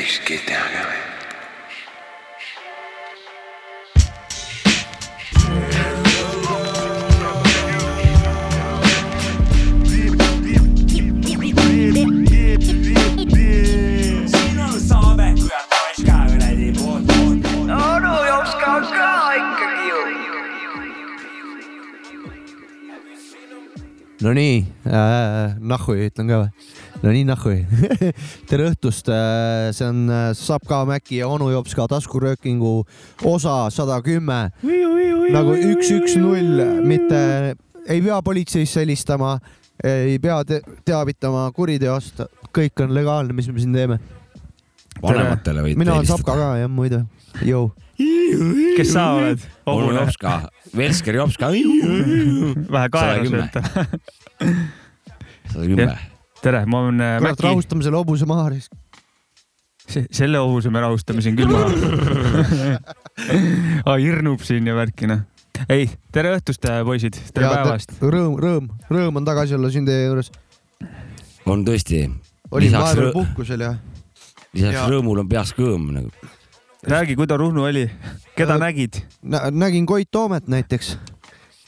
võikski 0.00 0.38
teha 0.48 0.66
ka 0.72 0.82
või? 0.88 1.00
siin 14.30 14.60
on 14.64 14.76
Saame, 14.80 15.26
kui 15.36 15.52
on 15.52 15.66
Toška 15.74 16.16
kuradi 16.30 16.68
poolt, 16.78 17.04
poolt, 17.12 17.44
poolt. 17.50 17.68
no 17.68 18.14
Jops 18.24 18.56
ka 18.62 18.72
ka 18.88 19.12
ikkagi 19.42 19.84
ju. 19.90 20.00
Nonii 24.24 24.56
äh,, 24.88 25.60
nahhui 25.60 26.08
ütlen 26.08 26.32
ka 26.32 26.36
või? 26.46 26.79
Nonii, 27.00 27.22
nahhui. 27.24 27.62
tere 28.50 28.66
õhtust 28.68 29.08
äh,, 29.08 29.70
see 29.72 29.86
on 29.88 30.02
äh, 30.12 30.26
Sapka 30.36 30.82
Mäki 30.88 31.22
ja 31.22 31.30
onu 31.32 31.48
Jops 31.48 31.72
ka 31.76 31.86
taskuröökingu 31.88 32.72
osa 33.24 33.54
sada 33.72 33.96
kümme. 34.04 34.50
nagu 35.32 35.54
üks, 35.56 35.88
üks, 35.96 36.18
null, 36.20 36.60
mitte 36.84 37.20
ei 37.88 38.02
pea 38.04 38.18
politseisse 38.24 38.82
helistama, 38.82 39.38
ei 39.80 40.18
pea 40.20 40.42
te 40.44 40.60
teavitama 40.84 41.46
kuriteost, 41.56 42.20
kõik 42.52 42.84
on 42.84 42.92
legaalne, 42.92 43.32
mis 43.32 43.48
me 43.48 43.64
siin 43.64 43.72
teeme. 43.78 43.96
vanematele 45.00 45.64
võite 45.64 45.80
mina 45.80 45.96
olen 45.96 46.12
Sapka 46.12 46.36
ka 46.36 46.52
jah, 46.60 46.68
muide. 46.68 47.06
Jõu. 47.46 47.70
kes 48.76 48.92
sa 48.92 49.14
oled? 49.16 49.48
onu 49.64 49.96
Jops 49.96 50.20
ka, 50.20 50.36
Velsker 50.76 51.22
Jops 51.22 51.40
ka. 51.40 51.48
vähe 51.48 52.92
kaeras 52.92 53.24
110. 53.24 53.40
võtta. 53.40 53.60
sada 55.48 55.64
kümme. 55.64 55.92
tere, 56.42 56.64
ma 56.66 56.84
olen 56.84 57.00
äh, 57.04 57.16
kurat, 57.20 57.40
rahustame 57.48 57.84
selle 57.84 58.00
hobuse 58.00 58.26
maha. 58.28 58.50
selle 60.10 60.38
ohuse 60.40 60.70
me 60.70 60.80
rahustame 60.80 61.22
siin 61.24 61.36
küll 61.36 61.50
maha. 61.50 61.68
aa, 63.88 63.96
hirnub 64.00 64.40
siin 64.46 64.66
ja 64.70 64.74
värki 64.78 65.08
noh. 65.10 65.24
ei, 65.68 65.88
tere 66.14 66.32
õhtust, 66.36 66.64
poisid, 66.86 67.18
tere 67.34 67.50
päevast. 67.52 67.96
rõõm, 68.00 68.36
rõõm, 68.40 68.70
rõõm 68.90 69.20
on 69.20 69.28
tagasi 69.28 69.56
olla 69.58 69.70
siin 69.72 69.86
teie 69.88 70.06
juures. 70.06 70.30
on 71.46 71.64
tõesti. 71.66 72.06
lisaks 72.56 72.82
vahepeal 72.84 73.12
puhkusel 73.16 73.60
ja 73.66 73.74
lisaks 74.54 74.74
ja- 74.78 74.86
rõõmul 74.90 75.24
on 75.24 75.28
peas 75.28 75.52
kõõm 75.56 75.90
nagu. 75.98 76.10
räägi, 76.86 77.16
kuidas 77.16 77.38
Ruhnu 77.38 77.64
oli, 77.68 77.90
keda 78.36 78.54
Äh, 78.56 78.60
nägid? 78.60 79.02
nä 79.22 79.50
nägin 79.50 79.86
Koit 79.86 80.08
Toomet 80.10 80.48
näiteks 80.48 80.96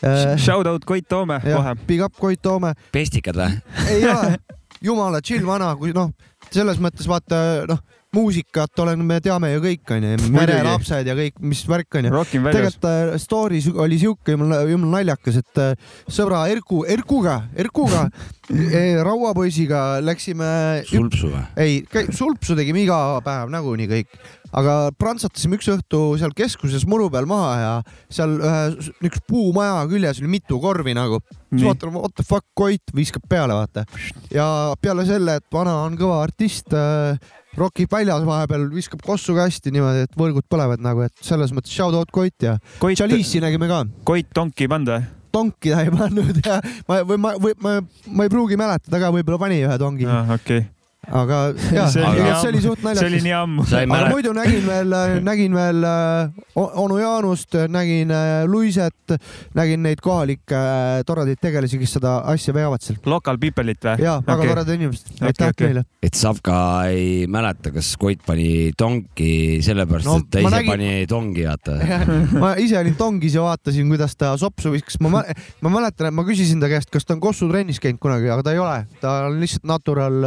äh,. 0.04 0.38
Shout 0.38 0.66
out 0.66 0.84
Koit 0.84 1.08
Toome 1.08 1.40
kohe. 1.44 1.74
Big 1.86 2.00
up 2.00 2.16
Koit 2.18 2.42
Toome. 2.42 2.72
pestikad 2.92 3.36
või? 3.36 3.60
ei 3.90 4.04
ole, 4.08 4.38
jumala 4.82 5.22
chill 5.22 5.46
vana, 5.46 5.72
kui 5.78 5.94
noh, 5.96 6.10
selles 6.50 6.80
mõttes 6.82 7.08
vaata 7.08 7.64
noh, 7.70 7.80
muusikat 8.12 8.78
olen, 8.84 9.00
me 9.08 9.16
teame 9.24 9.52
ju 9.54 9.62
kõik 9.64 9.92
onju, 9.96 10.10
merelapsed 10.34 11.06
ja 11.08 11.14
kõik, 11.16 11.38
mis 11.40 11.62
värk 11.68 11.96
onju. 12.00 12.10
Tegelikult 12.52 12.84
äh, 12.90 13.14
story's 13.22 13.68
oli 13.72 13.96
siuke 14.02 14.34
jumala, 14.36 14.62
jumala 14.68 14.98
naljakas, 14.98 15.38
et 15.40 15.62
äh, 15.62 15.72
sõbra 16.12 16.42
Erku, 16.52 16.82
Erkuga, 16.92 17.38
Erkuga, 17.56 18.06
rauapoisiga 19.08 20.00
läksime 20.04 20.82
sulpsu 20.88 21.30
või? 21.32 21.42
ei, 21.62 21.80
sulpsu 22.12 22.56
tegime 22.58 22.82
iga 22.84 22.98
päev 23.24 23.50
nagunii 23.52 23.88
kõik, 23.90 24.16
aga 24.60 24.76
prantsatasime 25.00 25.56
üks 25.56 25.70
õhtu 25.72 26.02
seal 26.20 26.34
keskuses 26.36 26.84
muru 26.88 27.08
peal 27.12 27.24
maha 27.30 27.52
ja 27.62 27.72
seal 28.12 28.34
ühe 28.38 28.62
s- 28.76 28.90
niisuguse 29.00 29.24
puumaja 29.30 29.78
küljes 29.90 30.20
oli 30.20 30.28
mitu 30.36 30.58
korvi 30.60 30.92
nagu. 30.98 31.22
siis 31.52 31.64
vaatan, 31.64 31.94
what 31.96 32.12
the 32.16 32.24
fuck, 32.26 32.44
Koit 32.54 32.92
viskab 32.94 33.24
peale, 33.28 33.54
vaata. 33.56 33.86
ja 34.32 34.74
peale 34.80 35.06
selle, 35.08 35.38
et 35.40 35.46
vana 35.52 35.78
on 35.86 35.96
kõva 35.96 36.20
artist 36.26 36.72
äh,, 36.76 37.16
rokib 37.58 37.92
väljas 37.92 38.24
vahepeal, 38.26 38.68
viskab 38.72 39.02
kossu 39.04 39.36
kasti 39.36 39.72
niimoodi, 39.74 40.06
et 40.06 40.14
võrgud 40.18 40.46
põlevad 40.50 40.82
nagu, 40.84 41.04
et 41.06 41.24
selles 41.24 41.52
mõttes 41.54 41.74
shout 41.74 41.96
out 41.96 42.12
Koit 42.12 42.46
ja 42.46 42.58
Koit, 42.80 42.96
Chalice'i 42.98 43.42
nägime 43.44 43.68
ka. 43.70 43.84
Koit 44.08 44.30
tonki 44.34 44.66
ei 44.66 44.72
pannud 44.72 44.94
või? 44.94 45.10
tonki 45.32 45.72
ta 45.72 45.80
ei 45.80 45.92
pannud 45.92 46.40
ja 46.44 46.60
ma 46.88 47.00
või 47.08 47.18
ma, 47.20 47.32
või 47.40 47.56
ma, 47.64 47.74
ma 48.12 48.26
ei 48.26 48.32
pruugi 48.32 48.58
mäletada 48.60 49.00
ka, 49.00 49.12
võib-olla 49.14 49.40
pani 49.40 49.62
ühe 49.64 49.78
tongi, 49.80 50.08
okei, 50.36 50.66
aga 51.10 51.38
jah, 51.74 51.88
See 51.90 52.02
oli 52.06 52.20
ammu. 52.22 52.48
oli 52.48 52.60
suht 52.62 52.78
see 52.78 52.90
oli 52.90 52.94
naljakas. 52.94 53.24
nii 53.26 53.32
ammu. 53.34 53.64
aga 53.66 54.10
muidu 54.12 54.32
nägin 54.36 54.66
veel, 54.68 54.92
nägin 55.26 55.54
veel 55.56 55.82
äh, 55.88 56.30
onu 56.54 56.98
Jaanust, 57.00 57.56
nägin 57.74 58.10
äh, 58.14 58.44
Luiset, 58.46 59.14
nägin 59.58 59.82
neid 59.82 59.98
kohalikke 60.04 60.54
äh, 60.54 61.00
toredaid 61.08 61.40
tegelasi, 61.42 61.80
kes 61.82 61.96
seda 61.98 62.12
asja 62.30 62.54
veavad 62.54 62.84
seal. 62.84 63.00
Local 63.10 63.40
people'it 63.42 63.82
või? 63.82 63.96
ja 64.04 64.20
väga 64.22 64.38
Okei. 64.38 64.52
toredad 64.52 64.74
inimesed, 64.76 65.10
Okei, 65.16 65.26
aitäh 65.32 65.50
okei. 65.50 65.66
neile. 65.72 65.82
et 66.06 66.14
Savka 66.18 66.58
ei 66.92 67.26
mäleta, 67.26 67.72
kas 67.74 67.90
Koit 67.98 68.22
pani 68.26 68.70
tonki 68.78 69.58
sellepärast 69.66 70.06
No 70.06 70.16
et 70.22 70.30
ta 70.30 70.38
ise 70.44 70.54
nägin- 70.54 70.70
pani 70.70 70.92
tongi, 71.10 71.48
vaata. 71.50 71.80
ma 72.42 72.52
ise 72.62 72.78
olin 72.78 72.94
tongis 72.98 73.34
ja 73.34 73.42
vaatasin, 73.48 73.90
kuidas 73.90 74.14
ta 74.16 74.36
sopsu 74.38 74.70
viskas, 74.74 75.00
ma, 75.02 75.24
ma 75.66 75.74
mäletan, 75.80 76.12
et 76.12 76.14
ma 76.14 76.22
küsisin 76.30 76.62
ta 76.62 76.70
käest, 76.70 76.90
kas 76.94 77.04
ta 77.04 77.14
on 77.18 77.20
Kossu 77.26 77.50
trennis 77.50 77.82
käinud 77.82 77.98
kunagi, 78.02 78.30
aga 78.30 78.46
ta 78.46 78.54
ei 78.54 78.62
ole, 78.62 78.78
ta 79.02 79.16
on 79.26 79.40
lihtsalt 79.42 79.66
natural, 79.66 80.22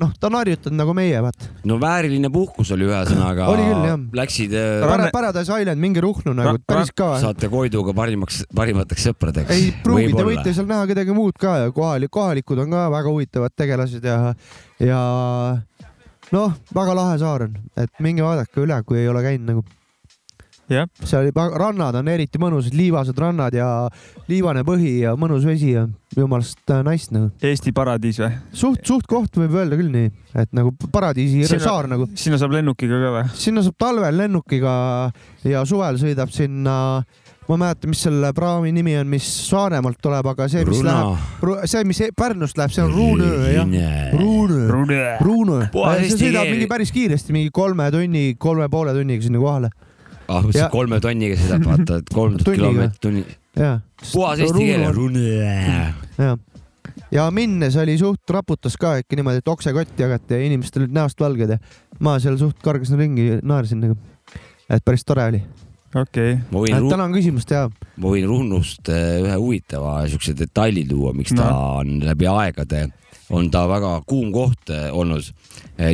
noh, 0.00 0.10
ta 0.20 0.28
on 0.28 0.36
harjutanud 0.38 0.78
nagu 0.78 0.94
meie, 0.96 1.20
vaata. 1.24 1.48
no 1.68 1.78
vääriline 1.82 2.30
puhkus 2.32 2.72
oli 2.74 2.86
ühesõnaga. 2.88 3.48
Oli 3.52 3.64
küll, 3.66 3.86
jah. 3.88 4.02
Läksid, 4.20 4.54
Ranne- 4.84 5.10
Paradise 5.14 5.60
Island, 5.62 5.80
minge 5.82 6.02
Ruhnu 6.04 6.34
nagu 6.36 6.58
päris 6.68 6.92
ka. 6.96 7.14
saate 7.22 7.50
Koiduga 7.52 7.94
parimaks, 7.96 8.42
parimateks 8.54 9.08
sõpradeks. 9.10 9.54
ei 9.54 9.72
pruugi, 9.84 10.12
te 10.14 10.26
võite 10.28 10.54
seal 10.54 10.68
näha 10.70 10.86
kedagi 10.90 11.16
muud 11.16 11.38
ka 11.40 11.56
ja 11.64 11.72
kohalik, 11.74 12.12
kohalikud 12.14 12.64
on 12.66 12.76
ka 12.76 12.86
väga 12.94 13.14
huvitavad 13.14 13.56
tegelased 13.56 14.04
ja, 14.04 14.34
ja 14.82 15.00
noh, 16.34 16.54
väga 16.74 16.94
lahe 16.98 17.18
saar 17.20 17.48
on, 17.48 17.58
et 17.76 18.04
minge 18.04 18.24
vaadake 18.24 18.64
üle, 18.64 18.78
kui 18.86 19.00
ei 19.02 19.08
ole 19.10 19.24
käinud 19.24 19.52
nagu. 19.54 19.64
jah, 20.72 20.88
seal 21.04 21.30
rannad 21.34 21.96
on 22.00 22.08
eriti 22.12 22.40
mõnusad, 22.40 22.74
liivased 22.76 23.18
rannad 23.18 23.54
ja 23.56 23.68
liivane 24.28 24.64
põhi 24.68 24.98
ja 25.04 25.14
mõnus 25.18 25.46
vesi 25.48 25.72
ja 25.74 25.86
jumalast 26.16 26.60
äh, 26.72 26.82
nice 26.86 27.12
nagu. 27.14 27.30
Eesti 27.44 27.72
paradiis 27.76 28.20
või? 28.22 28.32
suht, 28.52 28.82
suht 28.88 29.08
koht 29.08 29.38
võib 29.40 29.56
öelda 29.60 29.78
küll 29.80 29.92
nii, 29.94 30.10
et 30.42 30.52
nagu 30.56 30.74
paradiisi 30.92 31.46
Sinna- 31.48 31.64
saar 31.64 31.88
nagu. 31.90 32.08
sinna 32.18 32.40
saab 32.40 32.52
lennukiga 32.58 33.00
ka 33.04 33.14
või? 33.16 33.24
sinna 33.38 33.64
saab 33.64 33.78
talvel 33.80 34.20
lennukiga 34.24 34.74
ja 35.48 35.64
suvel 35.68 35.98
sõidab 36.00 36.32
sinna, 36.34 36.76
ma 37.48 37.56
ei 37.56 37.62
mäleta, 37.64 37.88
mis 37.88 38.04
selle 38.04 38.32
praami 38.36 38.72
nimi 38.76 38.96
on, 39.00 39.08
mis 39.08 39.24
Saaremaalt 39.48 40.00
tuleb, 40.04 40.26
aga 40.34 40.48
see, 40.52 40.64
mis 40.68 40.82
läheb, 40.84 41.64
see, 41.64 41.84
mis 41.88 42.02
Pärnust 42.18 42.60
läheb, 42.60 42.74
see 42.76 42.84
on 42.84 42.92
Ruunöö 42.92 43.52
jah. 43.54 43.68
Ruunöö, 44.18 44.68
Ruunöö. 45.24 45.68
See 46.04 46.18
sõidab 46.26 46.50
mingi 46.52 46.68
päris 46.68 46.92
kiiresti, 46.92 47.32
mingi 47.36 47.52
kolme 47.54 47.88
tunni, 47.94 48.34
kolme 48.40 48.68
poole 48.72 48.92
tunniga 48.96 49.24
sinna 49.24 49.40
kohale. 49.40 49.72
ah, 50.28 50.42
mis 50.46 50.56
Ja- 50.56 50.66
see 50.66 50.72
kolme 50.72 51.00
tonniga 51.04 51.36
sõidab, 51.40 51.64
vaata, 51.68 51.98
et 52.02 52.12
kolm 52.14 52.36
tuhat 52.38 52.56
kilomeetrit 52.58 53.00
tunni. 53.00 53.24
puhas 54.12 54.38
eesti 54.44 54.66
keel. 54.68 54.84
jah. 56.18 56.38
ja 57.12 57.28
minnes 57.34 57.76
oli 57.80 57.96
suht 58.00 58.30
raputas 58.34 58.76
ka 58.80 58.96
ikka 59.02 59.16
niimoodi, 59.18 59.42
et 59.42 59.48
oksekott 59.48 59.98
jagati 60.00 60.34
ja 60.36 60.40
inimestel 60.48 60.84
olid 60.86 60.94
näost 60.98 61.20
valged 61.20 61.54
ja 61.56 61.58
ma 62.04 62.18
seal 62.22 62.36
suht 62.40 62.58
kargasin 62.64 62.98
ringi, 63.00 63.30
naersin 63.42 63.80
nagu. 63.84 63.96
et 64.68 64.84
päris 64.84 65.04
tore 65.08 65.24
oli. 65.32 65.42
okei, 65.96 66.36
ma 66.52 66.60
võin, 66.64 66.88
tänan 66.92 67.12
küsimust 67.16 67.50
ja 67.54 67.66
ma 67.96 68.12
võin 68.12 68.26
Ruhnust 68.28 68.88
äh, 68.92 69.18
ühe 69.24 69.36
huvitava 69.40 70.02
siukse 70.10 70.34
detaili 70.36 70.84
tuua, 70.88 71.14
miks 71.16 71.32
ta 71.34 71.48
No. 71.48 71.78
on 71.80 72.00
läbi 72.04 72.26
aegade, 72.28 72.88
on 73.30 73.50
ta 73.52 73.66
väga 73.68 73.98
kuum 74.08 74.32
koht 74.32 74.70
äh, 74.72 74.88
olnud. 74.94 75.24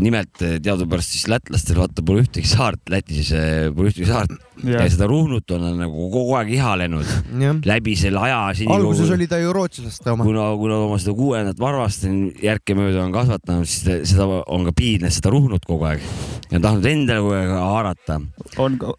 nimelt 0.01 0.41
äh, 0.41 0.57
teadupärast 0.65 1.13
siis 1.13 1.27
lätlastel 1.29 1.77
vaata 1.77 2.03
pole 2.07 2.23
ühtegi 2.25 2.49
saart, 2.49 2.81
Lätis 2.89 3.33
pole 3.75 3.91
ühtegi 3.91 4.09
saart 4.09 4.33
ja 4.63 4.79
jah, 4.79 4.87
seda 4.93 5.09
Ruhnut 5.11 5.51
on 5.53 5.67
nagu 5.77 6.07
kogu 6.13 6.37
aeg 6.39 6.53
ihalenud 6.57 7.09
jah. 7.43 7.59
läbi 7.67 7.97
selle 7.99 8.23
aja. 8.25 8.39
alguses 8.73 9.11
oli 9.15 9.27
ta 9.29 9.41
ju 9.43 9.53
rootslaste 9.53 10.13
oma. 10.15 10.25
kuna, 10.25 10.47
kuna 10.61 10.79
oma 10.87 11.01
seda 11.03 11.17
kuuendat 11.19 11.61
varvast 11.61 12.07
järkemööda 12.43 13.03
on 13.05 13.13
kasvatanud, 13.15 13.69
siis 13.69 14.15
seda 14.15 14.29
on 14.47 14.69
ka 14.69 14.77
piidnud 14.77 15.15
seda 15.15 15.35
Ruhnut 15.35 15.67
kogu 15.69 15.91
aeg 15.91 16.07
ja 16.51 16.61
tahtnud 16.61 16.89
endale 16.89 17.25
kogu 17.25 17.37
aeg 17.41 17.53
haarata, 17.59 18.21
on 18.63 18.81
ka 18.81 18.95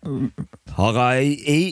aga 0.90 1.10
ei, 1.22 1.34
ei, 1.48 1.66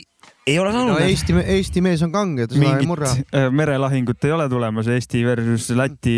ei 0.48 0.58
ole 0.60 0.72
no 0.74 0.80
saanud. 0.80 1.02
Eesti, 1.06 1.36
Eesti 1.56 1.82
mees 1.84 2.02
on 2.04 2.12
kange, 2.14 2.48
ta 2.50 2.58
seda 2.58 2.72
ei 2.80 2.88
murra. 2.88 3.12
äh, 3.38 3.48
merelahingut 3.54 4.26
ei 4.28 4.34
ole 4.36 4.48
tulemas, 4.52 4.90
Eesti 4.92 5.24
versus 5.26 5.70
Läti. 5.78 6.16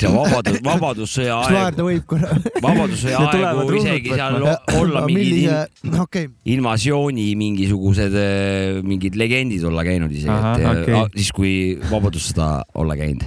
see 0.00 0.10
vabadus, 0.12 0.60
vabadussõja 0.66 1.38
aeg, 1.38 1.56
naerda 1.56 1.86
võib 1.86 2.04
korra? 2.10 2.36
vabadussõja 2.64 3.14
Ja 3.14 3.32
tulevad 3.32 3.62
aegu 3.62 3.78
isegi 3.80 4.12
seal 4.12 4.38
olla 4.82 5.04
mingid 5.08 5.40
in,, 5.40 5.96
okei, 6.04 6.28
invasiooni 6.56 7.30
mingisugused 7.40 8.18
äh, 8.20 8.82
mingid 8.84 9.16
legendid 9.20 9.64
olla 9.68 9.86
käinud 9.88 10.12
isegi, 10.12 10.36
et 10.36 10.68
okei. 10.68 10.94
okay. 11.00 11.16
siis 11.16 11.32
kui 11.36 11.52
vabadussõda 11.88 12.52
olla 12.78 12.98
käinud. 12.98 13.24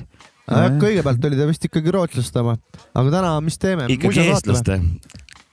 kõigepealt 0.82 1.30
oli 1.30 1.42
ta 1.42 1.50
vist 1.50 1.70
ikkagi 1.72 1.98
rootslaste 1.98 2.46
oma, 2.46 2.58
aga 2.94 3.18
täna, 3.18 3.36
mis 3.42 3.58
teeme? 3.62 3.90
ikkagi 3.90 4.28
eestlaste, 4.30 4.82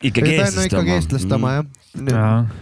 ikkagi 0.02 0.36
ta 0.36 0.48
eestlaste 0.48 0.72
ikkagi 0.72 0.96
eestlaste 0.98 1.38
oma 1.40 1.58
jah. 1.58 2.56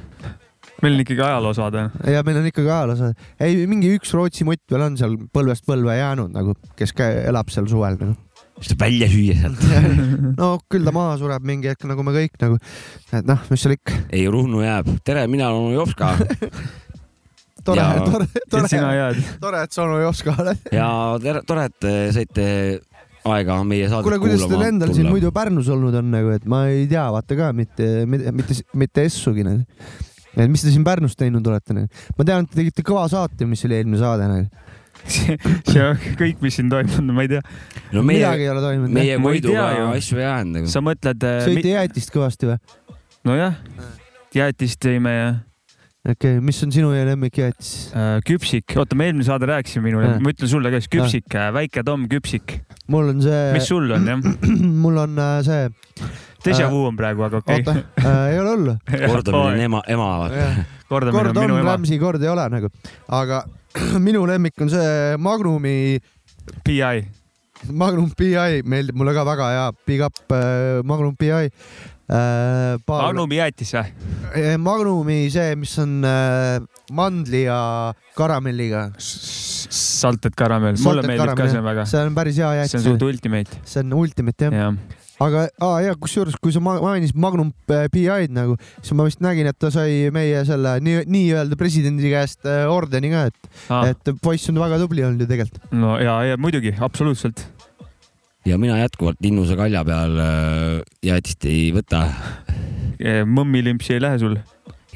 Meil 0.82 0.96
on 0.96 1.02
ikkagi 1.04 1.24
ajaloosaade. 1.24 1.86
ja 2.12 2.22
meil 2.26 2.40
on 2.40 2.46
ikkagi 2.50 2.70
ajaloos, 2.70 3.02
ei 3.40 3.66
mingi 3.70 3.94
üks 3.96 4.12
Rootsi 4.16 4.46
mutt 4.48 4.62
veel 4.72 4.86
on 4.88 4.96
seal 5.00 5.16
põlvest 5.34 5.66
põlve 5.68 5.96
jäänud 5.98 6.34
nagu, 6.36 6.56
kes 6.78 6.94
elab 7.00 7.52
seal 7.52 7.68
suvel 7.70 7.98
nagu. 8.00 8.16
siis 8.60 8.72
tuleb 8.72 8.82
välja 8.86 9.10
süüa 9.12 9.36
sealt. 9.42 9.62
no 10.40 10.50
küll 10.72 10.86
ta 10.86 10.94
maha 10.96 11.18
sureb 11.20 11.46
mingi 11.48 11.72
hetk 11.72 11.86
nagu 11.88 12.06
me 12.06 12.14
kõik 12.16 12.40
nagu, 12.42 12.58
et 13.12 13.28
noh, 13.28 13.44
mis 13.52 13.64
seal 13.64 13.76
ikka. 13.76 14.00
ei, 14.10 14.26
Ruhnu 14.32 14.64
jääb. 14.64 14.90
tere, 15.04 15.26
mina 15.30 15.52
olen 15.52 15.70
onu 15.70 15.78
Jopska 15.80 16.12
tore 17.66 17.82
Ja-, 17.82 18.02
tore, 18.04 18.26
tore, 18.50 18.68
jääd. 18.96 19.22
tore, 19.42 19.62
et 19.66 19.72
sa 19.72 19.86
onu 19.86 20.02
Jopska 20.04 20.36
oled. 20.42 20.68
ja 20.74 20.90
tere, 21.22 21.42
tore, 21.48 21.70
et 21.70 21.80
te 21.82 21.94
saite 22.14 22.46
aega 23.26 23.56
meie 23.66 23.88
saadet 23.90 24.06
kuule, 24.06 24.18
kuidas 24.22 24.42
teil 24.42 24.52
kuulama 24.52 24.68
endal 24.70 24.92
siin 24.94 25.08
muidu 25.10 25.32
Pärnus 25.34 25.70
olnud 25.72 25.96
on 25.98 26.12
nagu, 26.12 26.30
et 26.36 26.44
ma 26.50 26.66
ei 26.70 26.84
tea, 26.90 27.06
vaata 27.14 27.38
ka 27.38 27.50
mitte, 27.56 27.88
mitte, 28.06 28.34
mitte, 28.36 28.58
mitte 28.78 29.06
S-ugi 29.10 29.46
nagu. 29.46 29.64
Et 30.36 30.52
mis 30.52 30.64
te 30.64 30.72
siin 30.72 30.84
Pärnus 30.86 31.16
teinud 31.18 31.46
olete 31.48 31.76
ma 31.76 32.26
tean, 32.26 32.44
et 32.44 32.52
te 32.52 32.60
tegite 32.60 32.84
kõva 32.86 33.06
saate, 33.12 33.48
mis 33.48 33.64
oli 33.68 33.78
eelmine 33.78 34.00
saade 34.00 34.28
nagu. 34.30 34.74
see 35.06 35.36
see 35.70 35.82
on 35.84 35.98
kõik, 36.18 36.40
mis 36.42 36.56
siin 36.58 36.70
toimunud, 36.72 37.14
ma 37.16 37.26
ei 37.26 37.32
tea. 37.36 37.42
no 37.94 38.04
midagi 38.06 38.46
ei 38.46 38.52
ole 38.52 38.64
toimunud. 38.64 38.94
meie 38.96 39.18
Koiduga 39.22 39.66
ju. 39.76 39.88
asju 39.96 40.22
ei 40.22 40.28
ajanud 40.28 40.60
nagu. 40.60 40.72
sa 40.72 40.84
mõtled, 40.84 41.28
sõite 41.46 41.74
jäätist 41.74 42.14
kõvasti 42.14 42.52
või? 42.52 42.60
nojah, 43.26 43.60
jäätist 44.36 44.80
tõime 44.82 45.14
ja 45.14 45.28
okei 46.06 46.36
okay,, 46.36 46.44
mis 46.44 46.62
on 46.64 46.72
sinu 46.74 46.92
lemmikjäätis? 46.94 47.72
äh, 47.96 48.16
küpsik, 48.26 48.76
oota, 48.78 48.98
me 48.98 49.10
eelmine 49.10 49.26
saade 49.26 49.48
rääkisime 49.50 49.88
minule 49.88 50.10
Jah., 50.10 50.22
ma 50.22 50.32
ütlen 50.34 50.50
sulle 50.50 50.72
ka 50.72 50.80
siis 50.82 50.92
küpsik, 50.92 51.38
väike 51.56 51.84
Tom 51.86 52.06
küpsik. 52.10 52.60
mul 52.92 53.12
on 53.14 53.22
see 53.24 53.42
mis, 53.56 53.68
sul 53.68 53.90
on 53.96 54.10
jah? 54.12 54.22
mul 54.84 55.02
on 55.02 55.18
äh, 55.22 55.38
see, 55.46 55.68
Deja 56.46 56.70
vu 56.70 56.84
on 56.88 56.96
praegu, 56.98 57.26
aga 57.26 57.42
okei 57.42 57.60
oota, 57.60 57.76
ei 58.30 58.40
ole 58.40 58.54
hullu. 58.54 58.76
kordamine 59.12 59.42
on 59.42 59.60
ema, 59.68 59.82
ema 59.96 60.08
vaata. 60.22 60.48
kordamine 60.88 61.18
kord 61.18 61.36
on 61.36 61.42
minu 61.42 61.58
on, 61.58 61.62
ema. 61.64 61.74
Rams'i 61.74 62.00
kord 62.02 62.22
ei 62.22 62.32
ole 62.32 62.48
nagu, 62.56 62.72
aga 63.20 63.42
minu 64.06 64.24
lemmik 64.28 64.64
on 64.64 64.72
see 64.72 65.16
Magnumi, 65.22 65.76
PI, 66.66 67.04
Magnum 67.72 68.10
PI 68.16 68.62
meeldib 68.68 68.96
mulle 68.98 69.14
ka 69.16 69.24
väga 69.26 69.50
ja 69.54 69.66
big 69.88 70.04
up 70.04 70.34
äh, 70.34 70.82
Magnum 70.86 71.16
PI 71.18 71.48
äh,. 71.48 72.76
Magnumi 72.86 73.40
jäätis 73.40 73.72
või? 73.74 74.56
Magnumi 74.62 75.18
see, 75.32 75.56
mis 75.58 75.72
on 75.82 75.98
äh, 76.06 76.60
mandli 76.94 77.46
ja 77.46 77.58
karamelliga. 78.16 78.90
Salted 78.98 80.36
karamell, 80.38 80.78
mulle 80.84 81.02
meeldib 81.08 81.34
ka 81.38 81.48
see 81.50 81.64
väga. 81.64 81.88
see 81.90 82.04
on 82.04 82.14
päris 82.16 82.38
hea 82.38 82.52
see 82.52 82.60
jäätis 82.60 82.78
on. 82.78 82.86
suht 82.90 83.08
ultimate, 83.08 83.60
see 83.66 83.82
on 83.82 83.96
ultimate 83.98 84.50
jah, 84.50 84.60
jah. 84.60 84.95
Aga 85.20 85.46
aa, 85.64 85.80
ja 85.84 85.94
kusjuures, 85.96 86.34
kui 86.42 86.52
sa 86.52 86.60
ma- 86.60 86.78
mainisid 86.82 87.16
Magnum 87.16 87.52
äh, 87.72 87.86
PI-d 87.92 88.34
nagu, 88.36 88.56
siis 88.82 88.92
ma 88.98 89.06
vist 89.08 89.22
nägin, 89.24 89.46
et 89.48 89.58
ta 89.58 89.70
sai 89.72 90.10
meie 90.14 90.42
selle 90.48 90.76
nii- 90.84 91.06
nii-öelda 91.08 91.56
presidendi 91.60 92.10
käest 92.12 92.44
äh, 92.44 92.64
ordeni 92.68 93.10
ka, 93.14 93.26
et, 93.30 93.52
Ah, 93.72 93.86
et 93.90 94.10
poiss 94.22 94.48
on 94.52 94.58
väga 94.60 94.78
tubli 94.82 95.02
olnud 95.06 95.20
ju 95.24 95.28
tegelikult. 95.30 95.62
no 95.72 95.96
ja, 96.02 96.18
ja 96.32 96.36
muidugi, 96.36 96.74
absoluutselt. 96.80 97.46
ja 98.46 98.58
mina 98.58 98.76
jätkuvalt 98.78 99.16
Innusa 99.26 99.56
kalja 99.58 99.84
peal 99.88 100.18
äh, 100.20 100.82
jäätist 101.02 101.44
ei 101.48 101.72
võta. 101.74 102.04
mõmmilimpsi 103.26 103.92
ei 103.96 104.00
lähe 104.00 104.18
sul? 104.18 104.36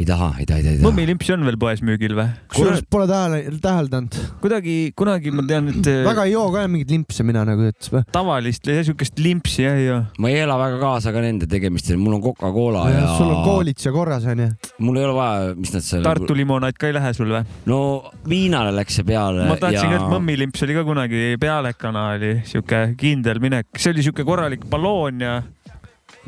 Ei 0.00 0.06
taha, 0.08 0.30
ei 0.40 0.46
taha, 0.48 0.60
ei 0.60 0.78
taha, 0.78 0.86
mõmmilimpsi 0.86 1.34
on 1.34 1.44
veel 1.44 1.58
poes 1.60 1.82
müügil 1.84 2.14
või? 2.16 2.26
kusjuures 2.52 2.82
pole 2.88 3.06
tähele, 3.10 3.40
täheldanud, 3.60 4.16
kuidagi, 4.40 4.76
kunagi 4.96 5.32
ma 5.34 5.44
tean, 5.48 5.68
et 5.72 5.90
väga 6.08 6.24
ei 6.28 6.32
joo 6.32 6.46
ka 6.54 6.64
mingeid 6.70 6.94
limpse 6.94 7.26
mina 7.26 7.42
nagu 7.48 7.66
ütles. 7.68 8.06
tavalist, 8.14 8.70
siukest 8.88 9.20
limpsi 9.20 9.66
jah 9.66 9.76
ei 9.76 9.88
joo. 9.90 10.00
ma 10.22 10.32
ei 10.32 10.40
ela 10.46 10.56
väga 10.60 10.80
kaasa 10.80 11.12
ka 11.12 11.24
nende 11.24 11.48
tegemistel, 11.50 12.00
mul 12.00 12.16
on 12.16 12.24
Coca-Cola 12.24 12.86
ja, 12.88 13.02
ja 13.02 13.12
sul 13.18 13.28
on 13.28 13.44
koolits 13.44 13.88
ja 13.88 13.92
korras 13.94 14.24
onju. 14.30 14.48
mul 14.86 15.00
ei 15.02 15.06
ole 15.10 15.16
vaja, 15.18 15.54
mis 15.60 15.74
nad 15.76 15.86
seal. 15.86 16.04
Tartu 16.06 16.36
limonaad 16.38 16.80
ka 16.80 16.88
ei 16.88 16.96
lähe 16.96 17.12
sul 17.16 17.36
või? 17.36 17.44
no 17.68 17.80
viinale 18.28 18.72
läks 18.80 19.00
see 19.00 19.08
peale. 19.12 19.44
ma 19.50 19.60
tahtsin 19.60 19.92
ka, 19.92 20.00
et 20.00 20.16
mõmmilimps 20.16 20.64
oli 20.64 20.80
ka 20.80 20.86
kunagi 20.88 21.24
pealekana 21.40 22.08
oli 22.16 22.34
siuke 22.48 22.86
kindel 23.00 23.42
minek, 23.44 23.68
see 23.76 23.92
oli 23.92 24.08
siuke 24.08 24.24
korralik 24.24 24.64
balloon 24.70 25.26
ja 25.28 25.40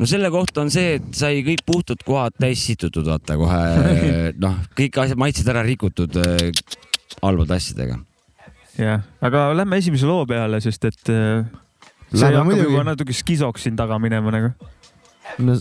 no 0.02 0.08
selle 0.10 0.30
kohta 0.34 0.64
on 0.64 0.70
see, 0.74 0.96
et 0.98 1.10
sai 1.14 1.42
kõik 1.46 1.62
puhtad 1.68 2.00
kohad 2.06 2.34
täis 2.42 2.64
situtud, 2.66 3.06
vaata 3.06 3.38
kohe 3.38 3.60
noh, 4.44 4.56
kõik 4.78 4.98
asjad, 5.04 5.20
maitsed 5.22 5.50
ära 5.52 5.62
rikutud 5.66 6.18
äh, 6.22 6.48
halbade 7.22 7.58
asjadega. 7.58 8.00
jah, 8.80 9.06
aga 9.22 9.50
lähme 9.60 9.78
esimese 9.78 10.08
loo 10.10 10.26
peale, 10.26 10.58
sest 10.64 10.90
et 10.90 11.12
äh, 11.14 11.46
see 12.10 12.18
Lähme 12.18 12.34
hakkab 12.34 12.50
muidugi. 12.50 12.68
juba 12.72 12.84
natuke 12.90 13.16
skisoks 13.16 13.68
siin 13.68 13.78
taga 13.78 14.00
minema 14.02 14.34
nagu. 14.34 14.52
no 15.38 15.56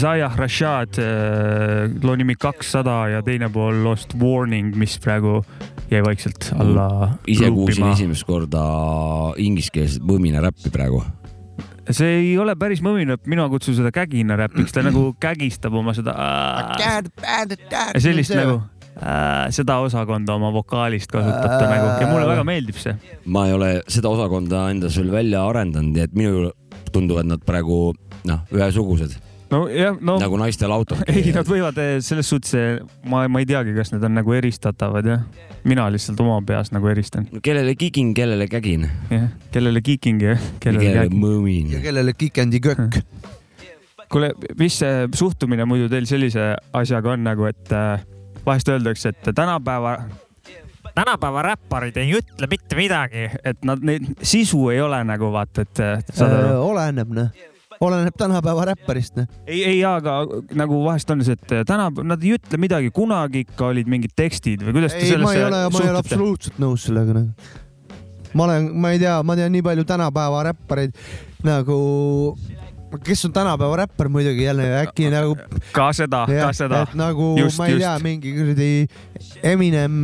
Isaiah 0.00 0.32
Rashad, 0.32 0.96
loo 2.00 2.14
nimi 2.16 2.32
kakssada 2.40 3.02
ja 3.12 3.18
teine 3.20 3.50
pool 3.52 3.82
Lost 3.84 4.14
Warning, 4.16 4.70
mis 4.80 4.94
praegu 4.96 5.42
jäi 5.90 6.00
vaikselt 6.00 6.46
alla 6.56 6.86
ise 7.28 7.50
kuulsin 7.52 7.84
esimest 7.90 8.24
korda 8.24 8.62
ingliskeelset 9.36 10.00
mõmina 10.08 10.40
räppi 10.40 10.72
praegu. 10.72 11.02
see 11.92 12.16
ei 12.22 12.32
ole 12.40 12.56
päris 12.56 12.80
mõminaräpp, 12.80 13.28
mina 13.28 13.44
kutsun 13.52 13.76
seda 13.76 13.92
käginaräpiks, 13.92 14.72
ta 14.72 14.86
nagu 14.88 15.10
kägistab 15.20 15.76
oma 15.76 15.92
seda 15.92 16.16
sellist 18.00 18.32
nagu 18.40 18.56
äh, 18.96 19.52
seda 19.52 19.82
osakonda 19.84 20.40
oma 20.40 20.48
vokaalist 20.56 21.12
kasutab 21.12 21.58
ta 21.60 21.66
nagu. 21.68 21.96
Ja 22.00 22.08
mulle 22.08 22.24
väga 22.24 22.48
meeldib 22.48 22.80
see. 22.80 22.96
ma 23.28 23.50
ei 23.50 23.58
ole 23.60 23.74
seda 23.84 24.16
osakonda 24.16 24.70
endas 24.72 24.96
veel 24.96 25.12
välja 25.12 25.44
arendanud, 25.44 25.92
nii 25.92 26.08
et 26.08 26.16
minul 26.16 26.54
tunduvad 26.88 27.28
nad 27.28 27.44
praegu 27.44 27.90
noh, 28.24 28.48
ühesugused 28.48 29.26
no 29.50 29.60
jah, 29.68 29.96
no 30.00 30.16
nagu 30.20 30.38
naistel 30.40 30.72
autod. 30.74 31.02
ei, 31.12 31.32
nad 31.34 31.48
võivad 31.48 31.78
eh, 31.82 31.96
selles 32.04 32.30
suhtes, 32.30 32.82
ma, 33.10 33.24
ma 33.30 33.42
ei 33.42 33.48
teagi, 33.48 33.74
kas 33.76 33.92
need 33.94 34.06
on 34.06 34.16
nagu 34.20 34.36
eristatavad 34.36 35.08
jah. 35.10 35.24
mina 35.68 35.88
lihtsalt 35.92 36.20
oma 36.24 36.38
peas 36.46 36.72
nagu 36.74 36.90
eristan, 36.90 37.26
kellele 37.44 37.74
kigin, 37.78 38.14
kellele 38.16 38.48
kägin, 38.50 38.86
jah. 39.10 39.28
kellele 39.54 39.82
kiiking 39.84 40.22
ja 40.24 40.38
kellele 40.62 40.86
kellele 40.86 41.04
kägi. 41.08 41.20
mõmin 41.26 41.76
ja. 41.76 41.82
kellele 41.84 42.16
kikendi 42.16 42.62
kökk. 42.64 43.02
kuule, 44.10 44.32
mis 44.58 44.80
see 44.82 45.04
suhtumine 45.14 45.66
muidu 45.68 45.90
teil 45.92 46.08
sellise 46.10 46.54
asjaga 46.76 47.14
on 47.14 47.26
nagu, 47.26 47.46
et 47.50 47.76
äh, 47.76 48.02
vahest 48.46 48.70
öeldakse, 48.72 49.14
et 49.14 49.34
tänapäeva, 49.34 49.98
tänapäeva 50.94 51.44
räpparid 51.50 51.98
ei 52.00 52.16
ütle 52.18 52.48
mitte 52.50 52.78
midagi, 52.78 53.28
et 53.44 53.62
nad 53.66 53.82
neid 53.82 54.08
sisu 54.22 54.68
ei 54.74 54.82
ole 54.82 55.02
nagu 55.06 55.30
vaata, 55.34 55.66
et 55.66 55.84
äh, 55.84 56.50
oleneb 56.58 57.14
noh, 57.18 57.30
oleneb 57.80 58.16
tänapäeva 58.18 58.66
räpparist 58.70 59.16
noh. 59.16 59.26
ei, 59.46 59.62
ei, 59.64 59.80
aga 59.86 60.20
nagu 60.58 60.82
vahest 60.84 61.10
on 61.14 61.24
see, 61.24 61.36
et 61.36 61.66
täna 61.68 61.88
nad 62.04 62.22
ei 62.24 62.34
ütle 62.36 62.60
midagi, 62.60 62.92
kunagi 62.94 63.44
ikka 63.46 63.70
olid 63.72 63.88
mingid 63.90 64.12
tekstid 64.18 64.64
või 64.66 64.76
kuidas 64.76 64.96
te 64.96 65.00
ei, 65.06 65.16
ma 65.16 65.32
ei 65.32 65.40
sellesse 65.40 65.44
ole, 65.46 65.60
ma 65.72 65.82
ei 65.84 65.88
ole 65.88 66.02
suhtute? 66.02 66.02
absoluutselt 66.04 66.60
nõus 66.60 66.86
sellega 66.88 67.16
noh. 67.16 67.52
ma 68.36 68.46
olen, 68.48 68.70
ma 68.84 68.92
ei 68.94 69.00
tea, 69.02 69.14
ma 69.24 69.36
tean 69.38 69.54
nii 69.56 69.64
palju 69.64 69.86
tänapäeva 69.88 70.42
räppareid 70.50 70.98
nagu, 71.46 71.78
kes 73.06 73.24
on 73.30 73.34
tänapäeva 73.38 73.80
räppar 73.84 74.12
muidugi 74.12 74.44
jälle 74.44 74.68
äkki 74.82 75.08
nagu 75.14 75.38
ka 75.72 75.88
seda, 75.96 76.26
ka 76.28 76.52
seda. 76.56 76.84
nagu 76.98 77.32
Just, 77.38 77.56
ma 77.62 77.70
ei 77.70 77.78
just. 77.78 77.86
tea, 77.86 77.94
mingi 78.04 78.34
kuradi 78.36 78.70
Eminem, 79.54 79.96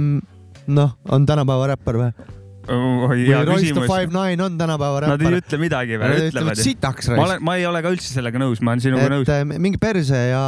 noh, 0.67 0.97
on 1.13 1.29
tänapäeva 1.29 1.75
räppar 1.75 2.01
või? 2.01 2.33
Või 2.67 3.27
Royce 3.47 3.73
the. 3.73 3.87
Five 3.87 4.11
Nine 4.15 4.43
on 4.45 4.59
tänapäeva 4.59 5.01
Nad 5.07 5.23
ei 5.23 5.31
räppar? 5.31 5.39
ütle 5.43 5.59
midagi 5.63 5.99
Nad 5.99 6.03
või, 6.03 6.27
ütlevad 6.31 6.33
ütlevad 6.33 6.63
sitaks 6.63 7.09
ma 7.13 7.17
raisk. 7.23 7.45
ma 7.47 7.57
ei 7.57 7.67
ole 7.69 7.83
ka 7.85 7.93
üldse 7.95 8.11
sellega 8.13 8.43
nõus, 8.43 8.61
ma 8.63 8.75
olen 8.75 8.85
sinuga 8.85 9.09
nõus. 9.13 9.31
äh, 9.33 9.45
mingi 9.47 9.79
perse 9.83 10.21
ja 10.31 10.43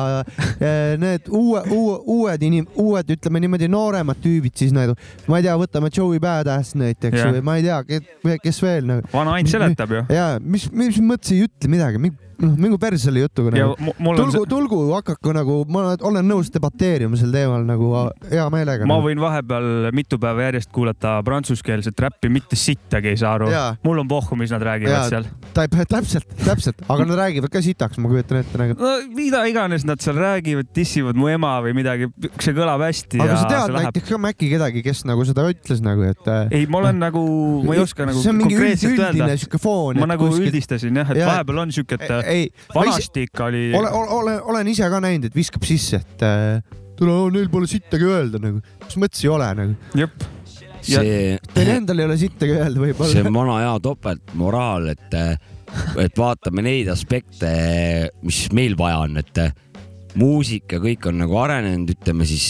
need 0.98 1.28
uue, 1.30 1.62
uue, 1.70 1.98
uued 2.18 2.46
inim-, 2.48 2.68
uued, 2.76 3.14
ütleme 3.16 3.42
niimoodi 3.44 3.68
nooremad 3.72 4.20
tüübid 4.24 4.56
siis 4.58 4.74
nagu, 4.76 4.96
ma 5.28 5.40
ei 5.40 5.46
tea, 5.48 5.56
võtame 5.60 5.90
Joey 5.94 6.20
Badass 6.22 6.74
näiteks 6.78 7.18
Jah. 7.22 7.32
või 7.36 7.44
ma 7.46 7.58
ei 7.60 7.66
tea, 7.66 8.38
kes 8.42 8.62
veel 8.62 8.88
nagu. 8.88 9.08
vana 9.12 9.36
Ant 9.38 9.48
seletab 9.52 9.94
ju. 9.94 10.04
ja 10.12 10.30
mis, 10.42 10.68
mis 10.72 10.98
mõttes 11.02 11.34
ei 11.36 11.46
ütle 11.46 11.70
midagi, 11.70 12.02
noh, 12.42 12.54
mingu 12.60 12.78
perse 12.80 13.08
selle 13.08 13.22
jutuga 13.24 13.52
ja 13.56 13.68
nagu. 13.72 14.14
tulgu, 14.18 14.44
tulgu 14.50 14.78
hakaku 14.92 15.34
nagu, 15.36 15.58
ma 15.72 15.94
olen 16.08 16.26
nõus 16.28 16.50
debateerima 16.54 17.18
sel 17.18 17.32
teemal 17.34 17.64
nagu 17.66 17.90
hea 18.30 18.46
meelega. 18.52 18.86
ma 18.88 18.98
võin 19.04 19.20
vahepeal 19.22 19.90
mitu 19.96 20.20
päeva 20.22 20.48
järjest 20.48 20.72
kuulata 20.74 21.18
prantsuskeelset 21.26 21.98
räppi, 22.06 22.30
mitte 22.32 22.58
sittagi 22.58 23.12
ei 23.12 23.20
saa 23.20 23.34
aru 23.38 23.50
mul 23.84 24.02
on 24.04 24.08
pohhu, 24.10 24.38
mis 24.38 24.52
nad 24.54 24.62
räägivad 24.62 24.94
Jaa. 24.94 25.08
seal. 25.08 25.28
täpselt, 25.94 26.28
täpselt, 26.44 26.82
aga 26.88 27.06
nad 27.08 27.18
räägivad 27.22 27.52
ka 27.52 27.62
sitaks, 27.64 27.98
ma 28.02 28.10
kujutan 28.10 28.40
ette 28.42 28.60
nagu. 28.60 28.78
no 28.78 28.94
mida 29.16 29.42
iganes 29.50 29.86
nad 29.88 30.02
seal 30.04 30.18
räägivad, 30.20 30.70
dissivad 30.76 31.18
mu 31.18 31.30
ema 31.32 31.56
või 31.64 31.74
midagi, 31.78 32.10
see 32.38 32.54
kõlab 32.56 32.82
hästi 32.86 33.22
aga 33.22 33.32
ja 33.32 33.40
sa 33.40 33.50
tead 33.52 33.76
näiteks 33.78 34.12
ka 34.12 34.20
Maci 34.22 34.50
kedagi, 34.52 34.82
kes 34.86 35.04
nagu 35.08 35.26
seda 35.28 35.46
ütles 35.50 35.82
nagu, 35.84 36.06
et. 36.06 36.30
ei, 36.54 36.66
ma 36.70 36.82
olen 36.82 37.00
nagu, 37.02 37.24
ma 37.66 37.76
ei 37.76 37.82
oska 37.82 38.06
nagu 38.08 38.22
konkreetselt 38.22 38.98
öelda. 38.98 39.30
siuke 39.40 39.60
foon. 39.62 40.00
ma 40.00 40.10
nagu 40.10 40.30
üldistasin 40.38 41.02
jah, 41.02 41.12
et 41.14 41.22
Jaa. 41.22 41.32
vahepeal 41.32 41.62
on 41.64 41.74
siuke, 41.74 41.98
et 41.98 42.27
ei, 42.28 42.48
vanasti 42.74 43.26
ikka 43.28 43.48
oli. 43.50 43.62
olen, 43.78 43.92
olen, 44.18 44.40
olen 44.54 44.72
ise 44.74 44.88
ka 44.92 45.00
näinud, 45.04 45.28
et 45.30 45.36
viskab 45.36 45.64
sisse, 45.68 46.00
et 46.02 46.24
äh, 46.26 46.80
tule, 46.98 47.18
neil 47.34 47.48
pole 47.52 47.68
sittagi 47.70 48.08
öelda 48.08 48.40
nagu. 48.42 48.62
mis 48.86 48.98
mõttes 49.00 49.24
ei 49.24 49.32
ole 49.32 49.52
nagu? 49.62 49.78
jep, 49.98 50.26
Ja- 50.88 51.00
see, 51.02 51.38
Teil 51.52 51.68
endal 51.74 51.98
ei 52.00 52.06
ole 52.06 52.16
sittagi 52.20 52.54
öelda 52.54 52.78
see 52.78 52.84
võib-olla 52.86 53.24
on. 53.26 53.34
vana 53.34 53.56
hea 53.64 53.72
topeltmoraal, 53.82 54.86
et, 54.94 55.16
et 56.04 56.20
vaatame 56.20 56.62
neid 56.64 56.88
aspekte, 56.92 57.50
mis 58.22 58.44
meil 58.56 58.76
vaja 58.78 59.00
on, 59.04 59.18
et 59.20 59.42
muusika, 60.18 60.78
kõik 60.82 61.10
on 61.10 61.18
nagu 61.20 61.36
arenenud, 61.42 61.90
ütleme 61.96 62.26
siis 62.30 62.46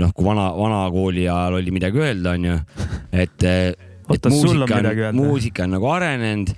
noh, 0.00 0.12
kui 0.16 0.28
vana, 0.28 0.50
vanakooli 0.56 1.26
ajal 1.26 1.58
oli 1.58 1.74
midagi 1.74 2.04
öelda, 2.04 2.36
onju, 2.36 2.58
et, 3.24 3.48
et 3.48 4.28
on 4.30 4.36
muusika 4.36 4.78
on, 4.84 5.18
muusika 5.18 5.66
on 5.66 5.74
nagu 5.78 5.90
arenenud, 5.96 6.52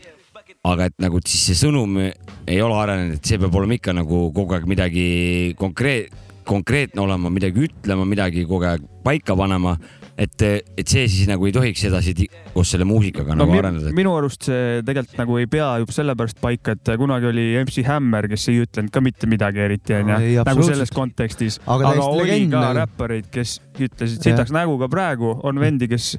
aga 0.73 0.89
et 0.91 0.97
nagu 1.03 1.21
siis 1.25 1.45
see 1.51 1.59
sõnum 1.67 1.99
ei 2.01 2.61
ole 2.65 2.79
arenenud, 2.79 3.19
et 3.19 3.25
see 3.29 3.39
peab 3.41 3.55
olema 3.61 3.79
ikka 3.79 3.95
nagu 3.97 4.29
kogu 4.37 4.57
aeg 4.57 4.67
midagi 4.71 5.07
konkreet, 5.61 6.13
konkreetne 6.49 7.03
olema, 7.05 7.31
midagi 7.33 7.67
ütlema, 7.69 8.07
midagi 8.09 8.47
kogu 8.49 8.69
aeg 8.71 8.85
paika 9.05 9.37
panema 9.37 9.77
et, 10.19 10.43
et 10.43 10.89
see 10.91 11.05
siis 11.11 11.29
nagu 11.31 11.47
ei 11.47 11.53
tohiks 11.55 11.85
edasi 11.89 12.15
ti- 12.19 12.27
koos 12.55 12.73
selle 12.75 12.87
muusikaga 12.89 13.37
no 13.37 13.45
nagu 13.47 13.59
areneda. 13.61 13.93
minu 13.95 14.17
arust 14.19 14.49
see 14.49 14.81
tegelikult 14.87 15.21
nagu 15.23 15.39
ei 15.39 15.47
pea 15.51 15.69
juba 15.83 15.95
sellepärast 15.95 16.41
paika, 16.43 16.75
et 16.75 16.93
kunagi 16.99 17.31
oli 17.31 17.47
MC 17.63 17.85
Hammer, 17.87 18.27
kes 18.33 18.49
ei 18.53 18.65
ütlenud 18.65 18.93
ka 18.95 19.03
mitte 19.05 19.31
midagi 19.31 19.63
eriti 19.63 19.95
onju, 20.01 20.19
nagu 20.49 20.67
selles 20.67 20.93
kontekstis, 20.95 21.61
Aga 21.67 21.95
aga, 21.95 22.09
oli 22.11 22.27
legend 22.33 22.57
ka 22.57 22.65
nagu. 22.67 22.79
räppareid, 22.83 23.31
kes 23.35 23.59
ütlesid 23.79 24.27
sitaks 24.27 24.55
nägu 24.55 24.79
ka 24.83 24.91
praegu, 24.91 25.37
on 25.47 25.63
vendi, 25.63 25.89
kes 25.91 26.17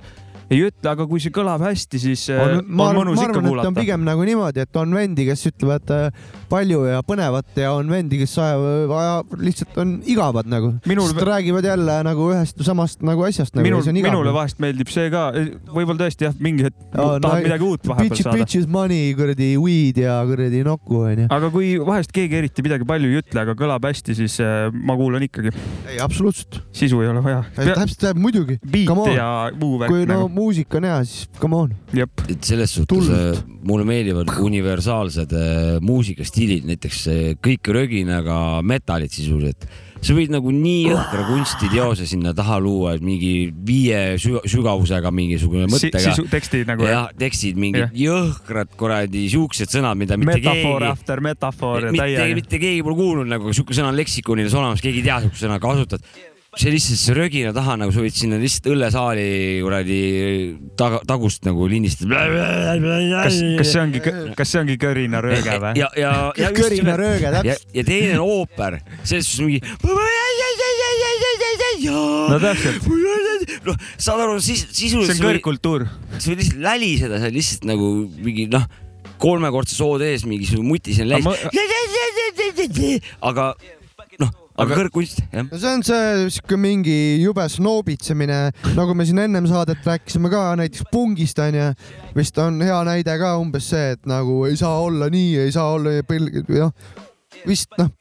ei 0.50 0.64
ütle, 0.66 0.90
aga 0.90 1.06
kui 1.10 1.22
see 1.22 1.34
kõlab 1.34 1.62
hästi, 1.62 2.00
siis 2.02 2.26
on, 2.34 2.40
on, 2.40 2.62
on 2.64 2.78
ma 2.80 2.88
mõnus 2.98 3.20
ma 3.20 3.26
ikka 3.26 3.36
arvan, 3.36 3.46
on 3.46 3.54
kuulata. 3.54 3.74
pigem 3.78 4.06
nagu 4.08 4.26
niimoodi, 4.26 4.64
et 4.66 4.80
on 4.82 4.96
vendi, 4.98 5.26
kes 5.28 5.46
ütlevad 5.52 5.94
äh, 5.94 6.24
palju 6.50 6.82
ja 6.90 7.02
põnevat 7.06 7.60
ja 7.62 7.74
on 7.78 7.90
vendi, 7.92 8.18
kes 8.24 8.34
ajab, 8.42 8.94
ajab, 8.98 9.36
lihtsalt 9.46 9.78
on 9.84 9.94
igavad 10.10 10.50
nagu. 10.50 10.72
Minul- 10.90 11.12
sest 11.12 11.22
räägivad 11.30 11.68
jälle 11.70 12.00
nagu 12.08 12.30
ühest 12.34 12.64
samast 12.66 13.06
nagu 13.06 13.26
asjast 13.28 13.54
nagu. 13.58 13.68
minul, 13.68 13.86
minule 13.94 14.34
vahest 14.34 14.62
meeldib 14.64 14.90
see 14.94 15.12
ka, 15.14 15.28
võib-olla 15.70 16.00
tõesti 16.02 16.30
jah, 16.30 16.38
mingi 16.42 16.66
hetk 16.68 16.80
Aa, 16.96 17.20
tahad 17.22 17.28
no- 17.28 17.46
midagi 17.46 17.68
uut 17.70 17.86
vahepeal 17.92 18.10
Bitches, 18.10 18.26
saada. 18.26 18.42
bitches, 18.42 18.68
money, 18.70 19.14
kuradi 19.18 19.52
weed 19.62 20.02
ja 20.02 20.18
kuradi 20.30 20.64
nokku 20.66 21.04
onju. 21.06 21.28
aga 21.36 21.52
kui 21.54 21.76
vahest 21.78 22.14
keegi 22.16 22.42
eriti 22.42 22.66
midagi 22.66 22.90
palju 22.90 23.14
ei 23.14 23.22
ütle, 23.22 23.44
aga 23.46 23.58
kõlab 23.60 23.86
hästi, 23.90 24.18
siis 24.18 24.40
äh, 24.42 24.74
ma 24.74 24.98
kuulan 24.98 25.26
ikkagi. 25.30 25.54
ei, 25.86 26.02
absoluutselt. 26.02 26.62
sisu 26.74 27.04
ei 27.06 27.14
ole 27.14 27.24
vaja. 27.26 27.44
täpselt, 27.54 28.18
muidugi. 28.18 28.58
on. 28.90 29.14
ja 29.14 29.30
muu 29.54 29.78
värk 29.82 29.94
kui 29.94 30.06
no 30.10 30.14
nagu. 30.16 30.39
Muusika 30.40 30.80
on 30.80 30.88
hea, 30.88 31.02
siis 31.08 31.28
come 31.40 31.58
on. 31.58 31.76
et 31.94 32.48
selles 32.48 32.72
suhtes 32.80 32.88
Tuld. 32.90 33.12
äh, 33.12 33.44
mulle 33.68 33.86
meeldivad 33.88 34.32
universaalsed 34.40 35.36
äh, 35.36 35.76
muusikastiilid, 35.84 36.66
näiteks 36.70 37.04
äh, 37.12 37.22
kõik 37.44 37.70
röginaga 37.76 38.40
metallid 38.66 39.14
sisuliselt. 39.14 39.68
sa 40.00 40.14
võid 40.16 40.32
nagu 40.32 40.52
nii 40.56 40.86
jõhkra 40.94 41.26
kunstiteose 41.28 42.06
sinna 42.08 42.32
taha 42.36 42.56
luua, 42.64 42.94
et 42.96 43.04
mingi 43.04 43.50
viie 43.52 44.16
sü- 44.22 44.40
sügavusega 44.48 45.12
mingisugune 45.12 45.68
mõttega. 45.68 46.00
sisu, 46.06 46.24
teksti 46.32 46.64
nagu 46.70 46.88
jah, 46.88 47.10
tekstid 47.20 47.60
mingid 47.60 47.90
Jah. 47.90 47.98
jõhkrad 48.06 48.72
kuradi 48.80 49.26
siuksed 49.34 49.68
sõnad, 49.76 50.00
mida 50.00 50.16
mitte 50.18 50.38
metafoor 50.40 50.86
keegi 50.86 50.94
after 50.94 51.24
metafoor 51.28 51.90
ja 51.90 51.92
mitte, 51.92 52.08
täiega. 52.08 52.40
mitte 52.40 52.64
keegi 52.64 52.84
pole 52.88 52.96
kuulnud 53.02 53.28
nagu 53.36 53.52
siuke 53.52 53.76
sõna 53.76 53.92
on 53.92 54.00
leksikonides 54.00 54.56
olemas, 54.56 54.84
keegi 54.86 55.04
ei 55.04 55.10
tea 55.10 55.20
siukest 55.26 55.44
sõna 55.44 55.60
kasutad. 55.60 56.06
See 56.58 56.72
lihtsalt 56.74 56.98
see 56.98 57.14
rögina 57.14 57.52
taha 57.54 57.76
nagu 57.78 57.94
sa 57.94 58.02
võid 58.02 58.16
sinna 58.18 58.40
lihtsalt 58.42 58.72
õllesaali 58.72 59.26
kuradi 59.62 60.00
taga, 60.80 61.02
tagust 61.06 61.46
nagu 61.46 61.68
lindistada. 61.70 62.24
kas, 62.26 63.38
kas 63.60 63.70
see 63.70 63.82
ongi, 63.84 64.02
kas 64.38 64.50
see 64.50 64.64
ongi 64.64 64.80
kõrina 64.82 65.22
rööge 65.22 65.60
või? 65.62 65.76
ja, 65.78 65.92
ja, 66.00 66.14
ja 66.40 66.50
kõrina 66.56 66.98
rööge, 66.98 67.28
ja 67.28 67.34
täpselt., 67.38 67.70
ja 67.78 67.86
teine 67.86 68.18
on 68.18 68.26
ooper, 68.26 68.80
selles 69.04 69.30
suhtes 69.30 69.46
mingi. 69.46 69.62
no 72.34 72.42
täpselt, 72.42 72.90
noh, 73.70 73.80
saad 74.02 74.26
aru, 74.26 74.42
siis 74.42 74.66
see 74.66 74.88
sisuliselt 74.88 75.22
on 75.22 75.30
kõrgkultuur. 75.30 75.86
sa 76.18 76.32
võid 76.32 76.42
lihtsalt 76.42 76.64
läliseda 76.66 77.22
seal 77.22 77.36
lihtsalt 77.38 77.70
nagu 77.70 77.94
mingi 78.26 78.50
noh, 78.50 78.66
kolmekordse 79.22 79.78
soode 79.78 80.10
ees 80.10 80.26
mingisugune 80.26 80.66
mutisene 80.66 81.20
Aga 81.20 81.30
läis. 81.30 83.04
aga 83.22 83.54
aga 84.60 84.78
kõrgkunst, 84.82 85.22
jah. 85.32 85.46
no 85.48 85.60
see 85.60 85.74
on 85.78 85.84
see 85.88 86.30
sihuke 86.36 86.58
mingi 86.60 86.96
jube 87.24 87.46
snoobitsemine, 87.52 88.40
nagu 88.78 88.96
me 88.98 89.06
siin 89.08 89.22
ennem 89.26 89.48
saadet 89.50 89.86
rääkisime 89.88 90.32
ka 90.34 90.44
näiteks 90.60 90.88
pungist 90.92 91.40
onju, 91.44 91.70
vist 92.18 92.40
on 92.44 92.60
hea 92.66 92.80
näide 92.88 93.16
ka 93.22 93.36
umbes 93.40 93.70
see, 93.74 93.94
et 93.96 94.10
nagu 94.10 94.42
ei 94.50 94.58
saa 94.60 94.80
olla 94.84 95.10
nii, 95.14 95.38
ei 95.46 95.54
saa 95.56 95.70
olla 95.78 96.00
põl- 96.08 96.32
noh, 96.50 96.74
vist 97.48 97.72
noh, 97.80 97.92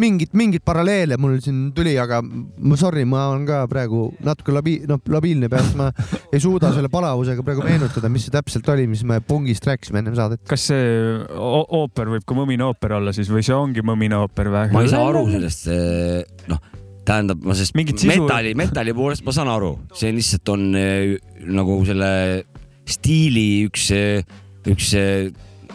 mingit, 0.00 0.32
mingit 0.36 0.64
paralleele 0.66 1.18
mul 1.20 1.38
siin 1.44 1.70
tuli, 1.76 1.94
aga 2.00 2.20
ma 2.22 2.78
sorry, 2.78 3.04
ma 3.08 3.26
olen 3.32 3.46
ka 3.48 3.62
praegu 3.70 4.08
natuke 4.24 4.54
labi-, 4.54 4.78
noh 4.88 5.00
labiilne 5.12 5.50
peas, 5.52 5.72
ma 5.78 5.90
ei 6.34 6.40
suuda 6.42 6.72
selle 6.74 6.90
palavusega 6.92 7.44
praegu 7.46 7.64
meenutada, 7.66 8.10
mis 8.12 8.26
see 8.26 8.34
täpselt 8.34 8.68
oli, 8.72 8.86
mis 8.90 9.04
me 9.08 9.20
pungist 9.24 9.66
rääkisime 9.68 10.02
ennem 10.02 10.16
saadet. 10.18 10.42
kas 10.48 10.68
see 10.70 10.88
ooper 11.36 12.12
võib 12.16 12.26
ka 12.26 12.38
mõmine 12.38 12.66
ooper 12.68 12.96
olla 13.00 13.14
siis 13.16 13.30
või 13.32 13.44
see 13.46 13.56
ongi 13.56 13.84
mõmine 13.86 14.18
ooper 14.22 14.52
või? 14.52 14.74
ma 14.74 14.84
ei 14.84 14.92
saa 14.92 15.06
aru 15.10 15.26
sellest, 15.32 15.70
noh, 16.50 16.62
tähendab, 17.06 17.42
ma 17.44 17.56
sellest 17.56 17.78
Mingit 17.78 18.02
sisu- 18.02 18.26
metalli, 18.26 18.54
metalli 18.58 18.94
poolest 18.96 19.26
ma 19.26 19.34
saan 19.36 19.50
aru, 19.52 19.74
see 19.96 20.12
lihtsalt 20.16 20.54
on 20.54 20.70
nagu 21.56 21.80
selle 21.88 22.12
stiili 22.86 23.66
üks, 23.66 23.90
üks 24.70 24.94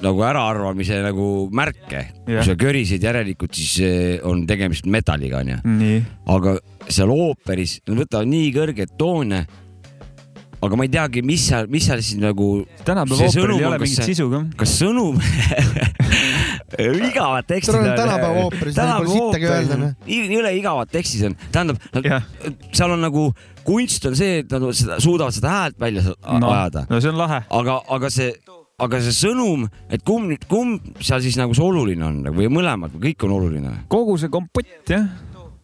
nagu 0.02 0.24
äraarvamise 0.26 1.02
nagu 1.06 1.28
märke. 1.54 2.06
kui 2.26 2.44
sa 2.46 2.56
körisid 2.60 3.04
järelikult, 3.06 3.56
siis 3.58 3.80
eh, 3.86 4.20
on 4.28 4.46
tegemist 4.50 4.88
metalliga 4.90 5.42
onju, 5.42 5.60
aga 6.36 6.56
seal 6.92 7.14
ooperis 7.14 7.80
nad 7.88 8.04
võtavad 8.04 8.32
nii 8.32 8.54
kõrgeid 8.56 8.96
toone. 9.00 9.46
aga 10.62 10.78
ma 10.78 10.86
ei 10.86 10.92
teagi, 10.94 11.24
mis 11.26 11.48
seal, 11.50 11.70
mis 11.74 11.88
seal 11.90 12.02
siis 12.06 12.20
nagu, 12.22 12.50
tänapäeva 12.86 13.28
ooperil 13.28 13.56
ei 13.56 13.64
on 13.66 13.72
ole 13.72 13.80
kas 13.82 13.88
mingit 13.90 14.10
sisu 14.12 14.28
ka. 14.30 14.42
kas 14.62 14.76
sõnum 14.78 15.18
igavad 17.10 17.48
tekstid 17.50 17.74
Tule, 17.74 17.96
tänapäeva 17.98 18.44
ooperis 18.46 18.78
pole 18.78 19.10
sittagi 19.10 19.50
öelda, 19.50 19.80
noh. 19.82 19.96
jõle 20.06 20.54
igavad 20.60 20.92
tekstid 20.94 21.32
on, 21.32 21.38
tähendab, 21.52 21.82
seal 22.78 22.94
on 22.94 23.02
nagu 23.08 23.26
kunst 23.66 24.06
on 24.10 24.16
see, 24.18 24.42
et 24.42 24.54
nad 24.54 24.66
seda, 24.78 24.98
suudavad 25.02 25.36
seda 25.36 25.54
häält 25.54 25.82
välja 25.82 26.06
no, 26.06 26.50
ajada, 26.50 26.86
no 26.90 27.02
see 27.02 27.12
on 27.12 27.20
lahe. 27.20 27.42
aga, 27.58 27.78
aga 27.98 28.12
see, 28.14 28.32
aga 28.82 29.02
see 29.06 29.16
sõnum, 29.16 29.68
et 29.94 30.04
kumb 30.06 30.32
nüüd, 30.32 30.46
kumb 30.50 31.02
seal 31.04 31.22
siis 31.24 31.38
nagu 31.40 31.56
see 31.58 31.66
oluline 31.66 32.08
on 32.08 32.22
või 32.34 32.50
mõlemad 32.52 32.96
või 32.96 33.12
kõik 33.12 33.28
on 33.28 33.36
oluline. 33.38 33.76
kogu 33.92 34.18
see 34.22 34.32
kompott 34.34 34.90
jah, 34.90 35.06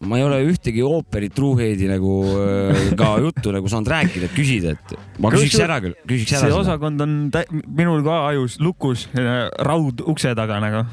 ma 0.06 0.20
ei 0.20 0.24
ole 0.26 0.38
ühtegi 0.46 0.82
ooperi 0.86 1.30
truuheidi 1.34 1.88
nagu 1.90 2.14
äh, 2.38 2.82
ka 2.98 3.16
juttu 3.24 3.52
nagu 3.54 3.70
saanud 3.70 3.90
rääkida, 3.90 4.28
et 4.28 4.36
küsida, 4.36 4.74
et 4.76 5.22
ma 5.22 5.32
küsiks 5.34 5.58
ära 5.64 5.80
küll, 5.82 5.96
küsiks 6.04 6.34
see 6.34 6.40
ära 6.40 6.52
seda. 6.52 6.60
osakond 6.62 7.06
on 7.06 7.16
minul 7.66 8.04
ka 8.06 8.26
ajus 8.30 8.58
lukus, 8.62 9.08
raud 9.14 10.04
ukse 10.06 10.34
taga 10.38 10.60
nagu. 10.62 10.84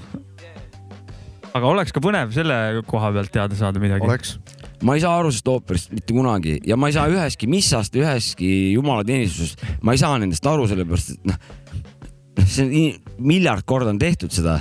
aga 1.55 1.69
oleks 1.69 1.93
ka 1.95 2.01
põnev 2.03 2.33
selle 2.35 2.81
koha 2.89 3.13
pealt 3.15 3.33
teada 3.35 3.57
saada 3.59 3.81
midagi. 3.83 4.07
oleks. 4.07 4.39
ma 4.81 4.97
ei 4.97 5.05
saa 5.05 5.19
aru 5.19 5.29
sellest 5.29 5.53
ooperist 5.53 5.93
mitte 5.93 6.17
kunagi 6.17 6.57
ja 6.65 6.77
ma 6.79 6.89
ei 6.89 6.97
saa 6.97 7.05
üheski 7.11 7.49
missast, 7.51 7.93
üheski 7.93 8.73
jumalateenistusest, 8.73 9.61
ma 9.85 9.93
ei 9.93 10.01
saa 10.01 10.17
nendest 10.17 10.49
aru, 10.49 10.65
sellepärast 10.71 11.13
et 11.13 11.29
noh, 11.29 11.53
see 12.53 12.65
on 12.65 13.25
miljard 13.25 13.65
korda 13.67 13.93
on 13.93 13.99
tehtud 14.01 14.33
seda. 14.33 14.59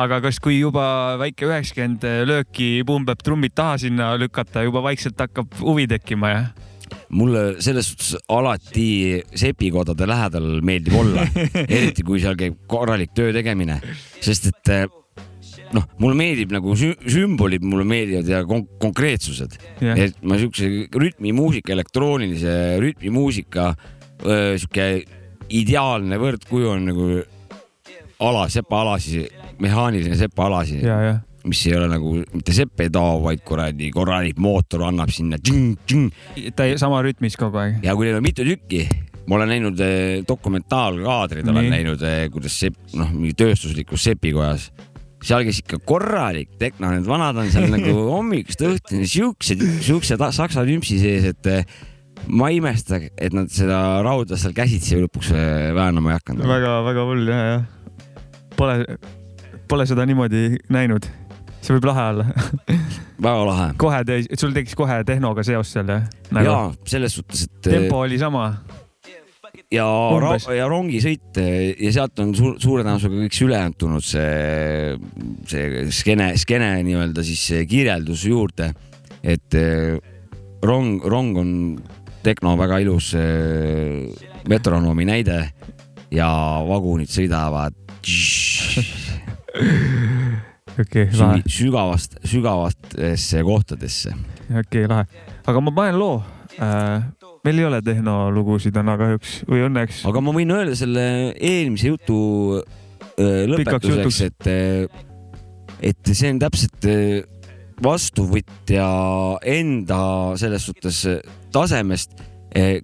Aga 0.00 0.18
kas, 0.24 0.40
kui 0.42 0.56
juba 0.58 1.14
väike 1.20 1.46
üheksakümmend 1.46 2.02
lööki 2.26 2.82
pumbeb 2.86 3.20
trummid 3.22 3.54
taha 3.54 3.76
sinna 3.78 4.14
lükata, 4.18 4.64
juba 4.66 4.82
vaikselt 4.82 5.20
hakkab 5.22 5.54
huvi 5.62 5.86
tekkima 5.90 6.32
ja? 6.32 6.44
mulle 7.14 7.62
selles 7.62 7.88
suhtes 7.90 8.16
alati 8.28 9.22
sepikodade 9.38 10.06
lähedal 10.08 10.48
meeldib 10.66 10.96
olla, 10.98 11.24
eriti 11.78 12.04
kui 12.06 12.20
seal 12.22 12.36
käib 12.38 12.58
korralik 12.70 13.14
töö 13.16 13.32
tegemine, 13.34 13.78
sest 14.24 14.50
et 14.50 14.72
eh, 14.74 14.84
noh, 15.74 15.86
mulle 16.02 16.18
meeldib 16.18 16.54
nagu 16.54 16.74
sü 16.78 16.92
sümbolid, 17.10 17.64
mulle 17.66 17.86
meeldivad 17.88 18.30
ja 18.30 18.42
kon 18.48 18.66
konkreetsused, 18.82 19.58
jah, 19.82 20.00
et 20.06 20.18
ma 20.26 20.38
siukse 20.40 20.70
rütmimuusika, 20.90 21.74
elektroonilise 21.76 22.56
rütmimuusika, 22.82 23.72
sihuke 24.24 24.88
ideaalne 25.52 26.18
võrdkuju 26.20 26.70
on 26.72 26.84
nagu 26.88 27.08
ala, 28.24 28.46
sepaalaasi, 28.48 29.24
mehaaniline 29.62 30.16
ja 30.16 30.18
mis 31.44 31.60
ei 31.68 31.74
ole 31.76 31.90
nagu 31.92 32.14
mitte 32.32 32.54
sepetao, 32.56 33.18
vaid 33.20 33.42
kuradi 33.44 33.90
korralik 33.92 34.38
mootor 34.40 34.86
annab 34.88 35.10
sinna 35.12 35.36
ta 36.56 36.64
ei- 36.64 36.78
sama 36.80 37.02
rütmis 37.04 37.36
kogu 37.36 37.60
aeg. 37.60 37.82
ja 37.84 37.92
kui 37.94 38.06
neid 38.08 38.16
on 38.16 38.24
mitu 38.24 38.46
tükki, 38.48 38.86
ma 39.28 39.36
olen 39.36 39.52
näinud 39.52 39.80
eh, 39.84 40.22
dokumentaalkaadrid, 40.28 41.44
olen 41.52 41.68
näinud, 41.74 42.00
kuidas 42.32 42.56
sepp, 42.60 42.78
noh, 42.96 43.10
mingi 43.12 43.36
tööstuslikus 43.36 44.06
sepikojas, 44.08 44.70
seal 45.24 45.44
käis 45.44 45.60
ikka 45.60 45.82
korralik 45.84 46.56
tehno, 46.60 46.94
need 46.94 47.04
vanad 47.08 47.36
on 47.36 47.52
seal 47.52 47.68
nagu 47.72 47.92
hommikust 48.16 48.64
õhtuni 48.64 49.04
siuksed, 49.08 49.60
siuksed 49.84 50.24
saksa 50.32 50.64
tümpsi 50.64 50.96
sees, 51.02 51.28
et 51.34 51.52
eh, 51.52 51.76
ma 52.28 52.50
ei 52.50 52.58
imesta, 52.60 52.98
et 53.00 53.34
nad 53.36 53.50
seda 53.52 53.78
rauda 54.04 54.38
seal 54.40 54.54
käsitsi 54.56 54.98
lõpuks 55.02 55.32
eh, 55.34 55.72
väänama 55.76 56.12
ei 56.12 56.20
hakanud. 56.20 56.46
väga-väga 56.48 57.06
hull 57.08 57.28
ja, 57.28 57.40
ja 57.50 57.58
pole, 58.56 58.98
pole 59.68 59.86
seda 59.88 60.06
niimoodi 60.08 60.60
näinud. 60.72 61.08
see 61.64 61.74
võib 61.76 61.88
lahe 61.88 62.06
olla. 62.12 62.28
väga 63.26 63.42
lahe. 63.48 63.66
kohe 63.80 64.04
teis-, 64.08 64.30
sul 64.40 64.54
tekkis 64.56 64.78
kohe 64.78 65.02
tehnoga 65.06 65.44
seos 65.46 65.74
seal 65.74 65.90
jah 65.90 66.06
nagu,? 66.30 66.46
ja 66.48 66.56
selles 66.88 67.18
suhtes, 67.18 67.46
et 67.48 67.68
eh, 67.68 67.76
tempo 67.78 68.00
oli 68.04 68.18
sama. 68.20 68.46
ja, 69.72 69.88
ja 70.56 70.70
rongisõit 70.70 71.42
eh, 71.42 71.74
ja 71.86 71.92
sealt 71.98 72.24
on 72.24 72.32
suur, 72.36 72.56
suure 72.62 72.86
tõenäosusega 72.86 73.26
kõik 73.26 73.36
see 73.36 73.48
ülejäänud 73.50 73.78
tulnud 73.80 74.06
see, 74.06 74.96
see 75.50 75.84
skeene, 75.92 76.32
skeene 76.40 76.72
nii-öelda 76.88 77.26
siis 77.26 77.68
kirjeldus 77.68 78.24
juurde. 78.30 78.72
et 79.24 79.60
rong, 80.64 81.04
rong 81.04 81.36
on 81.40 81.52
tehno 82.24 82.54
väga 82.58 82.80
ilus 82.84 83.12
eh, 83.18 84.08
metronoomi 84.48 85.06
näide 85.08 85.38
ja 86.14 86.28
vagunid 86.68 87.10
sõidavad 87.12 87.76
okei, 90.82 91.08
lahe, 91.18 91.42
sügavast, 91.50 92.18
sügavatesse 92.28 93.42
kohtadesse. 93.46 94.14
okei, 94.60 94.86
lahe. 94.90 95.06
aga 95.46 95.62
ma 95.64 95.74
panen 95.76 96.00
loo 96.00 96.16
äh,. 96.58 97.04
meil 97.44 97.60
ei 97.60 97.68
ole 97.68 97.80
tehnolugusid 97.84 98.74
täna 98.76 98.96
kahjuks 99.00 99.42
või 99.48 99.66
õnneks. 99.68 100.04
aga 100.08 100.24
ma 100.24 100.34
võin 100.36 100.54
öelda 100.54 100.74
selle 100.78 101.04
eelmise 101.34 101.92
jutu 101.92 102.18
Pikaks 103.14 103.46
lõpetuseks, 103.46 104.16
et, 104.26 104.46
et 105.86 106.08
see 106.10 106.32
on 106.34 106.40
täpselt 106.42 106.88
öö, 106.90 107.20
vastuvõtja 107.82 108.86
enda 109.50 109.98
selles 110.38 110.68
suhtes 110.68 111.00
öö, 111.10 111.18
tasemest, 111.54 112.14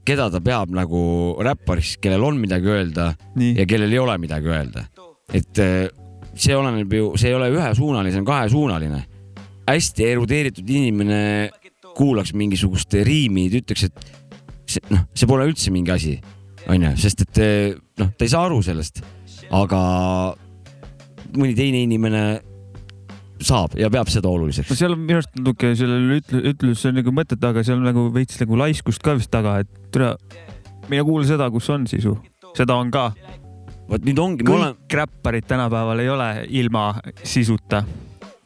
keda 0.03 0.27
ta 0.35 0.41
peab 0.43 0.73
nagu 0.75 1.01
räppariks, 1.47 1.95
kellel 2.03 2.25
on 2.27 2.41
midagi 2.43 2.67
öelda 2.73 3.13
nii 3.39 3.53
ja, 3.61 3.67
kellel 3.71 3.93
ei 3.95 4.01
ole 4.03 4.17
midagi 4.19 4.51
öelda. 4.51 4.83
et 5.31 5.59
öö, 5.63 5.87
see 6.35 6.57
oleneb 6.57 6.93
ju, 6.95 7.13
see 7.21 7.31
ei 7.31 7.37
ole 7.39 7.51
ühesuunaline, 7.55 8.13
see 8.13 8.23
on 8.23 8.29
kahesuunaline. 8.29 9.05
hästi 9.71 10.07
erudeeritud 10.11 10.67
inimene 10.67 11.51
kuulaks 11.95 12.33
mingisugust 12.35 12.95
riimi, 13.07 13.47
ta 13.51 13.61
ütleks, 13.61 13.87
et 13.87 14.11
see 14.71 14.83
noh, 14.91 15.07
see 15.15 15.29
pole 15.31 15.47
üldse 15.47 15.71
mingi 15.75 15.93
asi, 15.95 16.17
onju, 16.71 16.93
sest 16.99 17.27
et 17.27 17.43
eh, 17.45 17.75
noh, 18.01 18.11
ta 18.17 18.27
ei 18.27 18.33
saa 18.33 18.47
aru 18.49 18.61
sellest, 18.67 19.03
aga 19.55 19.81
mõni 21.37 21.55
teine 21.59 21.85
inimene 21.87 22.25
saab 23.45 23.77
ja 23.81 23.91
peab 23.93 24.11
seda 24.13 24.31
oluliseks 24.31 24.71
no. 24.71 24.79
seal 24.79 24.95
on 24.95 25.05
minu 25.05 25.21
arust 25.21 25.33
natuke 25.39 25.73
sellel 25.79 26.17
ütle-, 26.19 26.43
ütlusel 26.53 26.97
nagu 26.97 27.15
mõtet 27.17 27.41
taga, 27.43 27.65
seal 27.67 27.81
on 27.81 27.89
nagu 27.89 28.09
veits 28.15 28.41
nagu 28.43 28.59
laiskust 28.61 29.03
ka 29.05 29.17
vist 29.19 29.33
taga, 29.33 29.61
et 29.65 29.71
tere, 29.95 30.15
mine 30.91 31.07
kuula 31.07 31.29
seda, 31.29 31.49
kus 31.53 31.71
on 31.73 31.87
sisu. 31.91 32.17
seda 32.57 32.77
on 32.81 32.93
ka. 32.95 33.11
vot 33.91 34.05
nüüd 34.07 34.21
ongi, 34.23 34.47
kõik 34.47 34.99
räpparid 35.01 35.49
tänapäeval 35.51 36.05
ei 36.05 36.13
ole 36.13 36.29
ilma 36.61 36.93
sisuta. 37.23 37.83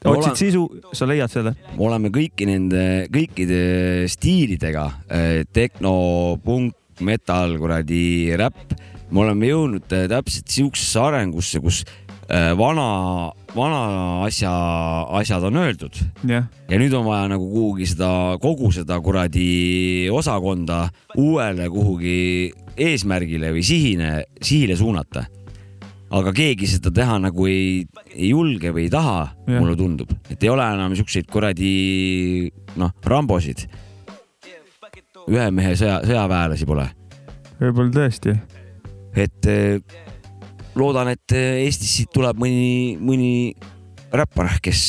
Otsid 0.05 0.21
oleme- 0.21 0.37
sisu, 0.37 0.63
sa 0.93 1.07
leiad 1.09 1.33
selle. 1.33 1.55
me 1.77 1.85
oleme 1.89 2.13
kõiki 2.13 2.47
nende, 2.49 3.07
kõikide 3.13 4.09
stiilidega, 4.13 4.89
tehno, 5.53 5.95
punk, 6.45 6.77
metal, 7.01 7.57
kuradi 7.59 8.35
räpp, 8.39 8.75
me 9.15 9.23
oleme 9.25 9.51
jõudnud 9.51 9.95
eh, 9.95 10.07
täpselt 10.11 10.51
siuksesse 10.53 11.01
arengusse, 11.03 11.61
kus 11.63 11.83
eh, 11.85 12.04
vana, 12.59 13.33
vana 13.55 13.81
asja, 14.25 14.51
asjad 15.21 15.45
on 15.45 15.59
öeldud 15.61 15.99
jah, 16.29 16.47
ja 16.71 16.79
nüüd 16.81 16.95
on 16.97 17.05
vaja 17.07 17.29
nagu 17.35 17.47
kuhugi 17.51 17.89
seda, 17.91 18.09
kogu 18.43 18.71
seda 18.73 18.97
kuradi 19.05 20.09
osakonda 20.13 20.87
uuele 21.21 21.69
kuhugi 21.73 22.53
eesmärgile 22.77 23.53
või 23.55 23.65
sihine, 23.67 24.11
sihile 24.43 24.77
suunata. 24.77 25.27
aga 26.15 26.33
keegi 26.33 26.67
seda 26.71 26.93
teha 26.95 27.19
nagu 27.19 27.47
ei, 27.51 27.85
ei 28.15 28.29
julge 28.31 28.71
või 28.71 28.87
ei 28.87 28.91
taha, 28.91 29.35
Jah. 29.49 29.61
mulle 29.61 29.75
tundub, 29.77 30.11
et 30.31 30.43
ei 30.43 30.51
ole 30.53 30.63
enam 30.63 30.95
siukseid 30.95 31.27
kuradi 31.27 32.51
noh, 32.77 32.93
rambosid. 33.05 33.67
ühe 35.29 35.51
mehe 35.51 35.73
sõja, 35.75 36.03
sõjaväelasi 36.05 36.67
pole, 36.69 36.89
võib-olla 37.61 37.91
tõesti. 37.99 38.37
et 39.17 39.51
loodan, 40.79 41.13
et 41.15 41.37
eh, 41.37 41.65
Eestis 41.65 41.93
siit 41.99 42.13
tuleb 42.15 42.39
mõni, 42.41 42.97
mõni 43.01 43.33
räppar, 44.15 44.59
kes 44.63 44.89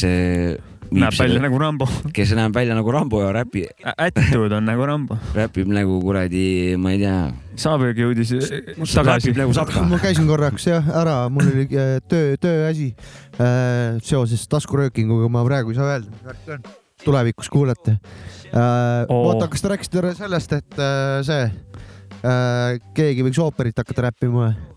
viib 0.92 1.04
näeb 1.04 1.18
välja 1.18 1.42
nagu 1.44 1.60
Rambo. 1.60 1.88
kes 2.14 2.32
näeb 2.38 2.56
välja 2.56 2.76
nagu 2.78 2.92
Rambo 2.94 3.22
ja 3.24 3.32
räpi, 3.36 3.66
Attitude 3.96 4.58
on 4.58 4.68
nagu 4.68 4.86
Rambo. 4.88 5.18
räpib 5.36 5.70
nagu 5.74 5.98
kuradi, 6.04 6.76
ma 6.82 6.94
ei 6.94 7.02
tea, 7.02 7.18
Saaböög 7.60 8.00
jõudis 8.00 8.34
tagasi 8.36 9.32
räpib. 9.32 9.40
nagu 9.42 9.56
Satka. 9.58 9.86
ma 9.90 10.00
käisin 10.02 10.28
korraks 10.30 10.68
jah 10.70 10.90
ära, 11.02 11.18
mul 11.34 11.50
oli 11.52 11.68
äh, 11.72 11.98
töö, 12.10 12.36
tööasi 12.42 12.92
äh, 13.40 13.98
seoses 14.06 14.46
taskuröökinguga, 14.52 15.30
ma 15.32 15.46
praegu 15.48 15.74
ei 15.74 15.80
saa 15.80 15.96
öelda, 15.96 16.12
mis 16.12 16.28
värk 16.30 16.44
see 16.46 16.60
on. 16.60 16.70
tulevikus 17.06 17.50
kuulete 17.54 17.98
äh,. 17.98 19.06
Oo. 19.10 19.32
oota, 19.32 19.50
kas 19.52 19.64
te 19.64 19.74
rääkisite 19.74 20.16
sellest, 20.22 20.56
et 20.62 20.80
äh, 20.80 21.20
see 21.26 21.44
äh,, 22.22 22.80
keegi 22.98 23.26
võiks 23.26 23.42
ooperit 23.42 23.84
hakata 23.84 24.10
räppima 24.10 24.48
või? 24.48 24.75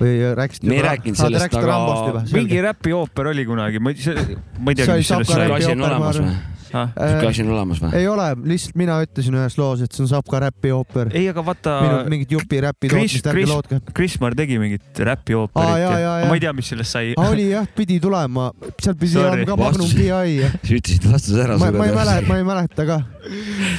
Või 0.00 0.34
rääkisite? 0.38 0.68
Me 0.70 0.78
ei 0.78 0.84
rääkinud 0.86 1.18
sellest, 1.20 1.58
aga 1.58 2.22
mingi 2.32 2.62
räpiooper 2.68 3.32
oli 3.32 3.46
kunagi, 3.48 3.82
ma 3.82 3.94
ei, 3.94 4.36
ma 4.58 4.72
ei 4.72 4.78
tea, 4.78 4.94
oli 4.94 5.02
mis 5.02 5.10
sellest 5.10 5.34
sai 5.34 5.50
asi 5.58 5.74
on 5.74 5.84
olemas 5.88 6.22
või? 6.22 6.38
Ah. 6.74 6.90
siuke 6.96 7.26
asi 7.30 7.42
on 7.44 7.50
olemas 7.54 7.78
või? 7.80 7.90
ei 7.96 8.06
ole, 8.10 8.26
lihtsalt 8.50 8.74
mina 8.76 8.96
ütlesin 9.04 9.36
ühes 9.38 9.56
loos, 9.58 9.80
et 9.84 9.92
see 9.96 10.02
on 10.04 10.08
Sapka 10.10 10.40
räpiooper. 10.44 11.10
ei, 11.16 11.28
aga 11.30 11.44
vaata, 11.46 11.76
minu 11.84 12.00
mingit 12.12 12.32
jupi 12.36 12.60
räppi 12.64 12.90
Chris- 12.90 13.14
tootmist, 13.18 13.26
ärge 13.30 13.36
Chris- 13.38 13.52
lootke. 13.52 13.80
Krismar 13.96 14.34
tegi 14.38 14.58
mingit 14.60 15.00
räpi 15.08 15.32
Aa, 15.36 15.42
ooperit 15.46 15.68
jaa, 15.68 15.78
jaa, 15.78 15.98
ja 15.98 16.12
jaa. 16.22 16.28
ma 16.28 16.34
ei 16.36 16.42
tea, 16.44 16.52
mis 16.52 16.68
sellest 16.74 16.92
sai. 16.96 17.14
oli 17.24 17.48
jah, 17.50 17.66
pidi 17.76 17.98
tulema, 18.04 18.50
seal 18.80 18.94
pidi 19.00 19.12
Sorry. 19.14 19.28
olema 19.42 19.50
ka 19.52 19.56
Magnum 19.62 19.86
Vastus. 19.86 19.94
PI 19.94 20.08
ja 20.42 20.50
sa 20.52 20.74
ütlesid 20.80 21.08
vastuse 21.12 21.42
ära. 21.46 21.58
ma, 21.58 21.70
ma 21.72 21.86
ei 21.88 21.94
mäleta, 21.96 22.26
ma 22.28 22.36
ei 22.42 22.44
mäleta 22.52 22.86
ka. 22.92 22.98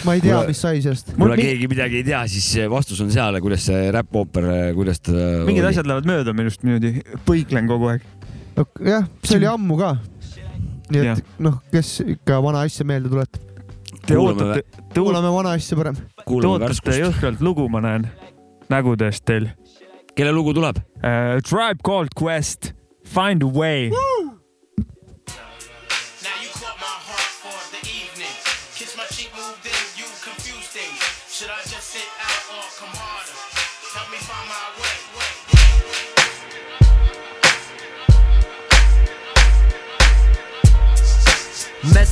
ma 0.06 0.13
ei 0.17 0.21
tea 0.25 0.41
mis 0.47 0.62
sai 0.65 0.82
sellest. 0.82 1.13
kuna 1.17 1.36
keegi 1.39 1.67
midagi 1.71 2.02
ei 2.02 2.08
tea, 2.10 2.23
siis 2.32 2.49
vastus 2.71 2.99
on 3.06 3.12
seal, 3.13 3.38
kuidas 3.43 3.65
see 3.69 3.89
räppooper, 3.95 4.49
kuidas 4.78 4.99
ta. 5.06 5.12
mingid 5.45 5.65
asjad 5.69 5.86
lähevad 5.89 6.08
mööda 6.10 6.34
minust 6.38 6.63
niimoodi, 6.65 7.02
põiklen 7.28 7.67
kogu 7.69 7.93
aeg. 7.93 8.02
jah, 8.86 9.06
see 9.23 9.38
oli 9.39 9.47
ammu 9.49 9.78
ka. 9.80 9.93
Nii 10.89 11.08
et 11.13 11.23
noh, 11.39 11.60
kes 11.71 11.99
ikka 12.15 12.39
vana 12.43 12.65
asja 12.67 12.86
meelde 12.86 13.10
tuletab, 13.12 13.45
Te 14.06 14.15
ootate, 14.17 14.63
te 14.93 15.02
kuulame 15.02 15.30
vana 15.34 15.52
asja 15.58 15.78
parem. 15.78 15.95
te 15.95 16.47
ootate 16.47 16.97
jõhkralt 16.99 17.41
lugu, 17.45 17.67
ma 17.69 17.82
näen 17.82 18.08
nägudest 18.69 19.25
teil 19.25 19.49
kelle 20.15 20.32
lugu 20.36 20.54
tuleb? 20.58 20.78
uh,. 21.04 21.39
Tribe 21.45 21.80
Called 21.86 22.13
Quest, 22.19 22.73
Find 23.06 23.43
a 23.43 23.47
Way. 23.47 23.89
Now 23.89 24.18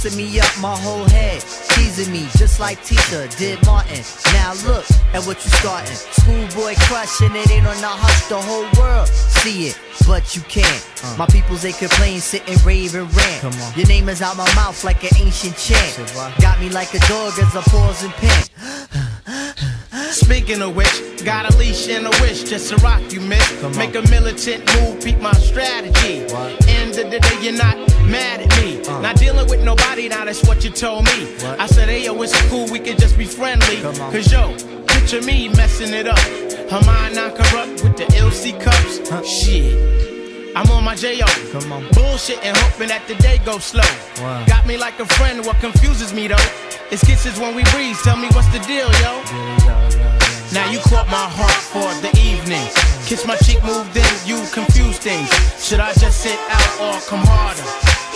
Messing 0.08 0.26
me 0.26 0.39
up 0.39 0.62
my 0.62 0.74
whole 0.74 1.04
head, 1.10 1.41
teasing 1.72 2.13
me 2.13 2.30
just 2.38 2.62
like 2.62 2.82
Tita 2.82 3.28
did 3.38 3.60
Martin. 3.65 4.06
Now 4.32 4.54
look 4.65 4.86
at 5.13 5.22
what 5.28 5.43
you 5.43 5.52
starting. 5.52 5.93
Schoolboy 5.93 6.76
crushing 6.88 7.36
it 7.36 7.52
ain't 7.52 7.67
on 7.67 7.76
the 7.82 7.88
hush, 7.88 8.30
the 8.30 8.39
whole 8.39 8.63
world 8.80 9.10
see 9.10 9.67
it, 9.67 9.78
but 10.08 10.34
you 10.34 10.43
can't. 10.43 11.04
My 11.17 11.26
peoples 11.26 11.62
they 11.62 11.74
complain, 11.74 12.22
sit 12.22 12.48
and 12.48 12.63
rave 12.63 12.96
and 12.96 13.13
rant. 13.13 13.41
Come 13.41 13.62
on. 13.62 13.74
Your 13.76 13.88
name 13.88 14.08
is 14.08 14.22
out 14.22 14.38
my 14.38 14.48
mouth 14.56 14.82
like 14.86 15.04
an 15.04 15.10
ancient 15.20 15.58
chant. 15.58 15.98
Got 16.39 16.62
me 16.62 16.70
like 16.70 16.93
a 16.93 17.00
dog 17.00 17.34
as 17.38 17.54
I 17.54 17.62
pause 17.63 18.04
and 18.06 18.13
pant. 18.13 19.77
Speaking 20.12 20.62
of 20.62 20.76
which, 20.76 21.26
got 21.26 21.54
a 21.54 21.58
leash 21.58 21.89
and 21.89 22.06
a 22.06 22.10
wish 22.22 22.43
just 22.43 22.70
to 22.70 22.78
rock 22.78 23.02
you, 23.12 23.20
miss. 23.20 23.78
Make 23.78 23.96
a 23.96 24.02
militant 24.10 24.65
move, 24.76 25.04
peep 25.04 25.20
my 25.20 25.34
strategy. 25.34 26.22
What? 26.34 26.67
End 26.67 26.98
of 26.98 27.12
the 27.12 27.20
day, 27.20 27.38
you're 27.41 27.58
not 27.58 27.78
mad 28.06 28.41
at 28.41 28.50
me. 28.62 28.82
Uh. 28.86 29.02
Not 29.02 29.17
dealing 29.17 29.50
with 29.50 29.63
nobody, 29.63 30.08
now 30.08 30.26
that's 30.26 30.48
what 30.48 30.63
you 30.63 30.70
told 30.70 31.06
me. 31.06 31.26
What? 31.43 31.60
I 31.60 31.67
said, 31.67 31.89
hey, 31.89 32.06
yo, 32.06 32.22
it's 32.22 32.39
cool, 32.50 32.67
we 32.72 32.80
could 32.80 32.98
just 32.98 33.17
be 33.17 33.26
friendly. 33.26 33.82
Cause 33.82 34.32
yo, 34.32 34.56
picture 34.88 35.22
me 35.22 35.50
messing 35.50 35.93
it 35.93 36.08
up. 36.08 36.20
Her 36.70 36.82
mind 36.86 37.15
not 37.15 37.36
corrupt 37.36 37.84
with 37.84 37.98
the 37.98 38.06
LC 38.15 38.60
cups. 38.62 39.10
Huh. 39.10 39.24
Shit. 39.24 40.56
I'm 40.56 40.70
on 40.72 40.84
my 40.84 40.96
J.O. 40.96 41.28
Come 41.52 41.72
on. 41.72 41.88
Bullshit 41.91 42.43
and 42.43 42.58
hoping 42.58 42.88
that 42.88 43.08
the 43.08 43.15
day 43.15 43.38
goes 43.46 43.63
slow. 43.63 43.84
Wow. 44.20 44.43
Got 44.48 44.65
me 44.65 44.78
like 44.78 45.00
a 45.00 45.06
friend, 45.06 45.46
what 45.46 45.60
confuses 45.60 46.13
me 46.13 46.28
though? 46.28 46.50
It's 46.89 47.04
kisses 47.04 47.38
when 47.39 47.54
we 47.54 47.63
breathe, 47.76 47.98
tell 47.98 48.17
me 48.17 48.28
what's 48.30 48.48
the 48.48 48.60
deal, 48.60 48.89
yo? 49.04 49.87
Now 50.54 50.72
you 50.72 50.80
caught 50.80 51.08
my 51.08 51.28
heart 51.28 51.62
for 51.72 51.90
the 52.00 52.12
evening. 52.24 52.68
Kiss 53.06 53.28
my 53.28 53.36
cheek, 53.38 53.64
moved 53.64 53.96
in, 53.96 54.14
you 54.26 54.40
confused 54.52 55.02
things. 55.02 55.28
Should 55.60 55.80
I 55.80 55.92
just 55.94 56.22
sit 56.22 56.40
out 56.50 56.74
or 56.80 57.00
come 57.08 57.24
harder? 57.28 57.68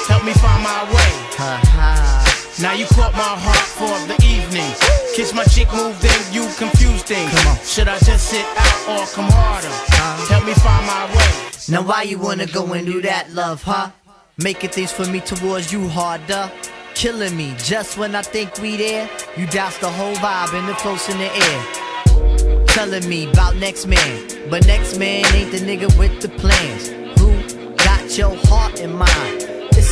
Help 0.08 0.24
me 0.24 0.34
find 0.34 0.64
my 0.64 0.84
way. 0.88 1.12
Ha 1.36 1.60
ha. 1.76 2.22
Now 2.62 2.74
you 2.74 2.86
caught 2.86 3.14
my 3.14 3.36
heart 3.36 3.68
for 3.76 3.96
the 4.08 4.16
evening. 4.24 4.72
Kiss 5.16 5.34
my 5.34 5.44
cheek, 5.46 5.68
moved 5.74 6.04
in, 6.04 6.34
you 6.34 6.48
confused 6.58 7.06
things. 7.06 7.32
Come 7.32 7.48
on. 7.52 7.58
Should 7.66 7.88
I 7.88 8.00
just 8.00 8.30
sit 8.30 8.46
out 8.56 8.80
or 8.88 9.06
come 9.12 9.30
harder? 9.32 9.72
Help 10.32 10.46
me 10.46 10.54
find 10.54 10.86
my 10.88 11.06
way. 11.12 11.52
Now 11.70 11.82
why 11.82 12.04
you 12.04 12.18
wanna 12.18 12.48
go 12.48 12.66
and 12.74 12.86
do 12.86 13.02
that, 13.02 13.32
love, 13.34 13.62
huh? 13.64 13.92
Making 14.38 14.70
things 14.70 14.92
for 14.92 15.06
me 15.06 15.20
towards 15.20 15.72
you 15.74 15.88
harder. 15.90 16.50
Killing 16.96 17.36
me 17.36 17.56
just 17.58 17.98
when 17.98 18.16
I 18.16 18.22
think 18.22 18.58
we 18.62 18.78
there. 18.78 19.10
You 19.36 19.48
douse 19.48 19.78
the 19.80 19.90
whole 19.90 20.16
vibe 20.16 20.54
and 20.54 20.68
the 20.68 20.74
close 20.74 21.10
in 21.10 21.18
the 21.18 21.32
air. 21.34 21.81
Telling 22.74 23.08
me 23.10 23.30
about 23.30 23.58
next 23.58 23.86
man. 23.86 24.50
But 24.50 24.66
next 24.66 24.98
man 24.98 25.26
ain't 25.36 25.52
the 25.52 25.58
nigga 25.58 25.96
with 26.00 26.22
the 26.22 26.30
plans. 26.30 26.88
Who 27.20 27.76
got 27.76 28.18
your 28.18 28.34
heart 28.46 28.80
in 28.80 28.94
mind? 28.94 29.41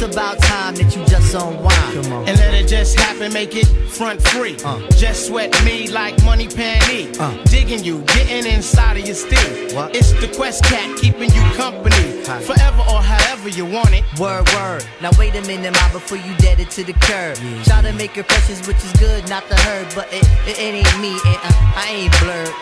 It's 0.01 0.15
about 0.15 0.39
time 0.39 0.75
that 0.75 0.95
you 0.95 1.03
just 1.07 1.33
unwind. 1.35 2.07
And 2.29 2.39
let 2.39 2.53
it 2.53 2.69
just 2.69 2.97
happen, 2.97 3.33
make 3.33 3.53
it 3.53 3.65
front 3.65 4.21
free. 4.29 4.55
Uh. 4.63 4.79
Just 4.91 5.27
sweat 5.27 5.51
me 5.65 5.89
like 5.89 6.15
money 6.23 6.47
panty. 6.47 7.11
Uh. 7.19 7.35
Digging 7.51 7.83
you, 7.83 7.99
getting 8.03 8.49
inside 8.49 8.95
of 8.95 9.05
your 9.05 9.13
steel. 9.13 9.75
What? 9.75 9.93
It's 9.93 10.13
the 10.13 10.31
Quest 10.33 10.63
Cat 10.63 10.97
keeping 10.97 11.29
you 11.29 11.41
company. 11.59 12.23
Hi. 12.23 12.41
Forever 12.41 12.79
or 12.87 13.01
however 13.01 13.49
you 13.49 13.65
want 13.65 13.91
it. 13.91 14.05
Word, 14.17 14.47
word. 14.53 14.85
Now 15.01 15.11
wait 15.19 15.35
a 15.35 15.41
minute, 15.41 15.73
ma, 15.73 15.91
before 15.91 16.17
you 16.17 16.33
dead 16.37 16.61
it 16.61 16.71
to 16.79 16.85
the 16.85 16.93
curb. 16.93 17.35
Try 17.65 17.81
to 17.81 17.91
make 17.91 18.15
impressions, 18.15 18.65
which 18.69 18.77
is 18.77 18.93
good, 18.93 19.27
not 19.27 19.49
the 19.49 19.57
herd, 19.57 19.91
but 19.95 20.07
it, 20.13 20.23
it, 20.47 20.59
it 20.59 20.79
ain't 20.79 21.01
me, 21.01 21.11
and 21.27 21.39
uh, 21.43 21.75
I 21.75 22.07
ain't 22.07 22.19
blurred. 22.21 22.55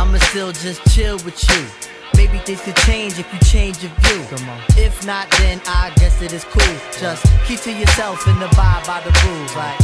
I'ma 0.00 0.16
still 0.32 0.52
just 0.52 0.80
chill 0.94 1.18
with 1.26 1.36
you. 1.50 1.89
Maybe 2.30 2.44
things 2.44 2.62
could 2.62 2.76
change 2.86 3.18
if 3.18 3.26
you 3.32 3.40
change 3.40 3.82
your 3.82 3.90
view. 4.06 4.22
If 4.78 5.04
not, 5.04 5.28
then 5.42 5.60
I 5.66 5.90
guess 5.96 6.22
it 6.22 6.32
is 6.32 6.44
cool. 6.44 6.62
Just 7.00 7.26
keep 7.44 7.58
to 7.66 7.72
yourself 7.72 8.24
and 8.28 8.40
abide 8.40 8.86
by 8.86 9.02
the 9.02 9.10
rules. 9.26 9.56
Like, 9.56 9.74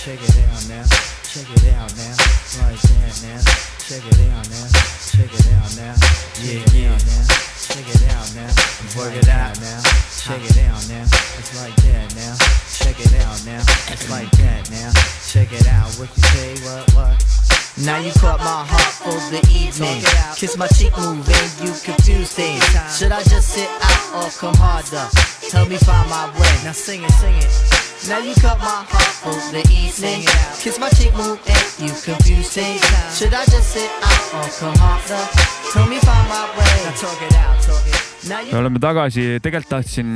Check 0.00 0.16
it 0.16 0.32
out 0.48 0.64
now. 0.64 0.84
Check 1.28 1.44
it 1.44 1.76
out 1.76 1.92
now. 1.92 2.16
Like 2.56 2.80
that 2.88 3.12
now. 3.20 3.36
Check 3.84 4.00
it 4.00 4.16
out 4.32 4.48
now. 4.48 4.64
Check 5.12 5.28
it 5.28 5.44
out 5.52 5.76
now. 5.76 5.92
Yeah, 6.40 6.64
yeah. 6.72 6.96
Now. 6.96 7.28
Check 7.68 7.84
it 7.84 8.00
out 8.16 8.32
now. 8.32 8.48
Work 8.96 9.12
it 9.12 9.28
out 9.28 9.60
now. 9.60 9.80
Check 10.24 10.40
it 10.40 10.56
out 10.64 10.80
now. 10.88 11.04
It's 11.36 11.52
like 11.60 11.76
that 11.84 12.16
now. 12.16 12.32
Check 12.72 12.96
it 12.98 13.12
out 13.20 13.44
now. 13.44 13.60
It's 13.92 14.08
like 14.08 14.30
that 14.40 14.70
now. 14.70 14.90
Check 15.28 15.52
it 15.52 15.68
out. 15.68 15.92
What 16.00 16.08
you 16.16 16.22
say? 16.32 16.56
What? 16.64 16.94
What? 16.94 17.55
Now 17.84 17.98
you 17.98 18.10
caught 18.12 18.40
my 18.40 18.64
heart 18.64 18.94
for 19.04 19.20
the 19.28 19.44
evening. 19.52 20.00
Kiss 20.34 20.56
my 20.56 20.66
cheek 20.68 20.96
move 20.96 21.28
and 21.28 21.50
you 21.60 21.74
confuse 21.84 22.32
things. 22.32 22.64
Should 22.96 23.12
I 23.12 23.22
just 23.22 23.52
sit 23.52 23.68
out 23.68 24.24
or 24.24 24.30
come 24.32 24.56
harder? 24.56 25.04
Help 25.52 25.68
me 25.68 25.76
find 25.76 26.08
my 26.08 26.24
way. 26.40 26.54
Now 26.64 26.72
sing 26.72 27.04
it, 27.04 27.12
sing 27.20 27.36
it. 27.36 27.52
Now 28.08 28.18
you 28.18 28.34
caught 28.40 28.58
my 28.58 28.80
heart 28.88 29.12
for 29.20 29.36
the 29.52 29.60
evening. 29.68 30.24
Kiss 30.56 30.78
my 30.80 30.88
cheek 30.96 31.12
move 31.12 31.36
and 31.44 31.68
you 31.76 31.92
confuse 32.00 32.48
things. 32.48 32.80
Should 33.12 33.34
I 33.34 33.44
just 33.44 33.68
sit 33.68 33.90
out 34.00 34.24
or 34.40 34.48
come 34.56 34.76
harder? 34.80 35.20
Help 35.76 35.90
me 35.90 35.98
find 36.00 36.28
my 36.32 36.48
way. 36.56 36.72
Now 36.80 36.96
talk 36.96 37.20
it 37.20 37.34
out, 37.36 37.60
talk 37.60 37.86
it. 37.86 38.15
Me 38.26 38.58
oleme 38.58 38.80
tagasi, 38.82 39.24
tegelikult 39.42 39.70
tahtsin, 39.70 40.08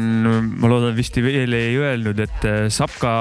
ma 0.58 0.68
loodan 0.70 0.96
vist 0.96 1.14
veel 1.22 1.54
ei 1.54 1.76
öelnud, 1.78 2.18
et 2.24 2.46
äh, 2.48 2.64
Sapka, 2.72 3.12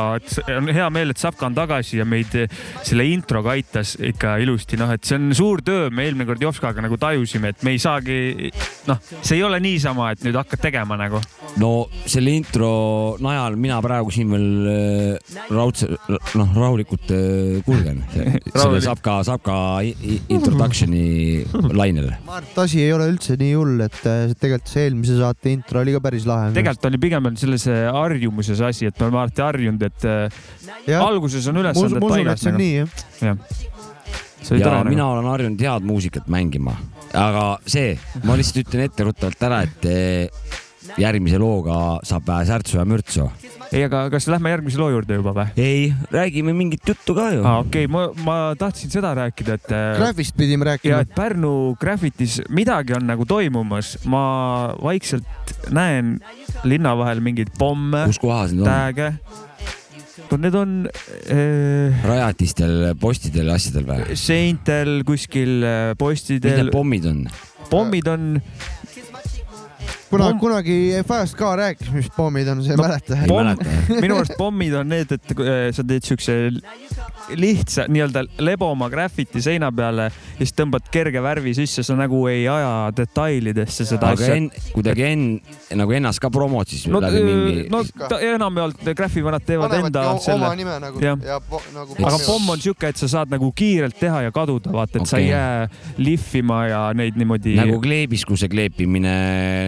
on 0.55 0.69
hea 0.73 0.87
meel, 0.93 1.13
et 1.13 1.21
Sapka 1.21 1.45
on 1.45 1.57
tagasi 1.57 1.99
ja 1.99 2.05
meid 2.09 2.33
äh, 2.39 2.49
selle 2.85 3.05
introga 3.09 3.53
aitas 3.53 3.95
ikka 4.01 4.37
ilusti, 4.41 4.79
noh, 4.81 4.89
et 4.95 5.05
see 5.05 5.19
on 5.19 5.29
suur 5.37 5.61
töö, 5.65 5.89
me 5.93 6.07
eelmine 6.07 6.25
kord 6.29 6.41
Jopskaga 6.41 6.81
nagu 6.81 6.97
tajusime, 7.01 7.53
et 7.53 7.65
me 7.65 7.75
ei 7.75 7.81
saagi, 7.81 8.49
noh, 8.89 9.01
see 9.19 9.37
ei 9.37 9.43
ole 9.45 9.59
niisama, 9.61 10.09
et 10.15 10.25
nüüd 10.25 10.39
hakkad 10.39 10.63
tegema 10.63 10.97
nagu. 10.99 11.21
no 11.61 11.71
selle 12.09 12.33
intro 12.37 12.71
najal 13.21 13.57
mina 13.59 13.79
praegu 13.83 14.13
siin 14.13 14.33
veel 14.33 14.69
äh, 14.73 15.39
raudse, 15.53 15.91
noh, 16.09 16.55
rahulikult 16.57 17.13
kulgen 17.67 18.01
selle. 18.15 18.81
Sapka, 18.85 19.19
Sapka 19.27 19.59
introduction'i 20.33 21.45
lainel. 21.77 22.09
ma 22.25 22.39
arvan, 22.39 22.49
et 22.49 22.61
asi 22.65 22.81
ei 22.87 22.93
ole 22.95 23.11
üldse 23.13 23.37
nii 23.37 23.53
hull, 23.53 23.85
et 23.85 24.01
tegelikult 24.01 24.69
see 24.69 24.78
eelmise 24.85 25.17
saate 25.19 25.51
intro 25.53 25.81
oli 25.83 25.95
ka 25.95 26.01
päris 26.03 26.27
lahe. 26.29 26.51
tegelikult 26.55 26.89
oli 26.91 27.01
pigem 27.01 27.29
on 27.31 27.39
selles 27.39 27.67
äh, 27.71 27.87
harjumuses 27.95 28.61
asi, 28.69 28.89
et 28.89 28.99
me 28.99 29.07
oleme 29.07 29.21
alati 29.23 29.45
harjunud, 29.45 29.85
et 29.89 30.07
äh, 30.09 30.39
jah, 30.87 31.03
alguses 31.05 31.49
on 31.51 31.61
ülesanded 31.63 31.99
ma 31.99 32.07
usun, 32.09 32.15
et 32.15 32.15
paigas 32.15 32.45
see 32.45 32.53
on 32.53 32.57
nagu. 32.57 32.63
nii 32.63 32.73
jah. 32.77 33.43
see 34.39 34.55
oli 34.55 34.63
ja 34.63 34.71
tore 34.71 34.87
mina 34.89 35.03
nagu. 35.03 35.11
olen 35.17 35.29
harjunud 35.33 35.67
head 35.67 35.91
muusikat 35.91 36.31
mängima, 36.31 36.77
aga 37.13 37.45
see, 37.67 37.93
ma 38.23 38.39
lihtsalt 38.39 38.65
ütlen 38.65 38.87
etteruttavalt 38.89 39.47
ära, 39.49 39.63
et 39.67 39.89
järgmise 40.97 41.39
looga 41.41 41.99
saab 42.07 42.27
vähe 42.27 42.45
särtsu 42.49 42.79
ja 42.79 42.85
mürtsu. 42.87 43.27
ei, 43.71 43.83
aga 43.85 44.05
kas 44.13 44.27
lähme 44.31 44.53
järgmise 44.53 44.79
loo 44.81 44.89
juurde 44.93 45.19
juba 45.19 45.33
või? 45.35 45.47
ei, 45.59 45.89
räägime 46.13 46.55
mingit 46.57 46.87
juttu 46.87 47.15
ka 47.17 47.29
ju. 47.35 47.43
aa, 47.43 47.59
okei 47.65 47.85
okay,, 47.85 47.91
ma, 47.91 48.07
ma 48.25 48.37
tahtsin 48.59 48.93
seda 48.93 49.13
rääkida, 49.17 49.59
et 49.59 49.73
äh, 49.75 49.91
Graphist 49.99 50.37
pidime 50.39 50.65
ja 50.65 50.73
rääkima 50.73 51.03
et. 51.05 51.13
Pärnu 51.15 51.53
Graffitis 51.81 52.39
midagi 52.49 52.95
on 52.97 53.05
nagu 53.09 53.27
toimumas, 53.29 53.97
ma 54.09 54.23
vaikselt 54.81 55.55
näen 55.75 56.17
linna 56.63 56.95
vahel 56.99 57.21
mingeid 57.23 57.53
pomme, 57.59 58.07
kus 58.09 58.21
kohas 58.21 58.55
need 58.55 58.65
on? 58.65 58.71
tääge. 58.71 59.13
Need 60.29 60.53
on 60.53 60.73
äh, 61.33 62.03
rajatistel, 62.05 62.91
postidel 63.01 63.49
ja 63.49 63.55
asjadel 63.57 63.87
või? 63.87 64.17
seintel 64.19 64.99
kuskil 65.07 65.63
äh, 65.65 65.77
mis 65.89 66.01
postidel 66.01 66.67
need, 66.67 66.73
pommid 66.75 67.07
on? 67.09 67.23
pommid 67.69 68.07
on, 68.09 68.27
kuna 70.09 70.29
Pomm- 70.31 70.39
kunagi 70.41 70.77
Fast 71.07 71.35
ka 71.37 71.51
rääkis, 71.59 71.91
mis 71.93 72.09
pommid 72.15 72.47
on, 72.51 72.63
sa 72.65 72.71
ei 72.73 72.77
No, 72.77 72.83
mäleta? 72.83 73.17
ei 73.21 73.27
mäleta. 73.29 74.01
minu 74.01 74.15
arust 74.19 74.35
pommid 74.37 74.73
on 74.73 74.89
need, 74.89 75.11
et 75.11 75.31
äh, 75.35 75.69
sa 75.75 75.83
teed 75.83 76.03
siukse 76.07 76.35
lihtsa 77.37 77.85
nii-öelda 77.91 78.23
leboma 78.41 78.87
graffiti 78.89 79.41
seina 79.41 79.69
peale 79.75 80.07
ja 80.09 80.39
siis 80.39 80.53
tõmbad 80.57 80.87
kerge 80.91 81.21
värvi 81.21 81.53
sisse, 81.57 81.83
sa 81.85 81.95
nagu 81.99 82.23
ei 82.31 82.47
aja 82.49 82.89
detailidesse 82.97 83.85
seda 83.85 84.09
aga 84.13 84.23
asja. 84.25 84.35
en, 84.39 84.49
kuidagi 84.73 85.05
en- 85.05 85.77
nagu 85.77 85.93
ennast 85.93 86.21
ka 86.23 86.31
promod 86.33 86.67
siis 86.71 86.87
no, 86.89 87.01
läbi 87.03 87.21
mingi 87.23 87.67
no 87.69 87.83
enamjaolt 88.17 88.81
graffivanad 88.97 89.45
teevad 89.45 89.75
enda 89.77 90.05
oma 90.15 90.23
selle, 90.25 90.49
nime 90.57 90.79
nagu 90.81 91.03
Jah. 91.03 91.19
ja 91.25 91.37
po, 91.39 91.61
nagu 91.75 91.97
aga 91.99 92.17
pomm 92.25 92.49
on 92.55 92.61
siuke, 92.63 92.89
et 92.89 92.97
sa 92.97 93.07
saad 93.11 93.29
nagu 93.33 93.51
kiirelt 93.55 93.97
teha 93.99 94.23
ja 94.25 94.31
kaduda, 94.33 94.71
vaata, 94.73 94.97
et 94.97 95.05
okay. 95.05 95.11
sa 95.11 95.21
ei 95.21 95.29
jää 95.29 95.69
lihvima 96.01 96.59
ja 96.71 96.81
neid 96.97 97.19
niimoodi 97.19 97.55
nagu 97.59 97.77
kleebiskuse 97.83 98.49
kleepimine 98.49 99.13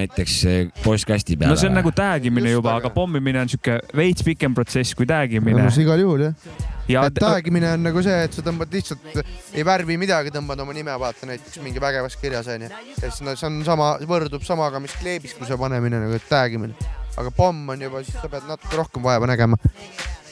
näiteks 0.02 0.36
eh, 0.50 0.60
postkasti 0.84 1.38
peale. 1.38 1.54
no 1.54 1.60
see 1.60 1.70
on 1.70 1.78
nagu 1.80 1.94
tagimine 1.96 2.52
Just 2.52 2.60
juba, 2.60 2.76
aga 2.82 2.92
pommimine 2.94 3.42
on 3.42 3.52
siuke 3.52 3.80
veits 3.98 4.26
pikem 4.28 4.56
protsess 4.58 4.98
kui 4.98 5.10
tagimine 5.10 5.66
no,. 5.66 5.74
igal 5.84 6.04
juhul 6.04 6.26
jah. 6.28 6.54
ja 6.92 7.06
et 7.10 7.20
tagimine 7.22 7.74
on 7.76 7.86
nagu 7.88 8.04
see, 8.06 8.18
et 8.28 8.38
sa 8.38 8.46
tõmbad 8.46 8.74
lihtsalt, 8.76 9.20
ei 9.54 9.66
värvi 9.68 9.98
midagi, 10.02 10.34
tõmbad 10.36 10.64
oma 10.64 10.76
nime, 10.78 10.96
vaata 11.02 11.30
näiteks 11.30 11.62
mingi 11.66 11.84
vägevas 11.84 12.18
kirjas 12.22 12.50
onju. 12.52 12.72
ja 12.72 13.04
siis 13.04 13.22
no 13.26 13.36
see 13.36 13.50
on 13.50 13.62
sama, 13.68 13.94
võrdub 14.10 14.46
samaga, 14.48 14.82
mis 14.84 14.96
kleebiskuse 15.02 15.60
panemine 15.62 16.02
nagu 16.06 16.22
tag 16.30 16.58
imine. 16.60 16.90
aga 17.18 17.34
pomm 17.36 17.76
on 17.76 17.88
juba, 17.90 18.04
siis 18.08 18.18
sa 18.22 18.32
pead 18.32 18.50
natuke 18.50 18.80
rohkem 18.80 19.06
vaeva 19.06 19.30
nägema. 19.30 19.60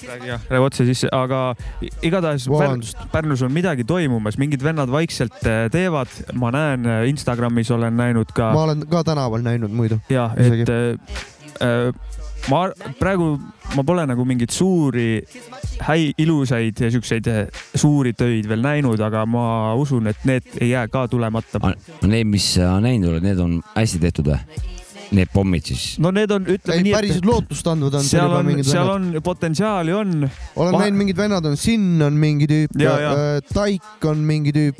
jah, 0.03 0.43
läheb 0.49 0.65
otse 0.65 0.85
sisse, 0.89 1.09
aga 1.15 1.55
igatahes 2.05 2.47
vabandust, 2.49 2.99
Pärnus 3.13 3.43
on 3.45 3.53
midagi 3.53 3.85
toimumas, 3.87 4.39
mingid 4.41 4.63
vennad 4.63 4.91
vaikselt 4.93 5.39
äh, 5.45 5.65
teevad, 5.73 6.11
ma 6.39 6.51
näen 6.55 6.87
äh, 6.87 7.03
Instagramis 7.09 7.71
olen 7.75 7.97
näinud 7.99 8.33
ka 8.35 8.51
ma 8.55 8.67
olen 8.69 8.85
ka 8.89 9.03
tänaval 9.07 9.45
näinud 9.45 9.73
muidu. 9.75 9.99
ja 10.09 10.29
et 10.37 10.69
äh, 10.69 11.17
äh, 11.65 11.93
ma 12.49 12.65
praegu 12.99 13.33
ma 13.75 13.83
pole 13.85 14.05
nagu 14.09 14.25
mingeid 14.25 14.53
suuri 14.53 15.21
häi-, 15.85 16.13
ilusaid 16.17 16.81
ja 16.81 16.91
siukseid 16.93 17.29
suuri 17.75 18.13
töid 18.17 18.49
veel 18.49 18.63
näinud, 18.63 18.99
aga 19.05 19.25
ma 19.29 19.75
usun, 19.79 20.09
et 20.11 20.25
need 20.27 20.47
ei 20.59 20.71
jää 20.73 20.87
ka 20.91 21.07
tulemata. 21.11 21.61
Need, 22.01 22.27
mis 22.29 22.53
sa 22.55 22.77
näinud 22.83 23.13
oled, 23.13 23.25
need 23.25 23.41
on 23.43 23.59
hästi 23.75 24.01
tehtud 24.07 24.31
või? 24.33 24.77
Need 25.15 25.31
pommid 25.33 25.65
siis? 25.65 25.85
no 26.01 26.11
need 26.13 26.31
on, 26.31 26.45
ütleme 26.45 26.77
ei, 26.77 26.85
nii, 26.85 26.93
päriselt 26.93 27.23
et 27.23 27.29
lootust 27.29 27.69
andvad 27.71 27.97
on 27.99 28.05
seal 28.05 28.33
on, 28.39 28.45
mingid 28.45 28.67
seal 28.69 28.85
vennad. 28.89 29.15
on 29.17 29.23
potentsiaali 29.25 29.95
on. 29.95 30.11
olen 30.55 30.75
vahe- 30.75 30.85
näinud 30.85 31.01
mingid 31.03 31.17
vennad 31.17 31.49
on, 31.49 31.57
Sin 31.59 32.01
on 32.05 32.19
mingi 32.19 32.47
tüüp 32.49 32.77
Ja, 32.79 32.93
ja, 33.01 33.11
ja. 33.11 33.41
Taik 33.53 34.05
on 34.05 34.21
mingi 34.23 34.53
tüüp. 34.55 34.77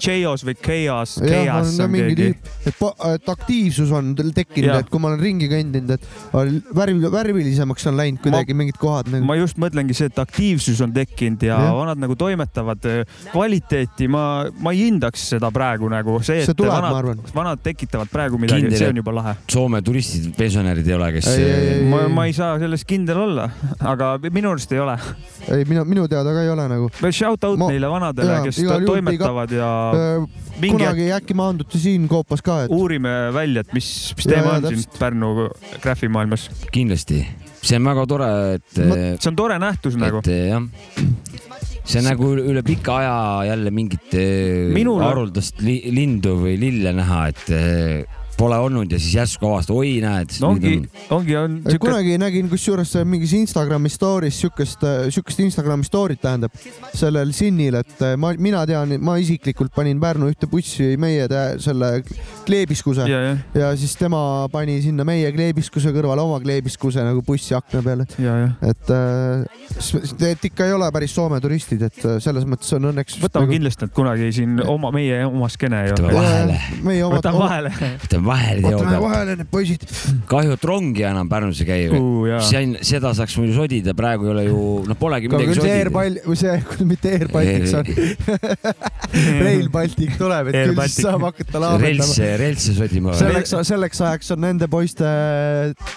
Chaos 0.00 0.44
või 0.46 0.56
Chaos, 0.60 1.16
Chaos 1.22 1.74
on 1.78 1.86
on 1.86 1.94
mingi 1.94 2.16
tüüp, 2.18 2.50
et, 2.68 2.84
et 3.14 3.32
aktiivsus 3.32 3.92
on 3.96 4.12
tekkinud 4.16 4.74
et 4.80 4.90
kui 4.90 5.02
ma 5.02 5.10
olen 5.12 5.22
ringi 5.22 5.48
kõndinud, 5.50 5.94
et 5.96 6.36
on 6.36 6.60
värv, 6.76 7.06
värvilisemaks 7.12 7.88
on 7.90 7.98
läinud 7.98 8.22
kuidagi 8.24 8.56
mingid 8.56 8.78
kohad 8.80 9.10
nagu. 9.12 9.26
ma 9.26 9.36
just 9.38 9.60
mõtlengi 9.62 9.96
see, 9.96 10.10
et 10.10 10.20
aktiivsus 10.22 10.80
on 10.84 10.94
tekkinud 10.96 11.44
ja, 11.46 11.58
ja 11.68 11.72
vanad 11.76 12.00
nagu 12.02 12.16
toimetavad 12.18 12.88
äh, 12.90 13.18
kvaliteeti, 13.32 14.08
ma, 14.12 14.24
ma 14.60 14.74
ei 14.76 14.86
hindaks 14.88 15.28
seda 15.34 15.50
praegu 15.54 15.90
nagu 15.92 16.18
see, 16.20 16.42
see 16.44 16.54
et 16.54 16.58
tuleb, 16.58 16.74
ma 16.74 16.80
vanad, 16.80 16.98
arvan. 17.00 17.24
vanad 17.36 17.64
tekitavad 17.64 18.10
praegu 18.12 18.40
midagi, 18.40 18.72
see 18.76 18.90
on 18.90 19.02
juba 19.02 19.14
lahe. 19.20 19.36
Soome 19.50 19.69
turistid, 19.86 20.26
pensionärid 20.36 20.88
ei 20.90 20.94
ole, 20.96 21.12
kes 21.14 21.28
ma, 21.90 22.00
ma 22.10 22.24
ei 22.26 22.34
saa 22.36 22.58
selles 22.58 22.82
kindel 22.88 23.20
olla, 23.22 23.46
aga 23.86 24.16
minu 24.26 24.50
arust 24.50 24.72
ei 24.74 24.80
ole. 24.82 24.96
ei, 25.54 25.62
minu, 25.70 25.84
minu 25.88 26.08
teada 26.10 26.34
ka 26.34 26.42
ei 26.42 26.50
ole 26.50 26.66
nagu. 26.72 26.90
Shout 27.14 27.46
out 27.46 27.58
Ma- 27.62 27.70
neile 27.70 27.88
vanadele 27.92 28.40
kes 28.48 28.58
juhul 28.64 28.84
toimetavad 28.88 29.54
ja 29.54 29.70
mingi 30.60 30.74
kunagi 30.74 31.06
äkki 31.16 31.36
maandute 31.38 31.78
siin 31.80 32.08
Koopas 32.10 32.42
ka, 32.44 32.64
et 32.66 32.74
uurime 32.74 33.14
välja, 33.36 33.62
et 33.64 33.72
mis, 33.76 33.88
mis 34.18 34.26
teema 34.28 34.56
jaa, 34.56 34.58
on 34.58 34.66
siin 34.68 34.82
täpselt. 34.82 34.98
Pärnu 35.00 35.30
graffimaailmas. 35.86 36.48
kindlasti, 36.74 37.22
see 37.62 37.78
on 37.78 37.86
väga 37.92 38.06
tore, 38.10 38.30
et 38.58 38.82
Ma- 38.82 38.96
eh, 38.98 39.14
see 39.20 39.30
on 39.32 39.38
tore 39.38 39.58
nähtus 39.62 39.96
nagu 40.00 40.20
et. 40.24 40.28
eh, 40.28 40.48
jah, 40.50 40.62
see 41.84 41.98
on 42.02 42.08
nagu 42.10 42.32
üle- 42.38 42.62
pika 42.66 42.98
aja 43.00 43.16
jälle 43.54 43.70
mingit 43.74 44.12
eh, 44.14 44.68
Minul- 44.74 45.02
haruldast 45.02 45.62
li, 45.64 45.78
lindu 45.94 46.36
või 46.44 46.58
lille 46.60 46.92
näha, 46.98 47.22
et 47.32 47.54
pole 48.40 48.56
olnud 48.56 48.92
ja 48.92 48.98
siis 49.00 49.14
järsku 49.18 49.48
avastad, 49.50 49.76
oi 49.76 49.98
näed. 50.02 50.32
no 50.40 50.54
ongi, 50.54 50.72
ongi, 51.12 51.36
on 51.36 51.56
Siuke... 51.64 51.80
kunagi 51.84 52.16
nägin 52.20 52.48
kusjuures 52.50 52.94
mingis 53.08 53.34
Instagrami 53.36 53.90
story's 53.92 54.38
siukest, 54.40 54.84
siukest 55.12 55.42
Instagrami 55.44 55.84
story't 55.86 56.22
tähendab 56.22 56.56
sellel 56.96 57.34
Sinnil, 57.36 57.76
et 57.82 58.04
äh, 58.04 58.16
ma, 58.20 58.32
mina 58.40 58.62
tean, 58.68 58.96
ma 59.04 59.18
isiklikult 59.20 59.74
panin 59.76 60.00
Pärnu 60.00 60.30
ühte 60.32 60.48
bussi 60.50 60.94
meie 61.00 61.26
tä- 61.30 61.58
selle 61.60 61.90
kleebiskuse 62.46 63.08
ja, 63.10 63.20
ja, 63.26 63.36
ja, 63.54 63.70
siis 63.78 63.92
tema 64.00 64.22
pani 64.52 64.78
sinna 64.84 65.04
meie 65.08 65.32
kleebiskuse 65.36 65.92
kõrvale 65.96 66.24
oma 66.24 66.40
kleebiskuse 66.42 67.04
nagu 67.04 67.24
bussi 67.26 67.56
akna 67.58 67.84
peale, 67.84 68.08
et 68.08 68.94
äh, 68.96 70.30
et 70.30 70.48
ikka 70.48 70.68
ei 70.68 70.76
ole 70.76 70.88
päris 70.94 71.12
Soome 71.14 71.42
turistid, 71.42 71.82
et 71.90 72.00
äh, 72.06 72.16
selles 72.22 72.48
mõttes 72.48 72.72
on 72.78 72.88
õnneks. 72.94 73.20
võtame 73.20 73.48
nagu... 73.48 73.58
kindlasti 73.58 73.88
nad 73.88 73.94
kunagi 73.96 74.32
siin 74.40 74.56
oma, 74.64 74.94
meie 74.94 75.20
oma 75.28 75.50
skeene 75.52 75.84
ju. 75.90 75.96
Võtame 75.98 76.16
vahele, 76.16 76.58
meie 76.86 77.04
omad, 77.04 77.20
võtame 77.20 77.44
vahele. 77.44 77.74
võtame 77.76 78.24
vahele 78.24 78.29
teo 78.62 78.78
võtame 78.78 78.92
pealt. 78.92 79.04
vahele 79.04 79.36
need 79.40 79.50
poisid. 79.50 79.86
kahju, 80.30 80.56
et 80.56 80.66
rongi 80.70 81.06
enam 81.08 81.30
Pärnus 81.30 81.60
ei 81.64 81.68
käi 81.68 81.80
see 82.46 82.62
on, 82.62 82.76
seda 82.86 83.12
saaks 83.16 83.36
muidu 83.40 83.56
sodida, 83.56 83.94
praegu 83.98 84.28
ei 84.28 84.32
ole 84.34 84.44
ju, 84.46 84.60
noh, 84.88 84.98
polegi 85.00 85.30
midagi 85.32 85.58
sodida. 85.58 85.92
Bal-, 85.94 86.20
või 86.26 86.38
see, 86.38 86.54
mitte 86.86 87.14
Air 87.16 87.30
Baltic, 87.32 87.66
see 87.70 87.80
on 87.80 88.60
Rail 89.44 89.70
Baltic 89.72 90.16
tuleb, 90.20 90.52
et 90.52 90.60
küll 90.70 90.82
siis 90.86 91.06
saab 91.06 91.26
hakata 91.28 91.62
laamendama. 91.64 92.06
reltse, 92.06 92.30
reltse 92.40 92.76
sodima. 92.78 93.16
selleks, 93.18 93.54
selleks 93.68 94.02
ajaks 94.06 94.34
on 94.36 94.44
nende 94.46 94.70
poiste 94.70 95.10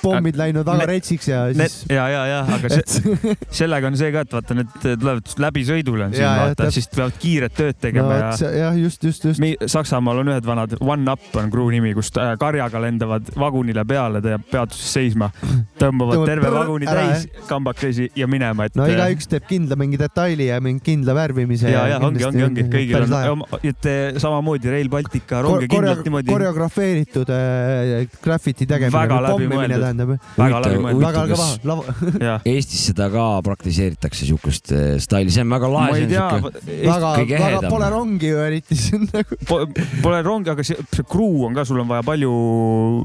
pommid 0.01 0.39
läinud 0.39 0.65
väga 0.67 0.89
retsiks 0.89 1.29
ja 1.29 1.45
siis, 1.53 1.79
ja, 1.91 2.07
ja, 2.11 2.25
ja, 2.31 2.41
aga 2.57 2.73
see, 2.73 3.15
sellega 3.61 3.91
on 3.91 3.99
see 3.99 4.11
ka, 4.15 4.25
et 4.25 4.37
vaata, 4.37 4.57
need 4.57 4.73
tulevad 4.81 5.35
läbisõidule 5.47 6.09
on 6.09 6.15
siin 6.15 6.23
Ja, 6.23 6.31
ja, 6.31 6.49
vaata, 6.49 6.69
siis 6.73 6.87
peavad 6.93 7.17
kiiret 7.21 7.55
tööd 7.57 7.77
no 7.77 7.83
tegema 7.83 8.17
et 8.19 8.39
see 8.39 8.51
jah, 8.57 8.77
just, 8.79 9.03
just, 9.03 9.27
just. 9.29 9.43
ja. 9.43 9.69
Saksamaal 9.73 10.23
on 10.23 10.31
ühed 10.33 10.47
vanad, 10.47 10.75
One 10.81 11.11
Up 11.11 11.39
on 11.39 11.51
kruu 11.53 11.69
nimi, 11.73 11.93
kus 11.97 12.11
äh, 12.17 12.22
karjaga 12.39 12.81
lendavad 12.83 13.29
vagunile 13.39 13.83
peale, 13.87 14.21
teeb 14.23 14.45
peatuses 14.51 14.93
seisma, 14.97 15.29
tõmbavad 15.79 16.25
terve 16.27 16.51
vaguni 16.53 16.87
täis 16.87 17.27
kambakesi 17.49 18.09
ja 18.17 18.27
minema, 18.29 18.67
et. 18.67 18.77
no 18.79 18.87
igaüks 18.89 19.29
teeb 19.31 19.47
kindla 19.49 19.77
mingi 19.79 19.99
detaili 19.99 20.49
ja 20.49 20.59
mingi 20.63 20.83
kindla 20.85 21.15
värvimise. 21.17 21.71
ja, 21.71 21.85
ja 21.93 21.99
ongi, 22.03 22.25
ongi, 22.27 22.43
ongi, 22.47 22.65
kõigil 22.71 23.07
on, 23.07 23.45
et 23.61 23.89
eh, 23.89 24.19
samamoodi 24.21 24.71
Rail 24.73 24.91
Baltica 24.93 25.41
ronge 25.45 25.69
kindlalt 25.71 26.03
niimoodi 26.07 26.31
koreografeeritud 26.31 27.33
äh, 27.33 27.93
graffiti 28.23 28.67
tegemine. 28.69 28.95
Väga 28.95 29.19
läbimõeldud. 29.27 29.83
tähendab. 29.83 30.13
väga 30.37 30.63
läbi 30.67 30.81
mõeldud. 30.87 31.05
väga 31.07 31.25
kõva, 31.33 31.49
lava, 31.71 31.97
jah, 32.29 32.47
Eestis 32.53 32.87
seda 32.89 33.09
ka 33.13 33.27
praktiseeritakse, 33.45 34.27
siukest 34.29 34.73
staili, 35.03 35.33
see 35.33 35.45
on 35.45 35.53
väga 35.57 35.71
lahe. 35.73 35.91
ma 35.93 36.01
ei 36.01 36.09
tea, 36.11 36.27
väga, 36.87 37.13
väga 37.33 37.63
pole 37.69 37.91
rongi 37.93 38.31
ju 38.31 38.43
eriti, 38.43 38.79
on 38.97 39.07
nagu 39.09 39.39
pole 40.03 40.21
rongi, 40.25 40.53
aga 40.53 40.65
see, 40.67 40.87
see 40.93 41.07
crew 41.09 41.45
on 41.47 41.57
ka, 41.57 41.65
sul 41.67 41.81
on 41.83 41.89
vaja 41.89 42.02
palju, 42.05 42.33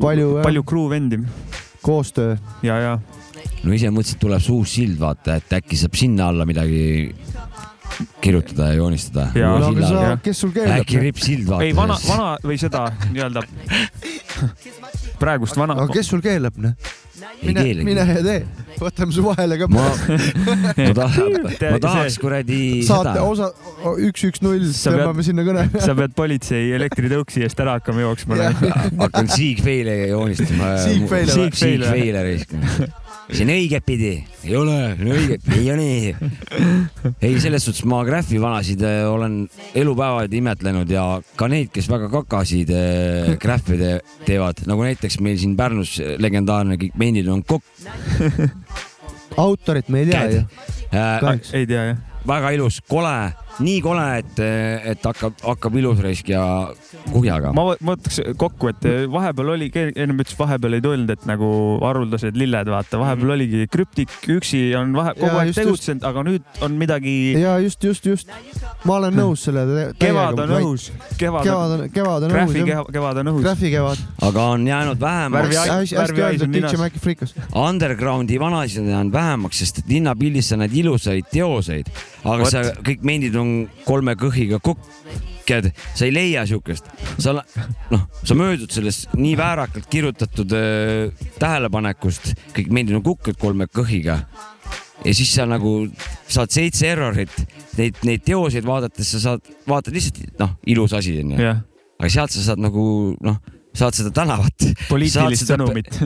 Palju, 0.03 0.29
jah. 0.39 0.43
palju 0.47 0.63
crew 0.69 0.89
vendi 0.91 1.21
koostöö. 1.83 2.37
ja, 2.63 2.79
ja 2.83 2.99
no 3.65 3.73
ise 3.75 3.91
mõtlesin, 3.91 4.19
et 4.19 4.23
tuleb 4.23 4.43
see 4.43 4.55
uus 4.55 4.73
sild, 4.79 4.99
vaata, 5.01 5.39
et 5.41 5.53
äkki 5.61 5.79
saab 5.79 5.97
sinna 5.99 6.29
alla 6.33 6.47
midagi 6.49 7.15
kirjutada 8.23 8.69
ja 8.69 8.75
joonistada. 8.79 9.31
No 9.35 10.17
kes 10.23 10.41
sul 10.45 10.53
keelab 10.55 10.83
äkki? 10.85 11.01
rippsild, 11.03 11.47
vaata. 11.49 11.65
ei 11.67 11.75
vana, 11.77 11.97
vana 12.07 12.29
või 12.45 12.59
seda 12.61 12.85
nii-öelda 13.11 13.43
praegust 15.23 15.57
vana 15.59 15.75
aga 15.79 15.89
kes 15.97 16.11
sul 16.13 16.23
keelab, 16.25 16.59
noh? 16.63 16.75
mine, 17.43 17.65
mine 17.87 18.05
ja 18.07 18.23
tee, 18.25 18.39
võtame 18.79 19.15
su 19.15 19.25
vahele 19.25 19.59
ka. 19.61 19.69
ma, 19.73 19.87
ma 19.89 20.93
tahaks, 20.99 21.59
ma 21.75 21.81
tahaks 21.83 22.19
kuradi 22.23 22.61
saate 22.87 23.17
seda. 23.17 23.25
osa 23.27 23.51
üks, 24.07 24.27
üks, 24.31 24.43
null, 24.45 24.69
tõmbame 24.71 25.27
sinna 25.27 25.45
kõne. 25.47 25.67
sa 25.85 25.97
pead 25.99 26.15
politsei 26.19 26.73
elektritõuksi 26.79 27.45
eest 27.47 27.65
ära 27.65 27.79
hakkama 27.79 28.07
jooksma. 28.07 28.41
hakkan 29.03 29.31
siigfeile 29.33 30.01
joonistama. 30.13 30.75
Siigfeile 30.87 31.37
siigfeile 31.59 32.25
raiskama. 32.31 32.89
See 33.29 33.45
on 33.45 33.53
õigetpidi, 33.53 34.13
ei 34.49 34.55
ole, 34.57 34.77
õigetpidi, 34.97 35.59
ei 35.61 35.71
ole. 35.75 35.89
ei, 37.27 37.37
selles 37.43 37.67
suhtes 37.69 37.85
ma 37.89 38.01
Graffi 38.07 38.41
vanasid 38.41 38.83
äh, 38.87 39.03
olen 39.09 39.43
elupäevad 39.77 40.33
imetlenud 40.39 40.91
ja 40.93 41.05
ka 41.37 41.49
neid, 41.53 41.71
kes 41.75 41.91
väga 41.93 42.09
kakasid 42.13 42.73
äh, 42.73 43.35
Graffe 43.41 43.77
te 43.81 43.95
teevad, 44.25 44.65
nagu 44.71 44.87
näiteks 44.87 45.21
meil 45.25 45.41
siin 45.41 45.57
Pärnus 45.59 45.99
legendaarne 46.21 46.79
Meenil 46.99 47.29
on 47.33 47.45
kokk 47.45 47.67
autorit 49.39 49.89
me 49.93 50.05
ei 50.05 50.11
tea 50.11 50.25
ju. 50.33 50.47
äh,. 50.93 51.53
ei 51.53 51.67
tea 51.67 51.85
jah. 51.93 52.01
väga 52.27 52.57
ilus, 52.57 52.81
kole 52.89 53.17
nii 53.65 53.81
kole, 53.83 54.05
et, 54.21 54.41
et 54.93 55.07
hakkab, 55.09 55.39
hakkab 55.43 55.77
ilus 55.81 56.01
raisk 56.05 56.31
ja 56.31 56.43
kuhjaga. 57.13 57.53
ma 57.57 57.65
võ- 57.71 57.79
ma 57.83 57.95
võtaks 57.97 58.21
kokku, 58.39 58.71
et 58.73 58.87
vahepeal 59.11 59.55
oli, 59.55 59.71
ennem 59.75 60.23
ütles, 60.23 60.37
vahepeal 60.39 60.79
ei 60.79 60.85
tulnud, 60.85 61.11
et 61.15 61.27
nagu 61.29 61.51
haruldased 61.83 62.39
lilled, 62.39 62.71
vaata, 62.73 63.01
vahepeal 63.01 63.35
oligi 63.37 63.67
krüptik 63.71 64.13
üksi 64.37 64.63
on 64.79 64.95
vahe, 64.97 65.15
kogu 65.19 65.33
Jaa, 65.33 65.45
aeg 65.45 65.59
tegutsenud, 65.59 66.07
aga 66.09 66.25
nüüd 66.29 66.63
on 66.65 66.79
midagi, 66.81 67.17
ja 67.41 67.57
just, 67.63 67.83
just, 67.85 68.07
just. 68.07 68.33
ma 68.85 68.99
olen 69.01 69.19
nõus 69.19 69.47
selle. 69.49 69.67
kevad 69.99 70.45
on. 70.45 70.55
õhus, 70.61 70.89
kevad 71.19 71.51
on, 71.53 71.85
kevad 71.95 72.29
on, 72.29 72.37
õhus. 72.43 72.59
kevad, 72.59 72.93
kevad 72.99 73.23
on 73.23 73.33
õhus. 73.35 73.47
Graffi 73.49 73.73
kevad. 73.75 74.05
aga 74.29 74.47
on 74.55 74.67
jäänud 74.69 75.01
vähemaks 75.03 75.57
hästi 75.59 76.23
öeldud, 76.23 76.47
on 76.47 76.55
DJ. 76.55 76.77
Maci 76.79 77.03
Freekas. 77.03 77.35
undergroundi 77.55 78.39
vanasid 78.41 78.85
on 78.85 78.93
jäänud 78.93 79.13
vähemaks, 79.13 79.63
sest 79.65 79.83
et 79.83 79.93
linnapildis 79.93 80.53
sa 80.53 80.59
näed 80.61 80.75
ilusaid 80.79 81.29
teoseid, 81.33 81.91
aga 82.25 82.43
Vot. 82.45 82.53
sa 82.53 82.63
kõik 82.85 83.05
mendid 83.07 83.37
on 83.39 83.48
kolme 83.87 84.15
kõhiga 84.19 84.59
kukked, 84.65 85.71
sa 85.97 86.05
ei 86.07 86.13
leia 86.15 86.45
siukest, 86.49 86.89
sa 87.23 87.35
noh, 87.37 88.05
sa 88.23 88.37
möödud 88.39 88.73
sellest 88.75 89.15
nii 89.19 89.35
väärakalt 89.41 89.89
kirjutatud 89.93 90.53
äh, 90.57 91.27
tähelepanekust, 91.43 92.33
kõik 92.57 92.71
mendid 92.75 92.99
on 92.99 93.05
kukked 93.07 93.39
kolme 93.41 93.67
kõhiga. 93.73 94.21
Ja 95.07 95.13
siis 95.15 95.31
sa 95.31 95.45
nagu 95.47 95.85
saad 96.27 96.51
seitse 96.51 96.89
errorit, 96.91 97.31
neid, 97.79 98.01
neid 98.05 98.25
teoseid 98.27 98.67
vaadates 98.67 99.13
sa 99.15 99.21
saad, 99.29 99.47
vaatad 99.71 99.95
lihtsalt 99.95 100.35
noh, 100.43 100.57
ilus 100.67 100.93
asi 100.99 101.15
onju, 101.23 101.39
jah, 101.39 101.61
aga 102.01 102.11
sealt 102.11 102.35
sa 102.35 102.43
saad 102.49 102.63
nagu 102.65 102.83
noh, 103.23 103.37
saad 103.79 103.95
seda 103.95 104.11
tänavat. 104.17 104.67
Saad 105.15 105.31
seda- 105.45 105.61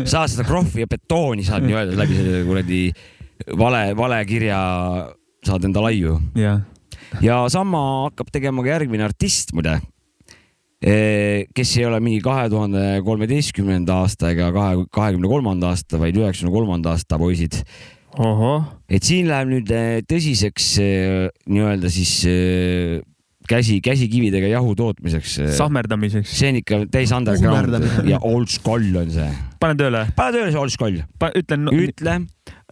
saad 0.13 0.29
seda 0.35 0.45
krohvi 0.45 0.85
ja 0.85 0.91
betooni 0.93 1.45
saad 1.49 1.65
nii-öelda 1.65 1.97
läbi 2.03 2.19
selle 2.21 2.43
kuradi 2.51 2.83
vale, 3.63 3.81
valekirja 3.97 4.59
saad 5.49 5.65
enda 5.71 5.81
laiu. 5.89 6.19
Jah, 6.37 6.61
ja 7.21 7.43
sama 7.53 8.09
hakkab 8.09 8.31
tegema 8.33 8.65
ka 8.65 8.77
järgmine 8.77 9.05
artist 9.05 9.53
muide. 9.57 9.81
kes 10.83 11.77
ei 11.79 11.85
ole 11.87 12.01
mingi 12.03 12.19
kahe 12.25 12.49
tuhande 12.51 13.03
kolmeteistkümnenda 13.07 14.01
aasta 14.03 14.33
ega 14.33 14.49
kahe, 14.51 14.81
kahekümne 14.91 15.29
kolmanda 15.31 15.71
aasta, 15.71 16.01
vaid 16.01 16.17
üheksakümne 16.19 16.55
kolmanda 16.55 16.97
aasta 16.97 17.19
poisid. 17.19 17.61
et 18.89 19.03
siin 19.03 19.29
läheb 19.31 19.53
nüüd 19.53 19.71
eh, 19.71 20.03
tõsiseks 20.09 20.69
eh, 20.83 21.31
nii-öelda 21.47 21.93
siis 21.93 22.17
käsi, 23.49 23.81
käsikividega 23.85 24.51
jahu 24.53 24.75
tootmiseks. 24.75 25.39
sahmerdamiseks. 25.57 26.35
see 26.39 26.51
on 26.51 26.61
ikka 26.63 26.83
täis 26.91 27.13
underground 27.15 28.09
ja 28.09 28.19
old 28.23 28.51
school 28.53 28.85
on 28.97 29.11
see. 29.15 29.31
pane 29.61 29.79
tööle, 29.79 30.07
pane 30.17 30.37
tööle 30.37 30.51
see 30.51 30.61
old 30.61 30.75
school, 30.75 31.03
ütlen 31.39 31.71
ütle 31.73 32.21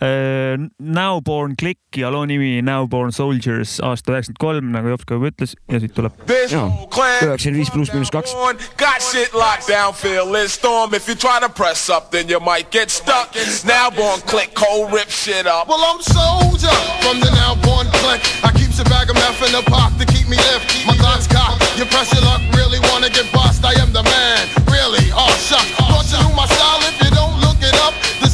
Uh, 0.01 0.57
Nowborn 0.81 1.57
Click 1.61 1.79
ja 1.97 2.09
loo 2.09 2.25
nimi 2.25 2.63
Nowborn 2.65 3.13
Soldiers 3.13 3.75
aasta 3.85 4.15
üheksakümmend 4.15 4.39
kolm, 4.41 4.71
nagu 4.73 4.89
Jops 4.89 5.05
ka 5.05 5.19
juba 5.19 5.29
ütles 5.29 5.53
ja 5.69 5.81
siit 5.83 5.93
tuleb. 5.93 6.15
This 6.25 6.55
Joo. 6.55 6.71
whole 6.71 6.89
clan 6.89 7.21
95 7.37 7.69
pluss 7.75 7.93
miinus 7.93 8.13
kaks. 8.15 8.33
on, 8.33 8.57
got 8.81 9.05
shit 9.05 9.35
locked 9.37 9.69
down, 9.69 9.93
feel 9.93 10.33
it 10.41 10.49
storm. 10.49 10.95
If 10.97 11.09
you 11.09 11.15
try 11.15 11.37
to 11.41 11.51
press 11.53 11.91
up, 11.91 12.11
then 12.11 12.33
you 12.33 12.41
might 12.41 12.71
get 12.71 12.89
stuck. 12.89 13.37
Now 13.69 13.91
born 13.91 14.21
click, 14.25 14.55
cold 14.55 14.89
rip 14.91 15.11
shit 15.11 15.47
up. 15.47 15.69
Well, 15.69 15.85
I'm 15.85 16.01
soldier 16.01 16.77
from 17.05 17.21
the 17.21 17.29
now 17.37 17.61
born 17.61 17.87
clique. 18.01 18.25
I 18.41 18.57
keeps 18.57 18.81
a 18.81 18.85
bag 18.89 19.11
of 19.11 19.17
meth 19.21 19.45
in 19.45 19.53
the 19.53 19.65
pot 19.69 19.93
to 20.01 20.07
keep 20.09 20.25
me 20.33 20.41
lift. 20.49 20.65
My 20.89 20.97
Glock's 20.97 21.29
cocked. 21.29 21.61
You 21.77 21.85
press 21.85 22.09
your 22.17 22.25
luck, 22.25 22.41
really 22.57 22.81
wanna 22.89 23.11
get 23.13 23.29
bust? 23.37 23.65
I 23.69 23.77
am 23.77 23.93
the 23.93 24.03
man, 24.03 24.49
really. 24.65 25.13
Oh 25.13 25.29
shucks, 25.45 25.69
brought 25.77 26.09
you 26.09 26.25
my 26.33 26.49
style 26.49 26.80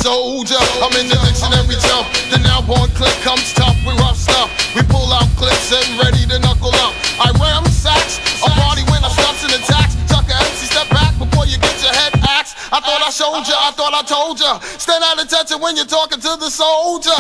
The 0.07 0.15
soldier, 0.15 0.63
I'm 0.87 0.95
in 1.03 1.11
the 1.11 1.19
dictionary 1.19 1.75
jump. 1.83 2.07
The 2.31 2.39
now 2.47 2.63
born 2.63 2.87
clique 2.95 3.19
comes 3.27 3.51
tough, 3.59 3.75
we 3.83 3.91
rough 3.99 4.15
stuff. 4.15 4.47
We 4.79 4.87
pull 4.87 5.11
out 5.11 5.27
clips 5.35 5.75
and 5.75 5.99
ready 5.99 6.23
to 6.31 6.39
knuckle 6.39 6.71
up. 6.79 6.95
I 7.19 7.35
ram 7.35 7.67
sacks, 7.67 8.23
a 8.39 8.47
party 8.55 8.87
when 8.87 9.03
I 9.03 9.11
stops 9.11 9.43
and 9.43 9.59
attacks. 9.59 9.99
A 10.07 10.23
MC, 10.23 10.71
step 10.71 10.87
back 10.95 11.11
before 11.19 11.51
you 11.51 11.59
get 11.59 11.75
your 11.83 11.91
head 11.91 12.15
axed. 12.23 12.55
I 12.71 12.79
thought 12.79 13.03
I 13.03 13.11
showed 13.11 13.51
ya, 13.51 13.59
I 13.59 13.75
thought 13.75 13.99
I 13.99 14.07
told 14.07 14.39
ya. 14.39 14.63
Stand 14.79 15.03
out 15.03 15.19
of 15.19 15.27
touch 15.27 15.51
when 15.59 15.75
you're 15.75 15.91
talking 15.91 16.23
to 16.23 16.39
the 16.39 16.55
soldier. 16.55 17.19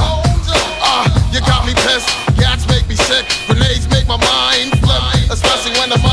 Ah, 0.79 1.11
you 1.35 1.43
got 1.43 1.67
me 1.67 1.75
pissed. 1.91 2.07
Gats 2.39 2.71
make 2.71 2.87
me 2.87 2.95
sick. 2.95 3.27
Grenades 3.51 3.91
make 3.91 4.07
my 4.07 4.15
mind 4.15 4.79
flip. 4.79 5.03
Especially 5.35 5.75
when 5.83 5.91
I'm 5.91 6.06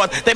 Lord. 0.00 0.12
They 0.24 0.32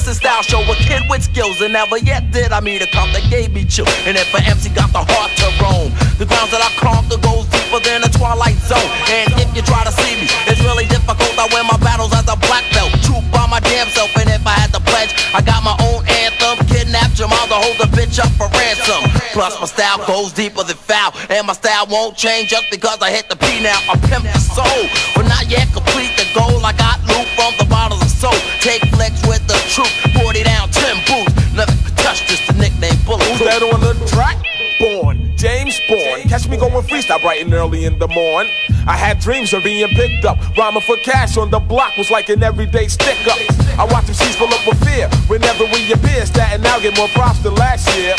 Lyrics 0.00 0.08
and 0.08 0.16
style 0.16 0.42
show 0.42 0.62
a 0.64 0.74
kid 0.76 1.02
with 1.10 1.22
skills, 1.22 1.60
and 1.60 1.72
never 1.72 1.98
yet 1.98 2.30
did 2.30 2.52
I 2.52 2.60
meet 2.60 2.80
a 2.80 2.86
comp 2.86 3.12
that 3.12 3.28
gave 3.28 3.52
me 3.52 3.64
chill. 3.64 3.88
And 4.08 4.16
if 4.16 4.32
an 4.32 4.44
MC 4.44 4.70
got 4.70 4.92
the 4.92 5.04
heart 5.04 5.32
to 5.36 5.46
roam, 5.60 5.92
the 6.16 6.24
grounds 6.24 6.52
that 6.56 6.62
I 6.64 6.70
conquer 6.80 7.20
goes 7.20 7.44
deeper 7.52 7.80
than 7.84 8.00
a 8.04 8.08
twilight 8.08 8.56
zone. 8.64 8.90
And 9.12 9.28
if 9.36 9.52
you 9.52 9.60
try 9.60 9.84
to 9.84 9.92
see 9.92 10.16
me, 10.16 10.24
it's 10.48 10.60
really 10.64 10.86
difficult. 10.88 11.36
I 11.36 11.48
win 11.52 11.66
my 11.68 11.76
battles 11.84 12.12
as 12.16 12.24
a 12.32 12.36
black 12.48 12.64
belt, 12.72 12.92
true 13.04 13.20
by 13.28 13.44
my 13.44 13.60
damn 13.60 13.88
self. 13.92 14.08
And 14.16 14.30
if 14.30 14.40
I 14.46 14.56
had 14.56 14.72
to 14.72 14.80
pledge, 14.80 15.12
I 15.36 15.44
got 15.44 15.60
my 15.60 15.76
own 15.84 16.00
anthem. 16.08 16.64
Kidnap 16.64 17.12
Jamal 17.12 17.44
to 17.52 17.58
hold 17.60 17.76
the 17.76 17.88
bitch 17.92 18.16
up 18.16 18.32
for 18.40 18.48
ransom. 18.56 19.04
Plus 19.36 19.52
my 19.60 19.68
style 19.68 20.00
goes 20.06 20.32
deeper 20.32 20.64
than 20.64 20.80
foul, 20.80 21.12
and 21.28 21.44
my 21.44 21.52
style 21.52 21.84
won't 21.90 22.16
change 22.16 22.48
just 22.48 22.70
because 22.72 23.04
I 23.04 23.12
hit 23.12 23.28
the 23.28 23.36
P 23.36 23.60
now. 23.60 23.76
I 23.84 24.00
pimp 24.08 24.24
the 24.24 24.40
soul, 24.40 24.80
but 25.12 25.28
not 25.28 25.44
yet 25.52 25.68
complete 25.76 26.16
the 26.16 26.24
goal. 26.32 26.64
I 26.64 26.72
got 26.72 27.04
loot 27.04 27.28
from 27.36 27.52
the 27.60 27.68
bottles 27.68 28.00
of 28.00 28.08
soul. 28.08 28.40
Take 28.64 28.80
flex 28.96 29.20
with 29.28 29.39
truth, 29.70 29.94
40 30.18 30.42
down, 30.42 30.68
10 30.68 30.96
boots. 31.06 31.54
Never 31.54 31.72
could 31.86 31.96
touch 31.96 32.26
this, 32.26 32.44
the 32.46 32.54
nickname 32.54 32.98
Bullet. 33.06 33.22
Who's 33.22 33.38
that 33.46 33.62
on 33.62 33.80
the 33.80 33.94
track? 34.10 34.36
Born, 34.80 35.36
James 35.36 35.80
Born. 35.88 36.22
Catch 36.22 36.48
me 36.48 36.56
going 36.56 36.72
freestyle 36.86 37.20
bright 37.20 37.42
and 37.42 37.52
early 37.54 37.84
in 37.84 37.98
the 37.98 38.08
morn. 38.08 38.48
I 38.86 38.96
had 38.96 39.20
dreams 39.20 39.52
of 39.52 39.62
being 39.62 39.88
picked 39.88 40.24
up. 40.24 40.38
Rhyming 40.56 40.82
for 40.82 40.96
cash 40.98 41.36
on 41.36 41.50
the 41.50 41.60
block 41.60 41.96
was 41.96 42.10
like 42.10 42.28
an 42.30 42.42
everyday 42.42 42.88
stick 42.88 43.18
up. 43.28 43.38
I 43.78 43.84
watch 43.84 44.06
them 44.06 44.14
seas 44.14 44.34
full 44.36 44.48
up 44.48 44.66
with 44.66 44.82
fear. 44.84 45.08
Whenever 45.28 45.64
we 45.66 45.92
appear, 45.92 46.26
Staten 46.26 46.62
now 46.62 46.80
get 46.80 46.96
more 46.96 47.08
props 47.08 47.40
than 47.42 47.54
last 47.54 47.86
year. 47.96 48.14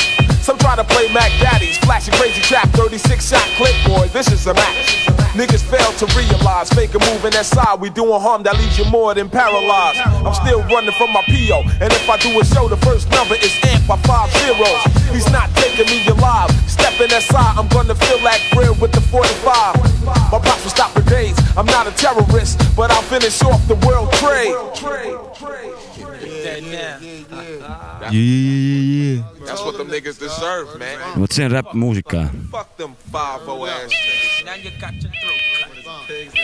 Some 0.52 0.60
try 0.60 0.76
to 0.76 0.84
play 0.84 1.08
Mac 1.14 1.32
Daddies, 1.40 1.78
flashing 1.78 2.14
crazy 2.16 2.42
trap, 2.42 2.68
36 2.72 3.26
shot 3.26 3.48
clip, 3.56 3.72
boy. 3.88 4.10
This 4.12 4.30
is 4.34 4.48
a 4.48 4.54
match. 4.54 5.08
Niggas 5.32 5.64
fail 5.64 5.94
to 5.96 6.06
realize, 6.12 6.68
fake 6.72 6.94
a 6.94 7.00
move 7.00 7.24
in 7.24 7.32
that 7.32 7.46
side. 7.46 7.80
We 7.80 7.90
doing 7.90 8.20
harm 8.20 8.44
that 8.44 8.60
leaves 8.60 8.78
you 8.78 8.84
more 8.92 9.14
than 9.14 9.30
paralyzed. 9.30 10.00
I'm 10.04 10.34
still 10.34 10.60
running 10.68 10.92
from 11.00 11.14
my 11.14 11.24
PO, 11.24 11.64
and 11.80 11.88
if 11.96 12.04
I 12.10 12.18
do 12.18 12.38
a 12.38 12.44
show, 12.44 12.68
the 12.68 12.76
first 12.84 13.10
number 13.12 13.36
is 13.36 13.56
amp 13.64 13.88
by 13.88 13.96
five 14.04 14.28
zeros. 14.44 14.84
He's 15.16 15.32
not 15.32 15.48
taking 15.56 15.88
me 15.88 16.06
alive. 16.12 16.52
Step 16.68 17.00
in 17.00 17.08
that 17.16 17.24
side, 17.24 17.56
I'm 17.56 17.70
gonna 17.70 17.96
feel 17.96 18.20
like 18.20 18.44
real 18.52 18.76
with 18.76 18.92
the 18.92 19.00
45. 19.08 20.04
My 20.04 20.36
pops 20.36 20.68
will 20.68 20.76
stop 20.76 20.92
for 20.92 21.08
days. 21.08 21.40
I'm 21.56 21.66
not 21.68 21.88
a 21.88 21.96
terrorist, 21.96 22.60
but 22.76 22.92
I'll 22.92 23.08
finish 23.08 23.42
off 23.42 23.66
the 23.72 23.80
world 23.88 24.12
trade. 24.20 24.52
That's 29.45 29.63
what 29.65 29.77
them 29.77 29.89
niggas 29.89 30.19
deserve, 30.19 30.77
man. 30.80 30.99
vot 31.19 31.34
see 31.34 31.43
on 31.45 31.51
räppmuusika. 31.51 32.30
Fuck 32.51 32.77
them 32.77 32.95
5 33.12 33.49
ass. 33.69 33.91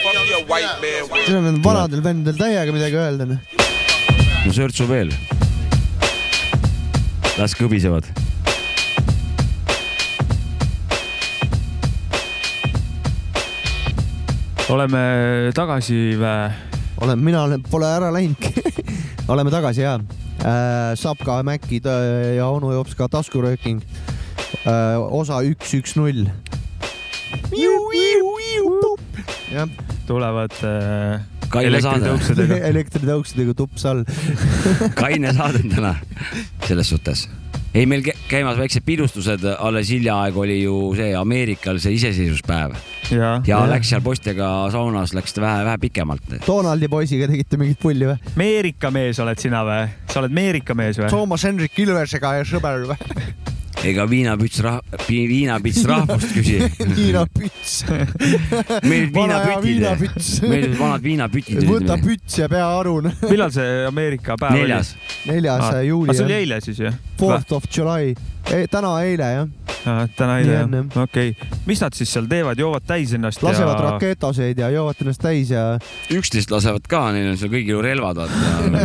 Fuck 0.02 0.28
your 0.28 0.44
white 0.46 0.80
man 0.82 1.02
with 1.10 1.26
siin 1.26 1.36
on 1.36 1.44
nendel 1.48 1.62
vanadel 1.64 2.02
vendadel 2.02 2.38
täiega 2.38 2.72
midagi 2.74 2.96
öelda. 2.98 3.26
noh. 3.26 3.38
no 4.46 4.52
sörtsu 4.52 4.88
veel. 4.88 5.12
las 7.38 7.54
kõbisevad. 7.54 8.08
oleme 14.68 15.00
tagasi 15.54 16.16
vä? 16.20 16.34
olen, 17.00 17.18
mina 17.18 17.42
olen, 17.42 17.62
pole 17.70 17.86
ära 17.86 18.10
läinudki. 18.12 18.52
oleme 19.32 19.50
tagasi 19.50 19.80
ja, 19.86 19.98
äh, 20.42 20.92
Sapka, 20.98 21.40
Mäkki 21.46 21.80
tõ- 21.84 22.34
ja 22.36 22.48
onu 22.52 22.72
Jops 22.76 22.94
ka 22.98 23.08
taskurööking 23.12 23.82
äh,, 24.64 24.98
osa 24.98 25.40
üks, 25.46 25.74
üks, 25.78 25.96
null. 25.98 26.26
jah, 29.52 29.68
tulevad 30.08 30.54
äh, 30.64 31.20
kaine 31.52 31.80
saade, 31.84 32.12
elektritõuksidega 32.70 33.54
tups 33.56 33.84
all. 33.88 34.04
kaine 34.98 35.32
saade 35.36 35.64
täna 35.72 35.94
selles 36.68 36.90
suhtes. 36.92 37.26
ei, 37.74 37.86
meil 37.86 38.02
kä- 38.02 38.16
käimas 38.28 38.56
väiksed 38.58 38.82
pidustused, 38.86 39.44
alles 39.58 39.90
hiljaaegu 39.92 40.40
oli 40.40 40.62
ju 40.62 40.76
see 40.96 41.10
Ameerikal 41.16 41.78
see 41.82 41.92
iseseisvuspäev 41.98 42.74
ja, 43.12 43.34
ja 43.46 43.60
läks 43.70 43.90
seal 43.92 44.02
poistega 44.04 44.48
saunas, 44.72 45.12
läks 45.16 45.36
vähe, 45.40 45.64
vähe 45.64 45.78
pikemalt. 45.88 46.38
Donaldi 46.46 46.88
poisiga 46.92 47.28
tegite 47.30 47.60
mingit 47.60 47.78
pulli 47.82 48.08
või? 48.08 48.16
Ameerika 48.34 48.90
mees 48.94 49.20
oled 49.24 49.38
sina 49.40 49.62
või? 49.68 49.84
sa 50.10 50.22
oled 50.22 50.32
Ameerika 50.34 50.74
mees 50.78 50.98
või? 51.00 51.10
Toomas 51.12 51.44
Hendrik 51.48 51.78
Ilvesega 51.84 52.34
ja 52.40 52.48
sõber 52.48 52.88
või? 52.90 52.98
ega 53.86 54.06
viinapüts 54.10 54.60
rah-, 54.64 54.80
viinapits 55.08 55.84
rahvust 55.88 56.32
küsi. 56.34 56.58
Hiina 56.96 57.24
püts. 57.30 57.82
meil 58.82 59.08
viinapütid, 59.14 59.64
viinapüts. 59.66 60.30
meil 60.42 60.66
olid 60.66 60.78
vanad 60.78 61.04
viinapütid 61.04 61.66
võta 61.68 61.98
püts 62.02 62.40
ja 62.40 62.48
pea 62.50 62.66
arun. 62.78 63.10
millal 63.28 63.52
see 63.54 63.84
Ameerika 63.88 64.38
päev 64.40 64.58
neljas, 64.58 64.94
neljas 65.28 65.68
oli? 65.70 65.86
juuli 65.90 66.16
see 66.16 66.26
oli. 66.26 66.38
eile 66.42 66.60
siis 66.64 66.82
ju? 66.82 66.92
Fourth 67.18 67.54
of 67.56 67.68
July, 67.74 68.14
täna, 68.70 68.92
eile 69.04 69.28
jah, 69.32 69.48
täna 70.16 70.38
Nii 70.38 70.44
eile 70.44 70.58
jah? 70.58 71.00
okei 71.02 71.32
okay., 71.34 71.60
mis 71.68 71.82
nad 71.84 71.96
siis 71.96 72.12
seal 72.12 72.28
teevad, 72.30 72.60
joovad 72.60 72.86
täis 72.88 73.12
ennast 73.16 73.42
lasevad 73.44 73.74
ja 73.76 73.90
raketoseid 73.92 74.62
ja 74.62 74.70
joovad 74.74 75.02
ennast 75.04 75.22
täis 75.22 75.52
ja 75.52 75.64
üksteist 76.14 76.52
lasevad 76.52 76.88
ka, 76.90 77.08
neil 77.16 77.32
on 77.32 77.40
seal 77.40 77.52
kõigil 77.52 77.76
ju 77.76 77.82
relvad, 77.84 78.22
vaata. 78.22 78.84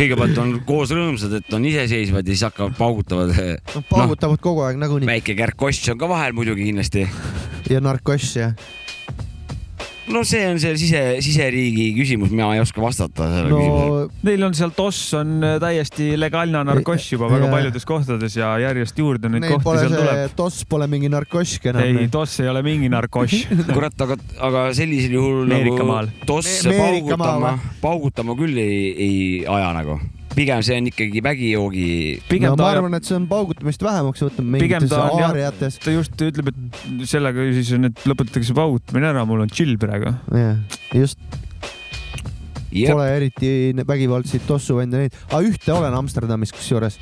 kõigepealt 0.00 0.40
on 0.42 0.52
koos 0.68 0.92
rõõmsad, 0.96 1.34
et 1.40 1.56
on 1.56 1.64
iseseisvad 1.68 2.28
ja 2.28 2.36
siis 2.36 2.46
hakkavad 2.48 2.76
paugutavad. 2.78 3.34
paugutavad 3.90 4.42
kogu 4.42 4.64
aeg 4.68 4.80
nagunii 4.80 5.10
väike 5.10 5.36
kärkoss 5.38 5.90
on 5.92 6.00
ka 6.00 6.08
vahel 6.10 6.36
muidugi 6.36 6.68
kindlasti. 6.70 7.08
ja 7.70 7.80
narkoss 7.84 8.36
ja 8.36 8.52
no 10.14 10.22
see 10.26 10.42
on 10.50 10.60
see 10.62 10.76
sise, 10.80 11.02
siseriigi 11.24 11.90
küsimus, 11.96 12.32
mina 12.34 12.50
ei 12.56 12.62
oska 12.62 12.82
vastata 12.82 13.28
sellele 13.30 13.52
no... 13.52 13.60
küsimusele. 13.60 14.08
no 14.10 14.28
Neil 14.30 14.46
on 14.48 14.56
seal 14.58 14.74
toss 14.76 15.14
on 15.18 15.36
äh, 15.46 15.56
täiesti 15.62 16.12
legaalne 16.20 16.62
narkoss 16.68 17.12
juba 17.14 17.30
väga 17.32 17.48
Jaa. 17.48 17.54
paljudes 17.56 17.88
kohtades 17.88 18.36
ja 18.38 18.52
järjest 18.62 18.98
juurde 19.00 19.32
neid 19.32 19.46
neil 19.46 19.56
kohti 19.56 19.84
seal 19.84 19.94
see 19.94 20.02
tuleb. 20.04 20.36
toss 20.38 20.66
pole 20.70 20.88
mingi 20.90 21.10
narkossk 21.12 21.70
enam. 21.72 22.00
ei, 22.04 22.08
toss 22.12 22.40
ei 22.44 22.50
ole 22.52 22.62
mingi 22.66 22.90
narkoss. 22.92 23.46
kurat, 23.76 24.06
aga, 24.06 24.18
aga 24.50 24.68
sellisel 24.76 25.18
juhul 25.18 25.50
nagu 25.50 25.76
tosse 26.28 26.72
paugutama, 26.74 27.56
paugutama 27.82 28.38
küll 28.38 28.58
ei, 28.60 28.80
ei 28.94 29.20
aja 29.48 29.74
nagu. 29.76 30.00
Pigem 30.34 30.62
see 30.64 30.78
on 30.78 30.88
ikkagi 30.90 31.22
vägijoogi. 31.24 31.88
no 32.44 32.54
ma 32.58 32.70
arvan, 32.70 32.96
et 32.98 33.08
see 33.08 33.16
on 33.18 33.26
paugutamist 33.30 33.82
vähemaks 33.84 34.24
võtnud 34.26 34.50
mingites 34.54 34.94
aariates,. 34.96 35.80
ta 35.82 35.94
just 35.94 36.26
ütleb, 36.26 36.52
et 36.52 37.06
sellega 37.10 37.50
siis 37.56 37.72
on, 37.76 37.90
et 37.90 38.06
lõpetatakse 38.08 38.56
paugutamine 38.56 39.10
ära, 39.10 39.26
mul 39.28 39.44
on 39.46 39.52
chill 39.52 39.76
praegu. 39.80 40.14
jah, 40.30 40.60
just 40.94 41.18
pole 42.70 43.08
eriti 43.16 43.50
vägivaldseid 43.86 44.46
tossuvende 44.46 45.04
neid, 45.04 45.18
aga 45.30 45.42
ühte 45.48 45.74
olen 45.74 45.96
Amsterdamis 45.98 46.54
kusjuures. 46.54 47.00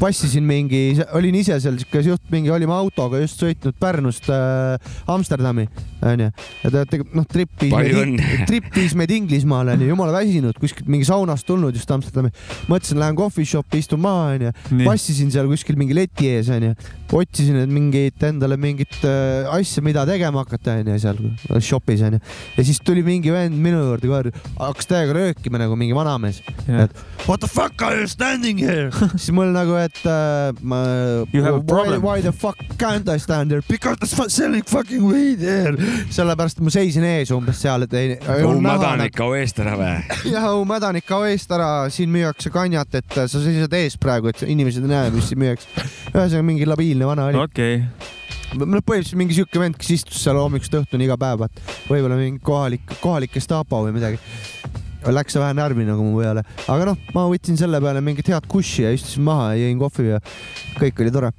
passisin 0.00 0.46
mingi, 0.48 0.96
olin 1.12 1.36
ise 1.42 1.58
seal 1.60 1.76
siuke 1.80 2.00
juht, 2.06 2.24
mingi 2.32 2.52
olime 2.52 2.72
autoga 2.72 3.20
just 3.20 3.42
sõitnud 3.42 3.76
Pärnust 3.80 4.30
äh, 4.32 4.80
Amsterdami 5.12 5.68
onju. 6.02 6.30
Ja 6.64 6.70
ta 6.72 6.84
tegi 6.88 7.04
noh 7.14 7.26
trip 7.28 7.50
viis 7.60 8.44
trip 8.48 8.68
viis 8.74 8.94
meid 8.98 9.10
Inglismaale 9.14 9.74
onju, 9.76 9.88
jumala 9.90 10.14
väsinud 10.16 10.56
kuskilt 10.60 10.88
mingi 10.90 11.06
saunast 11.08 11.46
tulnud 11.48 11.74
just 11.76 11.90
Amsterdami. 11.90 12.30
mõtlesin, 12.70 12.98
lähen 13.00 13.16
coffee 13.18 13.44
shop'i 13.48 13.80
istun 13.82 14.00
maha 14.04 14.34
onju, 14.36 14.52
passisin 14.86 15.30
seal 15.34 15.48
kuskil 15.50 15.76
mingi 15.80 15.96
leti 15.96 16.30
ees 16.30 16.48
onju, 16.52 16.72
otsisin 17.12 17.58
et 17.62 17.70
mingit 17.72 18.22
endale 18.30 18.56
mingit 18.60 18.96
äh, 19.04 19.48
asja, 19.52 19.82
mida 19.84 20.06
tegema 20.08 20.44
hakata 20.44 20.78
onju 20.80 20.98
seal 21.02 21.20
shop'is 21.60 22.04
onju. 22.06 22.20
Ja 22.56 22.64
siis 22.66 22.80
tuli 22.84 23.02
mingi 23.06 23.32
vend 23.34 23.56
minu 23.60 23.82
juurde 23.90 24.10
kohe, 24.10 24.34
hakkas 24.60 24.88
täiega 24.90 25.16
röökima 25.16 25.60
nagu 25.60 25.76
mingi 25.78 25.96
vanamees, 25.96 26.40
Jah. 26.66 26.86
et 26.86 27.26
what 27.28 27.40
the 27.40 27.48
fuck 27.50 27.82
are 27.82 28.00
you 28.00 28.06
standing 28.08 28.58
here? 28.58 28.90
Siis 29.20 29.32
mul 29.36 29.50
nagu, 29.54 29.74
et 29.80 30.00
äh, 30.06 30.52
ma 30.62 30.80
You 31.32 31.42
have 31.44 31.54
a 31.54 31.58
why, 31.58 31.66
problem. 31.66 32.02
why 32.02 32.20
the 32.22 32.32
fuck 32.32 32.56
can't 32.78 33.08
I 33.08 33.18
stand 33.18 33.50
there 33.50 33.62
because 33.68 33.98
they 34.00 34.22
are 34.24 34.30
selling 34.30 34.62
fucking 34.62 35.02
weed 35.04 35.40
here 35.40 35.74
sellepärast 36.10 36.62
ma 36.64 36.72
seisin 36.74 37.06
ees 37.08 37.32
umbes 37.34 37.60
seal, 37.62 37.86
et 37.86 37.96
ei, 37.98 38.14
näha 38.20 38.38
nagu 38.42 38.62
mädanik 38.64 39.16
kao 39.16 39.34
eest 39.38 39.60
ära 39.62 39.76
või? 39.80 39.96
jah, 40.34 40.48
mädanik 40.68 41.06
kao 41.08 41.26
eest 41.28 41.50
ära, 41.56 41.70
siin 41.92 42.12
müüakse 42.14 42.52
kanjat, 42.54 43.00
et 43.02 43.18
sa 43.20 43.28
seisad 43.40 43.74
ees 43.80 43.98
praegu, 44.00 44.32
et 44.32 44.44
inimesed 44.46 44.86
ei 44.86 44.94
näe, 44.94 45.12
mis 45.14 45.30
siin 45.30 45.42
müüakse. 45.42 45.68
ühesõnaga 46.12 46.46
mingi 46.46 46.68
labiilne 46.68 47.08
vana 47.08 47.30
oli. 47.30 47.44
okei, 47.44 47.82
no 48.58 48.80
põhimõtteliselt 48.82 49.18
mingi 49.20 49.36
siuke 49.36 49.62
vend, 49.62 49.78
kes 49.78 49.92
istus 49.94 50.20
seal 50.24 50.38
hommikust 50.40 50.74
õhtuni 50.74 51.06
iga 51.06 51.16
päev, 51.20 51.44
vaat 51.44 51.60
võib-olla 51.88 52.18
mingi 52.18 52.42
kohalik, 52.44 52.84
kohalik 53.02 53.34
Gestapo 53.36 53.84
või 53.86 53.94
midagi. 53.96 54.20
Läks 55.00 55.38
vähe 55.40 55.54
närvi 55.56 55.86
nagu 55.88 56.04
mu 56.04 56.18
peale, 56.20 56.42
aga 56.68 56.90
noh, 56.90 56.98
ma 57.16 57.24
võtsin 57.30 57.56
selle 57.56 57.80
peale 57.80 58.02
mingit 58.04 58.28
head 58.28 58.44
kushi 58.50 58.84
ja 58.84 58.90
istusin 58.92 59.24
maha 59.24 59.54
ja 59.54 59.62
jõin 59.64 59.80
kohvi 59.80 60.10
ja 60.10 60.18
kõik 60.76 61.00
oli 61.00 61.14
tore. 61.14 61.32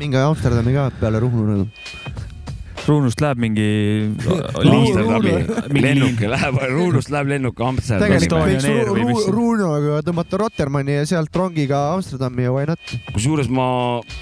minge 0.00 0.20
Amsterdami 0.20 0.72
ka 0.76 0.90
peale 1.00 1.20
Ruhnu 1.20 1.46
nagu. 1.48 1.68
Ruunust 2.90 3.22
läheb 3.22 3.40
mingi 3.40 3.66
Amsterdami 4.60 5.34
mingi 5.70 5.84
lennuk 5.84 6.22
läheb, 6.32 6.60
Ruunust 6.74 7.12
läheb 7.14 7.30
lennuk 7.34 7.60
Amsterdami. 7.70 8.18
Tegelikult 8.18 8.46
võiks 8.48 8.68
Air 8.70 8.88
Ru- 8.88 8.96
või 8.96 9.06
mis? 9.10 9.26
Ru- 9.28 9.36
Ruhnuga 9.40 10.00
tõmmata 10.06 10.40
Rotermanni 10.40 10.96
ja 10.98 11.06
sealt 11.08 11.36
rongiga 11.36 11.80
Amsterdami 11.94 12.46
ja 12.46 12.54
why 12.54 12.68
not. 12.70 12.94
kusjuures 13.14 13.50
ma, 13.52 13.66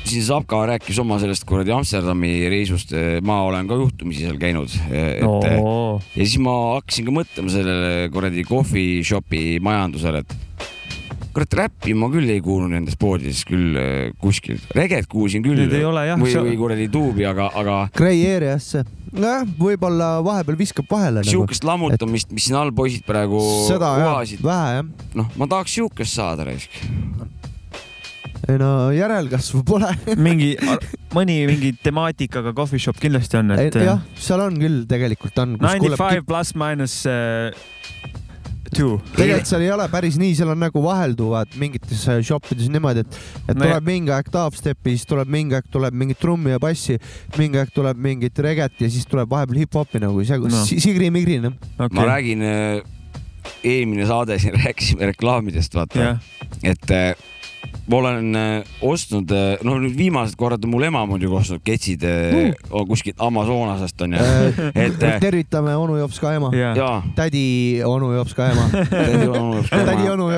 siin 0.09 0.27
Sapka 0.29 0.61
rääkis 0.73 0.99
oma 1.03 1.19
sellest 1.23 1.47
kuradi 1.49 1.75
Amsterdami 1.75 2.33
reisust, 2.53 2.95
ma 3.25 3.41
olen 3.49 3.69
ka 3.71 3.79
juhtumisi 3.81 4.27
seal 4.27 4.41
käinud, 4.41 4.73
et 4.93 5.23
no. 5.25 6.01
ja 6.15 6.25
siis 6.25 6.39
ma 6.43 6.57
hakkasin 6.79 7.09
ka 7.09 7.17
mõtlema 7.21 7.55
sellele 7.55 8.13
kuradi 8.15 8.45
coffee 8.49 9.03
shop'i 9.07 9.59
majandusele, 9.65 10.25
et 10.25 10.48
kurat, 11.35 11.57
räppi 11.63 11.95
ma 11.99 12.09
küll 12.13 12.29
ei 12.33 12.43
kuulnud 12.45 12.73
nendes 12.73 12.99
poodides 13.01 13.45
küll 13.49 13.79
äh, 13.79 14.11
kuskil, 14.23 14.61
reget 14.77 15.09
kuulsin 15.11 15.45
küll. 15.45 15.59
Need 15.61 15.77
ei 15.79 15.87
ole 15.87 16.05
jah, 16.09 16.21
või, 16.21 16.35
või 16.49 16.57
kuradi 16.61 16.89
tuubi, 16.93 17.27
aga, 17.29 17.51
aga 17.59 17.79
Grey 17.97 18.25
Areasse. 18.31 18.85
nojah, 19.13 19.47
võib-olla 19.59 20.11
vahepeal 20.25 20.59
viskab 20.61 20.91
vahele 20.91 21.23
nagu. 21.23 21.31
sihukest 21.31 21.67
lammutamist, 21.69 22.33
mis 22.35 22.49
siin 22.49 22.59
all 22.61 22.75
poisid 22.77 23.07
praegu 23.09 23.41
seda 23.69 23.95
jah, 24.01 24.13
kuvasid, 24.13 24.45
vähe 24.45 24.79
jah. 24.79 24.93
noh, 25.23 25.33
ma 25.41 25.51
tahaks 25.51 25.79
sihukest 25.79 26.19
saada 26.19 26.49
raisk. 26.49 26.77
ei 28.49 28.61
no 28.61 28.91
järelkasvu 28.97 29.63
pole. 29.69 29.95
mingi, 30.17 30.55
mõni 31.17 31.41
mingi 31.49 31.73
temaatikaga 31.85 32.55
coffee 32.57 32.83
shop 32.83 33.01
kindlasti 33.01 33.41
on, 33.41 33.57
et 33.57 33.81
jah, 33.81 34.05
seal 34.19 34.45
on 34.45 34.61
küll, 34.61 34.85
tegelikult 34.91 35.45
on. 35.45 35.59
ninety 35.61 35.97
five 35.97 36.25
pluss 36.29 36.57
miinus 36.59 37.03
uh, 37.09 37.53
two. 38.75 38.99
tegelikult 39.17 39.51
seal 39.51 39.65
ei 39.67 39.73
ole 39.75 39.87
päris 39.93 40.19
nii, 40.21 40.35
seal 40.39 40.53
on 40.55 40.61
nagu 40.63 40.83
vahelduvad 40.85 41.57
mingites 41.61 42.05
äh, 42.11 42.21
shop 42.27 42.51
ides 42.55 42.71
niimoodi, 42.73 43.05
et, 43.07 43.21
et 43.47 43.57
No 43.59 43.65
tuleb 43.65 43.89
mingi 43.89 44.15
aeg 44.15 44.31
dubstepi, 44.35 44.97
siis 44.97 45.09
tuleb 45.09 45.33
mingi 45.33 45.59
aeg 45.59 45.71
tuleb 45.73 45.97
mingit 45.99 46.21
trummi 46.23 46.55
ja 46.55 46.61
bassi, 46.63 46.99
mingi 47.39 47.61
aeg 47.61 47.73
tuleb 47.75 47.99
mingit 48.09 48.45
reget 48.45 48.85
ja 48.85 48.91
siis 48.93 49.09
tuleb 49.11 49.31
vahepeal 49.31 49.65
hip-hopi 49.65 50.03
nagu 50.05 50.25
see 50.25 50.39
No. 50.39 50.53
no. 50.55 50.61
sigri-migri 50.69 51.41
noh. 51.43 51.57
ma 51.79 51.89
okay.. 51.89 52.05
räägin, 52.07 52.45
eelmine 53.65 54.07
saade 54.07 54.39
siin 54.39 54.55
rääkisime 54.55 55.09
reklaamidest, 55.13 55.75
vaata 55.75 55.99
jah, 55.99 56.21
et 56.63 56.95
äh, 56.95 57.27
ma 57.89 57.97
olen 57.97 58.37
äh, 58.37 58.69
ostnud, 58.85 59.33
noh 59.65 59.79
nüüd 59.81 59.97
viimased 59.97 60.37
korrad 60.39 60.65
on 60.65 60.73
mul 60.75 60.85
ema 60.89 61.05
muidugi 61.09 61.37
ostnud 61.39 61.63
ketsid 61.65 62.05
äh, 62.05 62.53
kuskilt 62.89 63.21
Amazonasest 63.25 64.05
onju, 64.05 64.21
et 64.87 65.03
äh, 65.03 65.17
tervitame 65.23 65.75
onu 65.77 65.97
Jopska 66.03 66.35
ema, 66.37 66.51
jah. 66.57 66.77
jaa, 66.77 66.99
tädi 67.17 67.81
onu 67.87 68.13
Jopska 68.19 68.51
ema, 68.53 68.67
tädi 68.93 69.31
onu 69.33 69.55
Jopska 69.57 69.79
ema. 69.79 69.87
Tädi 69.89 70.07
Anu 70.09 70.29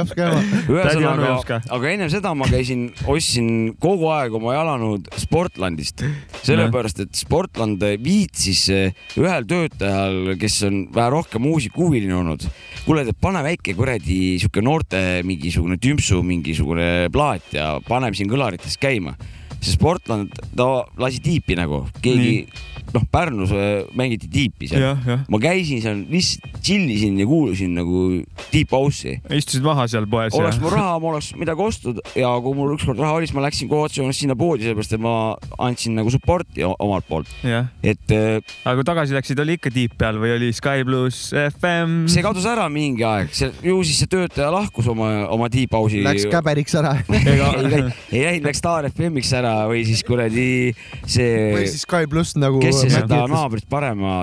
ühesõnaga 0.71 1.61
aga 1.75 1.91
ennem 1.91 2.11
seda 2.13 2.33
ma 2.39 2.47
käisin, 2.51 2.89
ostsin 3.11 3.51
kogu 3.83 4.11
aeg 4.15 4.35
oma 4.39 4.55
jalanõud 4.55 5.11
Sportlandist, 5.21 6.05
sellepärast 6.47 7.03
et 7.05 7.15
Sportland 7.19 7.83
viitsis 8.03 8.67
ühel 8.71 9.49
töötajal, 9.51 10.37
kes 10.41 10.61
on 10.69 10.81
vähe 10.95 11.11
rohkem 11.17 11.45
muusikahuviline 11.49 12.15
olnud, 12.21 12.47
kuule, 12.87 13.07
pane 13.21 13.43
väike 13.45 13.75
kuradi 13.79 14.21
sihuke 14.41 14.63
noorte 14.65 15.03
mingisugune 15.27 15.81
tümpsu 15.83 16.23
mingisugune 16.27 17.11
plaat 17.13 17.39
ja 17.55 17.74
paneme 17.88 18.16
siin 18.16 18.30
kõlarites 18.30 18.76
käima. 18.80 19.16
See 19.61 19.74
sportlane, 19.74 20.30
ta 20.57 20.66
lasi 21.01 21.20
tiipi 21.20 21.57
nagu, 21.59 21.82
keegi, 22.01 22.47
noh, 22.95 23.05
Pärnus 23.12 23.53
äh, 23.55 23.86
mängiti 23.97 24.28
tiipi 24.30 24.68
seal 24.70 24.99
ma 25.30 25.41
käisin 25.43 25.82
seal 25.84 26.03
lihtsalt 26.11 26.61
chill 26.64 26.91
isin 26.93 27.18
ja 27.20 27.26
kuulasin 27.28 27.74
nagu 27.78 28.03
Deep 28.51 28.72
House'i. 28.74 29.18
istusid 29.36 29.64
maha 29.66 29.86
seal 29.91 30.09
poes 30.11 30.36
oleks 30.36 30.61
mul 30.62 30.74
raha, 30.74 30.99
ma 31.03 31.12
oleks 31.14 31.32
midagi 31.38 31.64
ostnud 31.64 32.01
ja 32.18 32.32
kui 32.43 32.57
mul 32.59 32.74
ükskord 32.76 33.01
raha 33.01 33.18
oli, 33.18 33.28
siis 33.28 33.36
ma 33.36 33.45
läksin 33.47 33.70
kohe 33.70 33.88
otse 33.88 34.07
sinna 34.16 34.36
poodi, 34.38 34.66
sellepärast 34.66 34.97
et 34.97 35.03
ma 35.03 35.14
andsin 35.62 35.97
nagu 35.99 36.12
support'i 36.12 36.66
omalt 36.66 37.09
poolt, 37.09 37.30
et 37.45 38.14
äh, 38.16 38.41
aga 38.64 38.76
kui 38.80 38.88
tagasi 38.91 39.16
läksid, 39.16 39.41
oli 39.43 39.57
ikka 39.59 39.72
tiip 39.74 39.97
peal 40.01 40.20
või 40.20 40.34
oli 40.36 40.51
Sky 40.57 40.84
pluss 40.86 41.34
FM? 41.38 42.05
see 42.11 42.24
kadus 42.24 42.49
ära 42.51 42.66
mingi 42.72 43.07
aeg, 43.07 43.32
see 43.36 43.53
ju 43.64 43.80
siis 43.86 44.03
see 44.03 44.11
töötaja 44.11 44.51
lahkus 44.55 44.91
oma, 44.91 45.11
oma 45.32 45.49
Deep 45.53 45.72
House'i. 45.76 46.03
Läks 46.05 46.26
käberiks 46.30 46.74
ära. 46.78 46.97
ei 47.14 48.24
läinud, 48.24 48.47
läks 48.47 48.61
Star 48.61 48.88
FM-iks 48.91 49.32
ära 49.36 49.55
või 49.70 49.84
siis 49.88 50.03
kuradi 50.07 50.51
või 50.51 51.09
see, 51.09 51.66
siis 51.66 51.84
Sky 51.84 52.09
pluss 52.11 52.36
nagu. 52.38 52.61
kes 52.62 52.80
see 52.81 52.93
seda 52.95 53.20
naabrit 53.31 53.66
parema, 53.70 54.14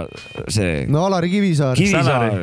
see 0.52 0.86
no 0.92 1.06
Alari 1.08 1.30
Kivisaar. 1.32 1.78
Kivisaar, 1.80 2.36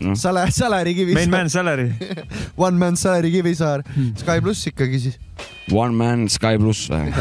noh. 0.00 0.16
Sale, 0.18 0.46
Saleri 0.54 0.94
Main 0.94 0.98
Kivisaar 0.98 1.30
man, 1.30 1.52
salary. 1.52 1.88
One 2.66 2.78
Man 2.78 2.98
Saleri 3.00 3.32
Kivisaar, 3.34 3.84
Sky 4.20 4.42
pluss 4.44 4.66
ikkagi 4.72 5.00
siis, 5.06 5.16
One 5.72 5.96
Man 5.96 6.28
Sky 6.32 6.58
pluss 6.60 6.90
või? 6.92 7.12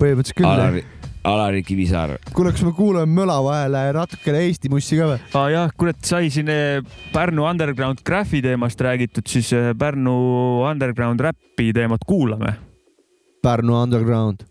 põhimõtteliselt 0.00 0.38
küll. 0.38 0.48
Alari, 0.50 0.84
Alari 1.30 1.64
Kivisaar. 1.66 2.16
kuule, 2.36 2.54
kas 2.56 2.64
me 2.64 2.72
kuulame 2.76 3.12
möla 3.20 3.40
vahele 3.44 3.84
natukene 3.96 4.46
Eesti 4.46 4.72
mussi 4.72 4.98
ka 5.00 5.12
või? 5.12 5.20
aa 5.32 5.44
ah, 5.44 5.50
jah, 5.56 5.76
kurat, 5.76 6.00
sai 6.06 6.32
siin 6.32 6.48
eh, 6.52 6.80
Pärnu 7.14 7.44
underground 7.48 8.04
graffi 8.06 8.42
teemast 8.44 8.80
räägitud, 8.84 9.28
siis 9.28 9.52
eh, 9.56 9.72
Pärnu 9.78 10.16
underground 10.70 11.22
räppi 11.28 11.72
teemat 11.76 12.04
kuulame. 12.08 12.56
Pärnu 13.40 13.72
Underground. 13.82 14.49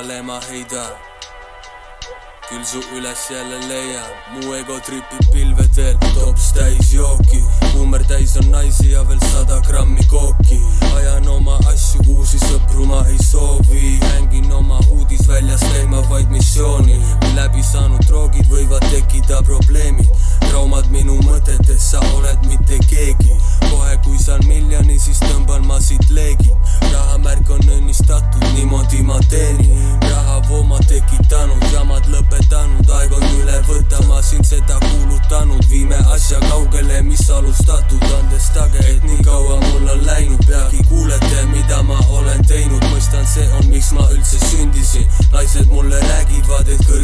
Su 0.00 0.06
kõrvale 0.06 0.22
ma 0.24 0.38
heidan 0.48 1.10
küll 2.48 2.64
su 2.64 2.80
üles 2.96 3.30
jälle 3.30 3.58
leian, 3.68 4.10
mu 4.32 4.54
ego 4.56 4.78
tripib 4.82 5.26
pilvedel, 5.30 5.94
tops 6.16 6.48
täis 6.56 6.88
jooki, 6.92 7.38
kuumer 7.72 8.02
täis 8.08 8.32
on 8.40 8.48
naisi 8.50 8.90
ja 8.90 9.04
veel 9.06 9.20
sada 9.30 9.60
grammi 9.68 10.02
kooki. 10.10 10.58
ajan 10.96 11.28
oma 11.28 11.58
asju, 11.70 12.02
uusi 12.16 12.40
sõpru 12.42 12.86
ma 12.90 13.04
ei 13.06 13.18
soovi, 13.22 14.00
hängin 14.02 14.50
oma 14.52 14.80
uudis 14.90 15.28
väljas 15.28 15.62
käima 15.72 16.02
vaid 16.10 16.30
missiooni. 16.30 16.98
läbi 17.36 17.62
saanud 17.62 18.02
droogid 18.08 18.50
võivad 18.50 18.82
tekkida 18.90 19.42
probleemid, 19.42 20.10
traumad 20.48 20.86
minu 20.90 21.16
mõtetes, 21.24 21.90
sa 21.92 22.00
oled 22.16 22.46
mitte 22.46 22.78
keegi. 22.88 23.36
kohe 23.70 23.96
kui 24.04 24.18
saan 24.18 24.40
miljoni, 24.46 24.98
siis 24.98 25.18
tõmban 25.22 25.66
ma 25.66 25.80
siit 25.80 26.10
leegi. 26.10 26.52
rahamärk 26.92 27.50
on 27.50 27.60
õnnistatud, 27.76 28.44
niimoodi 28.54 29.02
ma 29.02 29.18
teenin, 29.30 29.98
rahavoo 30.08 30.62
ma 30.64 30.78
tekitanud, 30.88 31.64
jamad 31.72 32.06
lõpetanud, 32.12 32.90
aeg 32.98 33.12
on 33.12 33.26
üle 33.40 33.60
võtta, 33.68 34.02
ma 34.08 34.22
siin 34.22 34.44
seda 34.44 34.78
kuulutanud, 34.86 35.64
viime 35.70 35.98
asja 36.14 36.40
kaugele, 36.48 37.02
mis 37.02 37.30
alustatud, 37.30 38.04
andestage, 38.18 38.84
et 38.94 39.04
nii 39.04 39.22
kaua 39.26 39.60
mul 39.66 39.88
on 39.94 40.04
läinud, 40.06 40.44
peagi 40.46 40.84
kuulete, 40.88 41.44
mida 41.54 41.82
ma 41.82 41.98
olen 42.08 42.44
teinud, 42.48 42.84
mõistan, 42.92 43.26
see 43.26 43.46
on, 43.58 43.66
miks 43.70 43.92
ma 43.96 44.08
üldse 44.14 44.40
sündisin, 44.46 45.06
naised 45.32 45.70
mulle 45.72 46.00
räägivad, 46.08 46.68
et 46.68 46.86
kõrgemale 46.86 46.99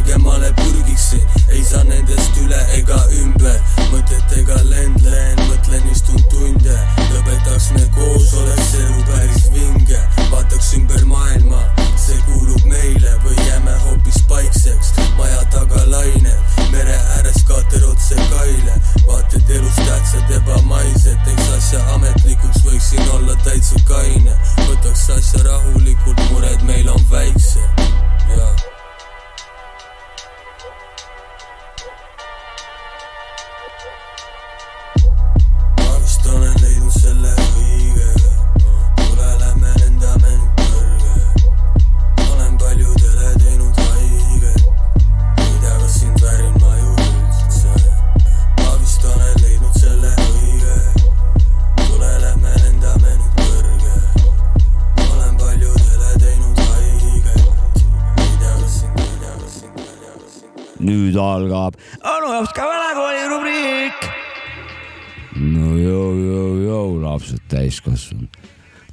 lapsed 67.84 68.06
täiskasvanud. 68.16 68.28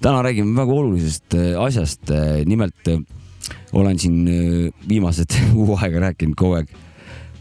täna 0.02 0.24
räägime 0.24 0.56
väga 0.56 0.74
olulisest 0.74 1.34
äh, 1.34 1.62
asjast. 1.62 2.02
nimelt 2.46 2.88
äh, 2.88 3.00
olen 3.74 4.00
siin 4.00 4.28
äh, 4.28 4.88
viimased 4.90 5.34
kuu 5.54 5.78
aega 5.78 6.00
rääkinud 6.00 6.36
kogu 6.36 6.54
aeg, 6.56 6.70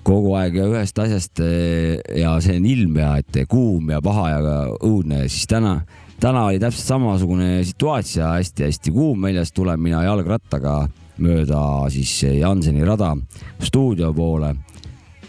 kogu 0.03 0.35
aeg 0.35 0.55
ühest 0.55 0.99
asjast 0.99 1.41
äh, 1.41 1.99
ja 2.21 2.41
see 2.41 2.57
on 2.57 2.67
ilm 2.67 2.97
ja 2.97 3.17
et 3.19 3.49
kuum 3.49 3.91
ja 3.91 4.01
paha 4.01 4.29
ja 4.31 4.57
õudne, 4.81 5.29
siis 5.29 5.47
täna, 5.47 5.83
täna 6.21 6.47
oli 6.47 6.59
täpselt 6.59 6.87
samasugune 6.87 7.65
situaatia 7.65 8.37
hästi,, 8.37 8.69
hästi-hästi 8.69 8.93
kuum 8.93 9.23
väljas, 9.23 9.53
tulen 9.53 9.81
mina 9.81 10.05
jalgrattaga 10.05 10.89
mööda 11.19 11.89
siis 11.91 12.23
Janseni 12.23 12.85
rada 12.85 13.17
stuudio 13.61 14.13
poole 14.15 14.55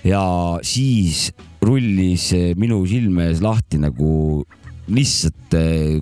ja 0.04 0.24
siis 0.64 1.32
rullis 1.62 2.32
minu 2.60 2.86
silme 2.88 3.30
ees 3.32 3.42
lahti 3.42 3.80
nagu 3.80 4.44
lihtsalt 4.92 5.56
eh, 5.60 6.02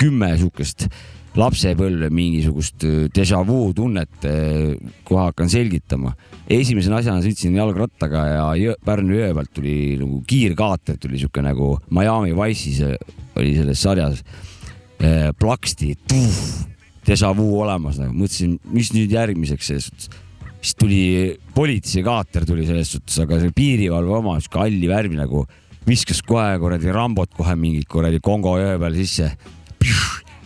kümme 0.00 0.34
sihukest 0.36 0.88
lapsepõlve 1.38 2.10
mingisugust 2.12 2.84
eh, 2.88 3.08
déjà 3.14 3.40
vu 3.46 3.70
tunnet, 3.76 4.28
kohe 5.06 5.26
hakkan 5.28 5.50
selgitama. 5.52 6.14
esimese 6.50 6.92
asjana 6.92 7.22
sõitsin 7.22 7.56
jalgrattaga 7.56 8.24
ja 8.26 8.46
jõ, 8.58 8.76
Pärnu 8.84 9.16
jõe 9.16 9.32
pealt 9.34 9.52
tuli 9.54 9.76
nagu 10.00 10.22
kiirkaater 10.26 10.98
tuli 10.98 11.20
sihuke 11.20 11.44
nagu 11.44 11.76
Miami 11.90 12.34
Wice'is 12.34 12.82
oli 13.38 13.54
selles 13.56 13.80
sarjas 13.80 14.24
eh, 15.00 15.30
plaksti, 15.38 15.94
déjà 17.06 17.30
vu 17.36 17.52
olemas 17.60 18.00
nagu, 18.00 18.14
mõtlesin, 18.16 18.58
mis 18.74 18.92
nüüd 18.96 19.12
järgmiseks 19.14 19.70
siis 20.60 20.76
tuli 20.78 21.38
politseikaater 21.54 22.44
tuli 22.48 22.66
selles 22.68 22.92
suhtes, 22.94 23.16
aga 23.22 23.40
see 23.40 23.54
piirivalve 23.56 24.18
oma 24.20 24.36
sihuke 24.40 24.60
halli 24.60 24.90
värvi 24.90 25.18
nagu 25.18 25.46
viskas 25.88 26.22
kohe 26.26 26.58
kuradi 26.60 26.92
Rambot 26.94 27.32
kohe 27.36 27.56
mingi 27.58 27.82
kuradi 27.88 28.20
Kongo 28.22 28.56
jõe 28.60 28.78
peale 28.78 28.96
sisse. 29.00 29.30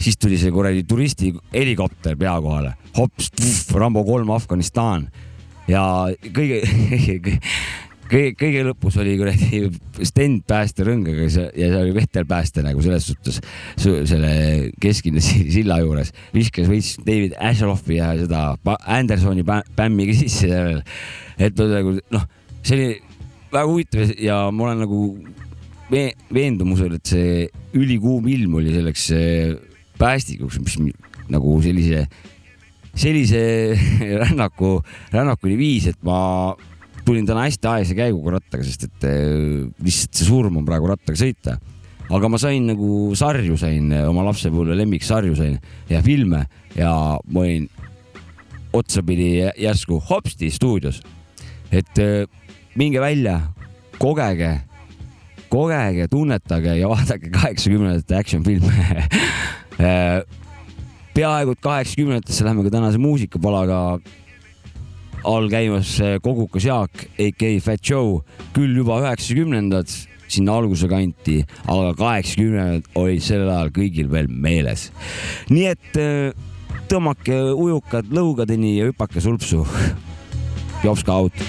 siis 0.05 0.17
tuli 0.21 0.37
see 0.39 0.53
kuradi 0.53 0.85
turisti 0.85 1.33
helikopter 1.53 2.17
pea 2.17 2.35
kohale, 2.41 2.75
hops, 2.99 3.31
Rambo 3.75 4.05
kolm 4.05 4.31
Afganistan 4.35 5.09
ja 5.69 5.83
kõige 6.35 6.61
kõige, 8.11 8.35
kõige 8.39 8.65
lõpus 8.69 8.99
oli 9.01 9.15
kuradi 9.19 9.63
Sten 10.05 10.39
päästerõngaga 10.47 11.25
ja 11.25 11.31
see 11.71 11.81
oli 11.81 11.95
Vetel 11.97 12.27
pääste 12.29 12.63
nagu 12.65 12.83
selles 12.85 13.09
suhtes 13.09 13.41
su- 13.81 14.03
selle 14.09 14.71
kesklinna 14.83 15.23
si- 15.25 15.49
silla 15.55 15.81
juures 15.83 16.13
viskas 16.35 16.69
veits 16.71 16.99
David 17.07 17.37
Asheloffi 17.41 17.99
ja 17.99 18.13
seda 18.21 18.45
Andersoni 18.85 19.45
ka 19.47 19.63
sisse 20.21 20.47
sellele. 20.49 20.85
et 21.39 21.59
nagu 21.59 21.97
noh, 22.15 22.29
see 22.63 22.77
oli 22.77 23.14
väga 23.55 23.71
huvitav 23.71 24.13
ja 24.19 24.39
ma 24.51 24.69
olen 24.69 24.83
nagu 24.85 25.01
ve- 25.93 26.15
veendumusel, 26.35 26.97
et 26.99 27.07
see 27.15 27.49
ülikuum 27.79 28.27
ilm 28.33 28.57
oli 28.61 28.73
selleks 28.75 29.09
eh, 29.15 29.55
päästikuks, 30.01 30.59
mis 30.65 30.79
mi- 30.83 30.95
nagu 31.31 31.55
sellise, 31.63 32.05
sellise 32.99 33.43
rännaku, 34.25 34.79
rännakuni 35.15 35.59
viis, 35.61 35.89
et 35.93 36.01
ma 36.07 36.19
tulin 37.05 37.27
täna 37.29 37.45
hästi 37.47 37.69
aeglase 37.69 37.97
käiguga 37.99 38.39
rattaga, 38.39 38.67
sest 38.67 38.89
et 38.89 39.07
eh, 39.11 39.71
lihtsalt 39.85 40.19
see 40.19 40.29
surm 40.29 40.59
on 40.61 40.67
praegu 40.67 40.91
rattaga 40.91 41.21
sõita. 41.21 41.59
aga 42.15 42.29
ma 42.29 42.39
sain 42.39 42.67
nagu 42.69 43.15
sarju 43.17 43.57
sain, 43.57 43.89
oma 44.05 44.27
lapsepõlve 44.27 44.75
lemmiksarju 44.77 45.37
sain 45.39 45.59
ja 45.89 46.03
filme 46.05 46.45
ja 46.77 46.91
ma 47.25 47.41
olin 47.47 47.69
otsapidi 48.75 49.45
järsku 49.63 50.01
hopsti 50.11 50.51
stuudios. 50.51 51.01
et 51.71 51.99
eh, 51.99 52.27
minge 52.77 53.01
välja, 53.01 53.41
kogege 53.99 54.55
kogege, 55.55 56.09
tunnetage 56.11 56.79
ja 56.81 56.91
vaadake 56.91 57.31
kaheksakümnendate 57.35 58.19
action 58.19 58.45
filme 58.47 59.05
peaaegu 61.15 61.55
et 61.55 61.63
kaheksakümnendatesse 61.63 62.47
lähme 62.47 62.65
ka 62.67 62.73
tänase 62.75 62.99
muusikapalaga 63.03 63.81
all 65.25 65.47
käimas 65.53 65.97
kogukas 66.25 66.67
Jaak, 66.67 67.07
AK 67.17 67.45
Fat 67.65 67.85
Joe, 67.91 68.19
küll 68.57 68.75
juba 68.77 68.99
üheksakümnendad 69.05 69.89
sinna 70.35 70.57
alguse 70.59 70.89
kanti, 70.91 71.39
aga 71.71 71.93
kaheksakümnendad 72.01 72.91
olid 72.99 73.23
sellel 73.25 73.53
ajal 73.55 73.71
kõigil 73.77 74.11
veel 74.11 74.29
meeles. 74.29 74.89
nii 75.53 75.69
et 75.71 76.01
äh, 76.01 76.35
tõmmake 76.91 77.39
ujukad 77.55 78.11
lõugadeni 78.13 78.79
ja 78.81 78.91
hüpake 78.91 79.23
sulpsu. 79.23 79.63
Jopska 80.85 81.15
out 81.17 81.47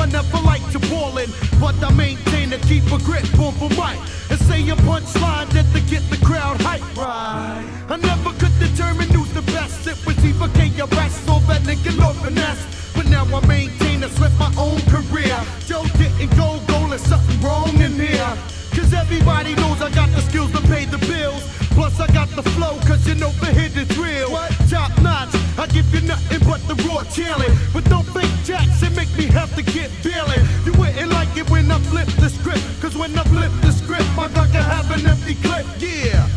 I 0.00 0.06
never 0.06 0.38
like 0.38 0.64
to 0.72 0.78
ballin'. 0.88 1.30
But 1.60 1.76
I 1.84 1.92
maintain 1.92 2.50
to 2.50 2.58
keep 2.58 2.86
a 2.90 2.98
grip 2.98 3.28
on 3.38 3.52
the 3.60 3.68
mic 3.76 4.00
and 4.30 4.40
say 4.48 4.60
a 4.70 4.76
punchline 4.88 5.48
that 5.50 5.66
to 5.74 5.80
get 5.92 6.02
the 6.08 6.16
crowd 6.24 6.60
hype. 6.62 6.80
Right. 6.96 7.64
I 7.88 7.96
never 7.96 8.32
could 8.40 8.56
determine 8.58 9.08
who's 9.10 9.32
the 9.32 9.42
best. 9.52 9.86
It 9.86 9.98
was 10.06 10.16
either 10.24 10.48
KRS 10.56 11.16
or 11.28 11.40
that 11.48 11.62
nigga 11.68 11.92
Lord 12.00 12.16
Finesse. 12.16 12.64
But 12.96 13.06
now 13.06 13.24
I 13.24 13.46
maintain 13.46 14.00
to 14.00 14.08
slip 14.08 14.32
my 14.38 14.52
own 14.56 14.80
career. 14.88 15.38
Joe 15.66 15.84
didn't 16.00 16.34
go 16.36 16.60
goal, 16.66 16.88
there's 16.88 17.02
something 17.02 17.38
wrong 17.42 17.74
in 17.80 17.92
here. 17.92 18.32
Cause 18.72 18.94
everybody 18.94 19.54
knows 19.56 19.82
I 19.82 19.90
got 19.90 20.08
the 20.10 20.22
skills 20.22 20.52
to 20.52 20.62
pay 20.62 20.86
the 20.86 20.98
bills. 20.98 21.42
Plus 21.76 22.00
I 22.00 22.06
got 22.12 22.28
the 22.30 22.42
flow, 22.54 22.78
cause 22.86 23.06
you 23.06 23.14
know 23.16 23.30
the 23.40 23.52
hit 23.52 23.76
is 23.76 23.98
real. 23.98 24.30
Top 24.70 24.92
notch, 25.02 25.34
I 25.58 25.66
give 25.66 25.92
you 25.94 26.00
nothing 26.02 26.40
but 26.48 26.60
the 26.68 26.74
raw 26.88 27.02
challenge. 27.04 27.56
But 27.72 27.84
don't 27.84 28.06
fake 28.14 28.32
jacks 28.44 28.82
and 28.82 28.94
make 28.96 29.12
me 29.16 29.26
have 29.26 29.54
to 29.56 29.62
get 29.62 29.90
bailing. 30.02 30.44
You 30.64 30.72
wouldn't 30.74 31.10
like 31.12 31.36
it 31.36 31.48
when 31.50 31.70
I 31.70 31.78
flip 31.90 32.08
the 32.18 32.28
script. 32.28 32.64
Cause 32.80 32.96
when 32.96 33.16
I 33.18 33.24
flip 33.24 33.52
the 33.62 33.72
script, 33.72 34.08
my 34.16 34.28
gun 34.28 34.50
can 34.50 34.62
have 34.62 34.90
an 34.90 35.06
empty 35.06 35.34
clip. 35.36 35.66
Yeah. 35.78 36.28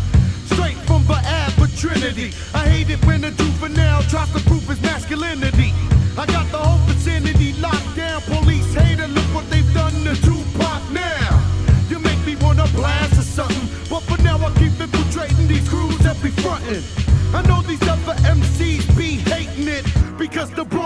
Straight 0.45 0.77
from 0.87 1.05
the 1.05 1.19
ab 1.23 1.51
for 1.53 1.67
Trinity. 1.77 2.33
I 2.53 2.67
hate 2.67 2.89
it 2.89 3.03
when 3.05 3.23
a 3.23 3.31
juvenile 3.31 4.03
tries 4.03 4.31
to 4.33 4.39
prove 4.41 4.67
his 4.67 4.81
masculinity. 4.81 5.73
I 6.17 6.25
got 6.27 6.49
the 6.51 6.57
whole 6.57 6.79
vicinity 6.85 7.53
locked 7.53 7.95
down. 7.95 8.21
Police 8.21 8.73
hater, 8.73 9.07
look 9.07 9.25
what 9.33 9.49
they've 9.49 9.73
done 9.73 9.93
to 10.03 10.15
Tupac 10.21 10.81
now. 10.91 11.41
You 11.89 11.99
make 11.99 12.23
me 12.25 12.35
wanna 12.35 12.67
blast 12.75 13.17
or 13.17 13.23
something. 13.23 13.67
But 13.89 14.01
for 14.01 14.21
now, 14.21 14.37
I 14.37 14.51
keep 14.59 14.79
infiltrating 14.79 15.47
these 15.47 15.67
crews 15.67 15.97
that 15.99 16.21
be 16.21 16.29
frontin'. 16.29 17.02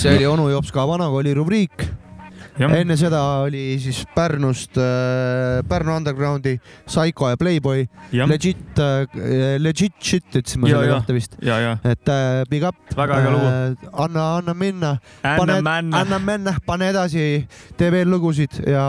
see 0.00 0.16
oli 0.16 0.26
onu 0.26 0.48
Jops 0.50 0.72
ka 0.72 0.86
vanakooli 0.88 1.34
rubriik. 1.36 1.88
Enne 2.60 2.92
seda 2.98 3.20
oli 3.46 3.78
siis 3.80 4.02
Pärnust 4.14 4.76
äh, 4.76 5.62
Pärnu 5.68 5.94
Undergroundi 5.96 6.58
Psycho 6.84 7.30
ja 7.30 7.36
Playboy. 7.40 7.86
Legit 8.28 8.76
äh,, 8.78 9.06
legit 9.62 9.94
shit 10.02 10.26
ütlesime 10.36 10.68
Ja, 10.68 10.74
selle 10.76 10.90
ja. 10.90 10.98
kohta 10.98 11.14
vist. 11.16 11.36
ja, 11.42 11.56
ja 11.62 11.76
et 11.84 12.08
äh, 12.12 12.42
big 12.50 12.66
up. 12.68 12.76
Väga 12.96 13.16
äge 13.22 13.30
lugu. 13.32 13.88
anna, 13.92 14.26
anna 14.36 14.54
minna. 14.54 14.90
Anna 15.22 15.56
minna. 15.62 16.00
anna 16.02 16.18
minna, 16.18 16.54
pane 16.66 16.90
edasi, 16.92 17.46
tee 17.80 17.90
veel 17.92 18.10
lugusid 18.12 18.60
ja 18.68 18.84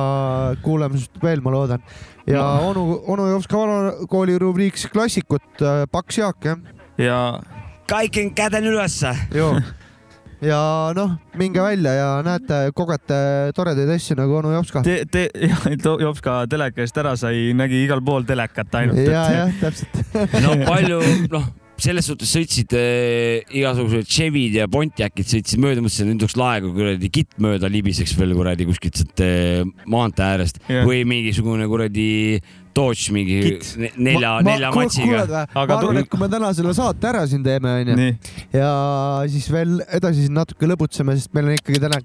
kuuleme 0.65 0.97
sinust 0.99 1.23
veel, 1.23 1.39
ma 1.41 1.51
loodan. 1.55 1.83
ja 2.27 2.41
Ma- 2.43 2.59
onu, 2.73 3.01
onu 3.07 3.29
Jops 3.31 3.47
ka 3.47 3.57
vanakooli 3.61 4.39
rubriiks 4.39 4.87
klassikut, 4.91 5.63
Paks 5.91 6.17
Jaak 6.17 6.43
jah. 6.45 6.57
ja 6.97 7.21
kõik 7.87 8.19
on 8.25 8.33
käden 8.35 8.67
ülesse. 8.67 9.15
joo. 9.35 9.55
Ja 10.41 10.61
noh, 10.97 11.15
minge 11.37 11.61
välja 11.63 11.93
ja 11.95 12.09
näete, 12.25 12.59
kogete 12.77 13.21
toredaid 13.57 13.89
asju 13.95 14.17
nagu 14.19 14.39
onu 14.41 14.53
Jops 14.55 14.73
ka. 14.73 14.83
te, 14.85 15.01
te, 15.11 15.27
jah, 15.51 15.67
Jops 16.01 16.21
ka 16.25 16.41
teleka 16.51 16.83
eest 16.85 16.97
ära 17.01 17.15
sai, 17.19 17.51
nägi 17.57 17.83
igal 17.85 18.03
pool 18.05 18.25
telekat 18.27 18.79
ainult. 18.81 19.01
ja, 19.05 19.25
jah, 19.43 19.57
täpselt. 19.61 20.01
no 20.41 20.55
palju, 20.65 21.01
noh, 21.33 21.49
selles 21.81 22.05
suhtes 22.09 22.29
sõitsid 22.35 22.73
äh, 22.77 23.41
igasugused 23.57 24.09
Chevy'd 24.09 24.57
ja 24.59 24.67
Pontiacid 24.71 25.29
sõitsid 25.29 25.61
mööda, 25.61 25.83
mõtlesin, 25.83 26.09
et 26.09 26.15
nüüd 26.15 26.25
oleks 26.25 26.37
lae, 26.39 26.61
kui 26.63 26.73
kuradi 26.77 27.11
kitt 27.13 27.37
mööda 27.41 27.69
libiseks 27.71 28.13
veel 28.19 28.35
kuradi 28.37 28.67
kuskilt 28.69 29.01
sealt 29.01 29.23
äh, 29.25 29.61
maantee 29.89 30.27
äärest 30.27 30.61
Jah. 30.67 30.85
või 30.87 31.03
mingisugune 31.09 31.69
kuradi 31.71 32.09
Dodge 32.75 33.11
mingi 33.11 33.37
ne- 33.77 33.91
nelja, 33.97 34.37
nelja 34.45 34.69
matsiga. 34.71 35.25
ma 35.55 35.65
arvan, 35.65 35.97
et 36.01 36.09
kui 36.09 36.19
me 36.21 36.27
täna 36.31 36.53
selle 36.55 36.73
saate 36.77 37.09
ära 37.09 37.25
siin 37.27 37.43
teeme, 37.43 37.73
onju, 37.81 37.97
ja 38.55 38.71
siis 39.27 39.49
veel 39.51 39.81
edasi 39.91 40.27
siin 40.27 40.37
natuke 40.39 40.69
lõbutseme, 40.71 41.15
sest 41.19 41.33
meil 41.35 41.51
on 41.51 41.57
ikkagi 41.59 41.81
täna 41.83 41.99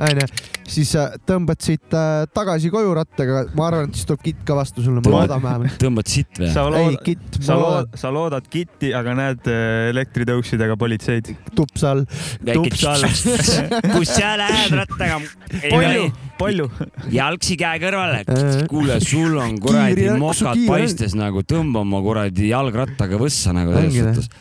onju, 0.00 0.26
siis 0.72 0.92
äh, 0.96 1.16
tõmbad 1.28 1.60
siit 1.64 1.94
äh, 1.96 2.24
tagasi 2.32 2.70
koju 2.72 2.94
rattaga, 2.96 3.42
ma 3.58 3.66
arvan, 3.68 3.90
et 3.90 3.98
siis 3.98 4.08
tuleb 4.08 4.22
kitt 4.24 4.42
ka 4.48 4.56
vastu 4.56 4.84
sulle, 4.84 5.02
ma 5.04 5.12
loodan 5.12 5.42
vähemalt. 5.44 5.76
tõmbad 5.82 6.08
sitt 6.08 6.40
või? 6.40 6.48
sa 6.54 6.64
ei 6.64 6.72
lood,, 6.76 6.98
kitt, 7.04 7.38
sa 7.44 7.56
lood 7.60 7.98
sa 8.00 8.12
loodad 8.14 8.48
kitti, 8.52 8.92
aga 8.96 9.16
näed 9.18 9.50
äh, 9.52 9.90
elektritõuksidega 9.92 10.78
politseid. 10.80 11.32
tups 11.56 11.84
all. 11.88 12.04
tups 12.48 12.86
all. 12.88 13.04
kus 13.96 14.14
sa 14.14 14.34
lähed 14.40 14.78
rattaga? 14.80 15.20
palju, 15.66 16.06
palju. 16.40 16.70
jalgsi 17.12 17.58
käe 17.60 17.82
kõrvale 17.82 18.22
kuule, 18.70 18.96
sul 19.04 19.36
on 19.42 19.58
kuradi 19.60 20.08
mokad 20.20 20.64
paistes 20.68 21.16
nagu, 21.18 21.44
tõmba 21.44 21.84
oma 21.84 22.00
kuradi 22.04 22.48
jalgrattaga 22.52 23.20
võssa 23.20 23.52
nagu 23.56 23.76
selles 23.76 24.00
suhtes. 24.00 24.32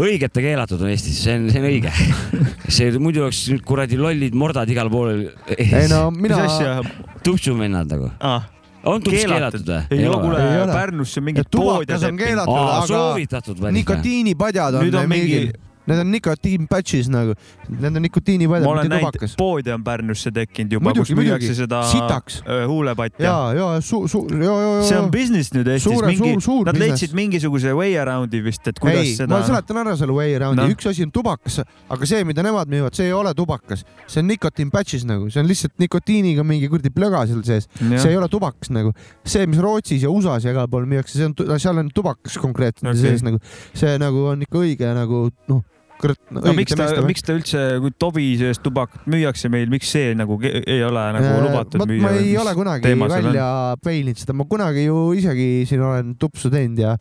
Õiget 0.00 0.36
ja 0.36 0.44
keelatud 0.44 0.84
on 0.84 0.92
Eestis, 0.92 1.18
see 1.24 1.36
on, 1.38 1.48
see 1.52 1.60
on 1.62 1.68
õige. 1.70 1.92
see 2.76 2.90
muidu 3.02 3.26
oleks 3.26 3.42
nüüd 3.52 3.64
kuradi 3.66 3.98
lollid 4.00 4.36
mordad 4.38 4.70
igal 4.72 4.90
pool. 4.92 5.26
ei 5.56 5.86
no 5.90 6.08
mina 6.14 6.40
mis, 6.44 6.56
asja? 6.56 7.14
tupsuvennad 7.26 7.90
nagu. 7.90 8.10
Ah, 8.18 8.48
on 8.88 9.02
tups 9.04 9.24
keelatud 9.24 9.66
või? 9.66 9.80
ei 9.96 10.06
ole, 10.08 10.20
kuule 10.24 10.44
ole., 10.64 10.76
Pärnusse 10.76 11.24
mingid 11.24 11.50
pood 11.50 11.84
ja 11.84 11.96
tubakas 11.96 12.06
on 12.10 12.20
keelatud, 12.20 12.60
aga 12.60 12.86
soovitatud 12.90 13.66
nikotiinipadjad 13.80 14.80
on, 14.80 14.88
Nüüd 14.88 15.00
on 15.02 15.10
mingi- 15.10 15.42
mingi... 15.44 15.66
Need 15.90 16.04
on 16.04 16.10
nikotiin 16.14 16.66
patch'is 16.70 17.08
nagu, 17.10 17.34
need 17.68 17.96
on 17.98 18.04
nikotiinipadjad, 18.04 18.68
mitte 18.70 18.98
tubakas., 19.00 19.32
poodi 19.38 19.72
on 19.74 19.82
Pärnusse 19.84 20.30
tekkinud 20.34 20.76
juba, 20.76 20.92
kus 20.94 21.10
müüakse 21.18 21.54
seda 21.58 21.80
Sitaks. 21.90 22.40
huulepatja 22.70 23.24
ja, 23.26 23.38
ja 23.56 23.68
suur, 23.84 24.06
suur, 24.10 24.30
ja, 24.30 24.52
ja, 24.54 24.68
ja. 24.76 24.84
see 24.86 25.00
on 25.00 25.10
business 25.10 25.54
nüüd 25.56 25.70
Eestis, 25.72 25.96
mingi 26.06 26.30
nad 26.36 26.38
business. 26.38 26.80
leidsid 26.84 27.16
mingisuguse 27.18 27.74
way 27.76 27.96
around'i 27.98 28.42
vist, 28.44 28.68
et 28.70 28.78
kuidas 28.82 29.02
ei, 29.02 29.16
seda 29.18 29.34
ma. 29.34 29.40
seletan 29.48 29.80
ära 29.82 29.96
selle 29.98 30.14
way 30.14 30.36
around'i 30.38 30.62
no., 30.62 30.76
üks 30.76 30.90
asi 30.92 31.06
on 31.06 31.14
tubakas, 31.14 31.60
aga 31.64 32.10
see, 32.12 32.22
mida 32.28 32.44
nemad 32.46 32.70
müüvad, 32.70 32.94
see 32.96 33.08
ei 33.08 33.16
ole 33.16 33.34
tubakas, 33.36 33.82
see 34.06 34.22
on 34.22 34.30
nikotiin 34.30 34.70
patch'is 34.74 35.08
nagu, 35.08 35.26
see 35.32 35.42
on 35.42 35.50
lihtsalt 35.50 35.74
nikotiiniga 35.82 36.46
mingi 36.46 36.70
kuradi 36.70 36.94
plöga 36.94 37.24
seal 37.30 37.42
sees, 37.46 37.66
see 37.80 38.12
ei 38.12 38.20
ole 38.20 38.30
tubakas 38.30 38.70
nagu. 38.74 38.94
see, 39.26 39.48
mis 39.50 39.60
Rootsis 39.62 40.06
ja 40.06 40.12
USA-s 40.12 40.46
ja 40.46 40.54
igal 40.54 40.70
pool 40.70 40.86
müüakse, 40.90 41.18
see 41.18 41.28
on, 41.30 41.58
seal 41.58 41.82
on 41.82 41.90
tubakas 41.94 42.38
konkreetselt 42.40 42.92
okay. 42.92 43.02
sees 43.02 43.26
nagu, 43.26 43.42
see 43.74 43.98
nagu 44.00 44.30
on 44.32 44.46
ikka 44.46 44.62
õige 44.62 44.94
nagu 44.96 45.26
noh, 45.50 45.64
kurat 46.00 46.18
no,. 46.30 46.42
no 46.44 46.54
miks 46.56 46.76
ta, 46.76 46.86
miks 47.06 47.24
ta 47.26 47.34
üldse, 47.36 47.64
kui 47.82 47.92
Tobi 48.00 48.26
sees 48.40 48.60
tubakat 48.64 49.06
müüakse 49.10 49.50
meil, 49.52 49.68
miks 49.72 49.90
see 49.94 50.14
nagu 50.18 50.38
ei 50.44 50.80
ole 50.86 51.04
nagu 51.16 51.34
lubatud 51.44 51.82
ma, 51.82 51.88
müüa? 51.90 52.04
ma 52.04 52.14
ei 52.18 52.32
ole 52.40 52.54
kunagi 52.58 52.94
välja 53.00 53.48
peilinud 53.84 54.22
seda, 54.22 54.36
ma 54.36 54.46
kunagi 54.50 54.86
ju 54.86 55.02
isegi 55.18 55.50
siin 55.70 55.84
olen 55.86 56.14
tupsu 56.20 56.52
teinud 56.52 56.80
ja, 56.82 56.96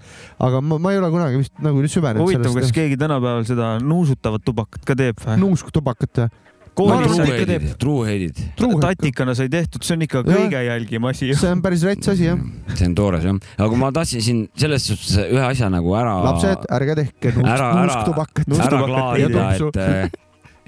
aga 0.46 0.62
ma, 0.66 0.82
ma 0.82 0.94
ei 0.96 1.02
ole 1.02 1.12
kunagi 1.14 1.42
vist 1.44 1.56
nagu 1.64 1.84
süvenenud 1.86 2.26
huvitav, 2.26 2.60
kas 2.60 2.76
keegi 2.76 3.00
tänapäeval 3.00 3.48
seda 3.50 3.74
nuusutavat 3.84 4.46
tubakat 4.46 4.86
ka 4.88 4.98
teeb 5.00 5.24
või? 5.24 5.40
nuusktubakat 5.46 6.24
või? 6.26 6.46
Koolis 6.80 7.12
arvan, 7.12 7.28
ikka 7.28 7.44
et 7.44 7.52
teeb. 7.52 7.68
truuheadid, 7.82 8.42
tatikana 8.86 9.36
sai 9.38 9.52
tehtud, 9.52 9.86
see 9.86 9.98
on 9.98 10.08
ikka 10.08 10.24
kõige 10.28 10.64
jälgim 10.66 11.10
asi. 11.12 11.30
see 11.36 11.52
on 11.52 11.64
päris 11.66 11.86
rets 11.88 12.14
asi 12.16 12.30
jah. 12.30 12.42
see 12.74 12.90
on 12.90 12.98
toores 12.98 13.28
jah, 13.28 13.38
aga 13.68 13.84
ma 13.84 13.92
tahtsin 13.96 14.26
siin 14.26 14.42
selles 14.60 14.90
suhtes 14.90 15.20
ühe 15.28 15.46
asja 15.46 15.70
nagu 15.74 15.94
ära. 16.00 16.18
lapsed, 16.30 16.66
ärge 16.80 16.98
tehke 17.04 17.36
nuusktubakat. 17.38 18.58
ära 18.68 18.84
klaarida, 18.88 19.48
ja 19.60 19.72
et, 20.10 20.20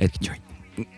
et 0.10 0.32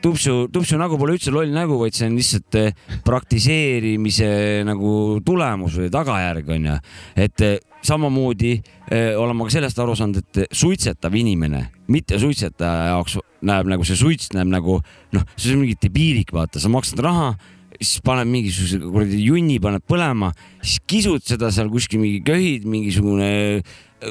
tupsu, 0.04 0.48
tupsu 0.54 0.78
nägu 0.80 0.98
pole 1.00 1.18
üldse 1.18 1.34
loll 1.34 1.54
nägu, 1.54 1.78
vaid 1.82 1.96
see 1.98 2.08
on 2.10 2.18
lihtsalt 2.20 2.58
eh, 2.60 2.74
praktiseerimise 3.06 4.30
nagu 4.68 4.96
tulemus 5.26 5.78
või 5.82 5.92
tagajärg 5.94 6.52
onju. 6.58 6.80
et 7.26 7.46
eh, 7.46 7.60
samamoodi 7.84 8.54
eh, 8.92 9.14
olen 9.20 9.38
ma 9.38 9.48
ka 9.48 9.56
sellest 9.58 9.80
aru 9.84 9.96
saanud, 9.98 10.22
et 10.22 10.56
suitsetav 10.56 11.16
inimene, 11.20 11.66
mitte 11.92 12.20
suitsetaja 12.22 12.94
jaoks 12.94 13.18
näeb 13.44 13.68
nagu 13.72 13.86
see 13.88 14.00
suits 14.00 14.32
näeb 14.36 14.52
nagu 14.52 14.80
noh, 15.16 15.26
see 15.36 15.56
on 15.56 15.64
mingi 15.64 15.78
debiilik, 15.82 16.32
vaata, 16.36 16.62
sa 16.64 16.72
maksad 16.72 17.04
raha 17.04 17.34
siis 17.80 18.04
paned 18.06 18.30
mingisuguse 18.30 18.80
kuradi 18.84 19.20
junni, 19.24 19.58
paned 19.64 19.84
põlema, 19.90 20.32
siis 20.62 20.80
kisud 20.88 21.26
seda 21.26 21.50
seal 21.54 21.72
kuskil 21.74 22.02
mingi 22.04 22.22
köhid, 22.26 22.68
mingisugune 22.70 23.64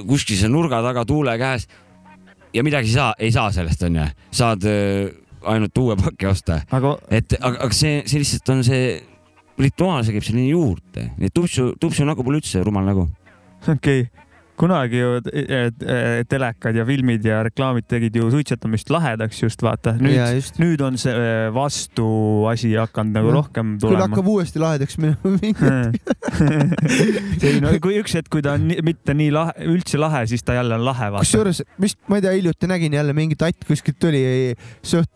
kuskil 0.08 0.38
seal 0.40 0.52
nurga 0.52 0.82
taga 0.84 1.06
tuule 1.08 1.34
käes 1.40 1.68
ja 2.52 2.64
midagi 2.64 2.90
ei 2.90 2.96
saa, 2.96 3.12
ei 3.18 3.32
saa 3.32 3.48
sellest 3.54 3.86
onju, 3.88 4.08
saad 4.34 4.66
äh, 4.68 5.12
ainult 5.48 5.78
uue 5.78 5.96
paki 6.00 6.28
osta, 6.30 6.60
aga 6.70 6.96
et 7.10 7.34
aga, 7.38 7.64
aga 7.66 7.76
see, 7.76 8.02
see 8.06 8.22
lihtsalt 8.22 8.52
on 8.54 8.62
see 8.66 8.84
rituaal, 9.62 10.04
see 10.04 10.16
käib 10.16 10.26
sinna 10.26 10.44
juurde, 10.46 11.08
nii 11.18 11.30
et 11.30 11.34
tupsu, 11.36 11.72
tupsu 11.80 12.06
nägu 12.08 12.24
pole 12.26 12.40
üldse 12.40 12.62
rumal 12.64 12.86
nägu. 12.88 13.08
Okei 13.68 14.06
okay., 14.06 14.22
kunagi 14.62 14.98
ju 15.00 15.20
telekad 16.28 16.76
ja 16.76 16.84
filmid 16.86 17.24
ja 17.26 17.40
reklaamid 17.42 17.86
tegid 17.90 18.14
ju 18.16 18.28
suitsetamist 18.30 18.90
lahedaks 18.92 19.40
just 19.42 19.62
vaata, 19.64 19.94
Ja 20.12 20.26
nüüd 20.36 20.60
nüüd 20.62 20.80
on 20.86 20.98
see 21.00 21.12
eh, 21.12 21.48
vastuasi 21.54 22.70
hakanud 22.76 23.16
nagu 23.16 23.32
Noh, 23.32 23.38
rohkem 23.40 23.72
küll 23.78 23.88
tulema. 23.88 24.06
hakkab 24.06 24.28
uuesti 24.34 24.58
lahedaks 24.62 24.98
minema. 25.02 25.32
ei 27.48 27.58
no 27.64 27.72
kui 27.82 27.98
üks 28.02 28.14
hetk, 28.18 28.30
kui 28.32 28.42
ta 28.44 28.50
on 28.58 28.68
nii, 28.70 28.78
mitte 28.86 29.16
nii 29.16 29.32
lahe, 29.34 29.52
üldse 29.72 29.96
lahe, 30.00 30.22
siis 30.30 30.44
ta 30.46 30.50
jälle 30.60 30.74
on 30.78 30.84
lahe 30.86 31.10
kusjuures 31.18 31.58
vist 31.82 31.98
ma 32.12 32.20
ei 32.20 32.26
tea, 32.26 32.36
hiljuti 32.38 32.70
nägin 32.70 32.92
jälle 33.00 33.12
mingi 33.16 33.36
tatt 33.40 33.66
kuskilt 33.66 33.98
tuli, 34.02 34.22
suht, 34.86 35.10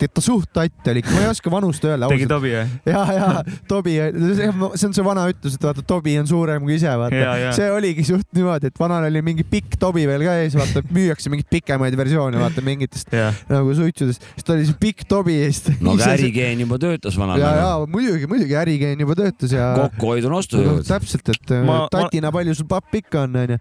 suht, 0.00 0.12
ta 0.14 0.22
suht 0.24 0.50
tatt 0.54 0.90
oli, 0.92 1.02
ma 1.08 1.22
ei 1.24 1.28
oska 1.30 1.50
vanust 1.52 1.84
öelda 1.86 2.08
tegi. 2.10 2.26
Tobi 2.30 2.52
või? 2.54 2.64
ja, 2.88 3.02
ja 3.16 3.28
Tobi, 3.68 3.94
see 3.96 4.88
on 4.88 4.94
see 4.96 5.04
vana 5.06 5.26
ütlus, 5.32 5.56
et 5.58 5.66
vaata, 5.66 5.84
Tobi 5.86 6.16
on 6.20 6.28
suurem 6.30 6.62
kui 6.66 6.76
ise, 6.76 6.86
Ja, 6.86 6.96
vaata 7.00 7.22
ja.. 7.40 7.52
see 7.56 7.68
oligi 7.72 8.04
suht 8.06 8.28
niimoodi, 8.36 8.70
et 8.70 8.80
vanal 8.80 9.08
oli 9.08 9.22
mingi 9.26 9.46
pikk 9.48 9.78
Tobi 9.80 10.04
veel 10.08 10.24
ka 10.26 10.36
ees, 10.42 10.56
vaata, 10.58 10.82
müüakse 10.92 11.32
mingeid 11.32 11.48
pikemaid 11.56 11.96
versioone, 11.98 12.38
vaata 12.40 12.64
mingitest 12.66 13.12
jah, 13.16 13.34
nagu 13.50 13.74
suitsudest, 13.76 14.24
siis 14.36 14.46
ta 14.46 14.54
oli 14.56 14.68
see 14.68 14.78
pikk 14.86 15.06
Tobi 15.10 15.38
ja 15.40 15.48
siis 15.50 15.64
ta 15.66 15.76
no 15.80 15.96
aga 15.96 16.12
ärigeen 16.16 16.62
juba 16.66 16.78
töötas 16.82 17.16
vanal 17.20 17.40
ja, 17.40 17.50
ja 17.56 17.64
ajal. 17.66 17.88
muidugi, 17.92 18.28
muidugi 18.30 18.56
ärigeen 18.60 19.02
juba 19.06 19.16
töötas 19.18 19.56
ja 19.56 19.72
kokkuhoid 19.80 20.28
on 20.28 20.38
ostujõud. 20.40 20.84
täpselt, 20.86 21.32
et 21.34 21.56
Ma- 21.58 21.64
ma, 21.66 21.82
tatina 21.92 22.32
palju 22.34 22.54
sul 22.58 22.68
pappi 22.70 23.02
ikka 23.04 23.26
on, 23.26 23.36
onju. 23.46 23.58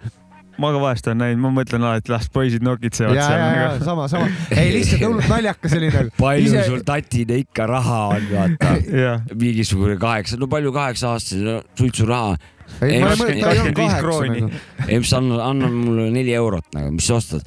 Ma 0.61 0.71
ka 0.71 0.81
vahest 0.81 1.07
olen 1.09 1.21
näinud, 1.23 1.41
ma 1.43 1.51
mõtlen 1.57 1.85
alati, 1.85 2.11
las 2.13 2.27
poisid 2.33 2.65
nokitsevad 2.65 3.17
ja, 3.17 3.27
ja, 3.27 3.45
ja 3.45 3.69
seal. 3.75 3.85
sama, 3.89 4.07
sama. 4.11 4.29
ei, 4.55 4.71
lihtsalt 4.77 5.05
hullult 5.05 5.29
naljakas 5.31 5.77
oli 5.79 5.91
nagu. 5.93 6.11
palju 6.19 6.49
Ise- 6.49 6.65
sul 6.69 6.83
tatine 6.87 7.39
ikka 7.43 7.67
raha 7.69 8.01
on, 8.15 8.27
vaata. 8.31 8.75
mingisugune 9.33 9.97
kaheksa, 10.01 10.39
no 10.41 10.49
palju 10.51 10.73
kaheksa 10.75 11.15
aastasele 11.15 11.61
suitsuraha. 11.79 12.37
ei, 12.81 13.01
ma 13.03 13.11
ei 13.11 13.21
mõtle, 13.21 13.39
ta 13.41 13.53
ei 13.53 13.63
olnud 13.63 13.81
25 13.81 14.07
kaheksa 14.07 14.31
nagu. 14.35 14.63
Ems, 14.97 15.15
anna, 15.19 15.41
anna 15.49 15.71
mulle 15.71 16.09
neli 16.15 16.35
eurot 16.37 16.71
nagu, 16.77 16.93
mis 16.95 17.11
sa 17.11 17.19
ostad? 17.19 17.45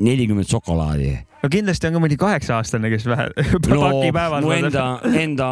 nelikümmend 0.00 0.48
šokolaadi. 0.48 1.18
No 1.40 1.50
kindlasti 1.52 1.88
on 1.88 1.96
ka 1.96 2.02
mõni 2.04 2.18
kaheksa-aastane, 2.20 2.90
kes 2.92 3.06
vähe 3.08 3.28
no 3.72 3.80
pakipäevad 3.80 4.44
mu 4.44 4.54
enda, 4.54 4.86
enda 5.22 5.50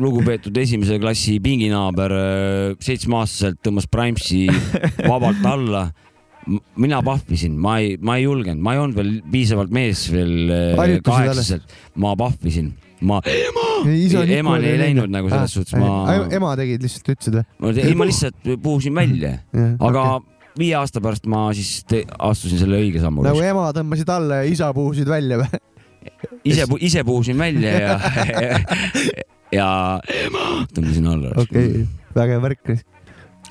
lugupeetud 0.00 0.56
esimese 0.64 0.98
klassi 1.02 1.38
pinginaaber 1.44 2.16
äh, 2.18 2.78
seitsmeaastaselt 2.84 3.60
tõmbas 3.64 3.88
Primesi 3.90 4.46
vabalt 5.10 5.44
alla. 5.48 5.88
mina 6.76 6.98
pahvisin, 7.00 7.54
ma 7.56 7.78
ei, 7.80 7.94
ma 8.04 8.18
ei 8.18 8.26
julgenud, 8.26 8.60
ma 8.60 8.74
ei 8.74 8.80
olnud 8.82 8.98
veel 8.98 9.12
piisavalt 9.32 9.72
mees 9.72 10.04
veel 10.12 10.50
äh, 10.52 10.98
kaheksaselt, 11.04 11.72
ma 11.96 12.12
pahvisin, 12.20 12.74
ma, 13.08 13.22
emani 13.24 14.68
ei 14.68 14.82
läinud 14.82 15.12
nagu 15.12 15.32
selles 15.32 15.56
suhtes, 15.56 15.78
ma, 15.80 16.18
ema 16.28 16.52
tegid 16.60 16.84
lihtsalt, 16.84 17.08
ütlesid 17.16 17.40
või? 17.40 17.72
ei 17.80 17.96
ma 17.96 18.08
lihtsalt 18.10 18.52
puhusin 18.60 19.00
välja, 19.00 19.38
aga 19.80 20.04
viie 20.58 20.74
aasta 20.78 21.02
pärast 21.04 21.28
ma 21.30 21.46
siis 21.56 21.82
astusin 22.18 22.60
selle 22.60 22.80
õige 22.82 23.02
sammu 23.02 23.24
nagu. 23.26 23.42
ema 23.42 23.68
tõmbasid 23.76 24.10
alla 24.14 24.42
ja 24.42 24.50
isa 24.50 24.70
puhusid 24.76 25.08
välja 25.10 25.40
või? 25.42 25.62
ise, 26.44 26.66
ise 26.80 27.04
puhusin 27.06 27.38
välja 27.38 27.72
ja, 27.80 27.94
ja 29.58 29.68
ema 30.24 30.64
tõmbasin 30.74 31.08
alla. 31.10 31.32
okei, 31.42 31.86
vägev 32.16 32.44
värk. 32.44 32.74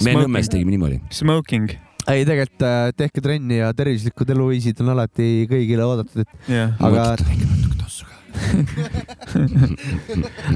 me 0.04 0.16
Nõmmes 0.18 0.51
tegime 0.51 0.76
niimoodi. 0.76 1.01
Smoking, 1.14 1.72
ei, 2.08 2.26
tegelikult 2.28 2.68
äh, 2.68 2.89
tehke 2.97 3.24
trenni 3.24 3.60
ja 3.62 3.72
tervislikud 3.78 4.34
eluviisid 4.36 4.82
on 4.84 4.93
alati 4.95 5.47
kõigile 5.51 5.88
oodatud, 5.88 6.24
et 6.24 6.51
jah. 6.51 6.74
aga 6.84 7.12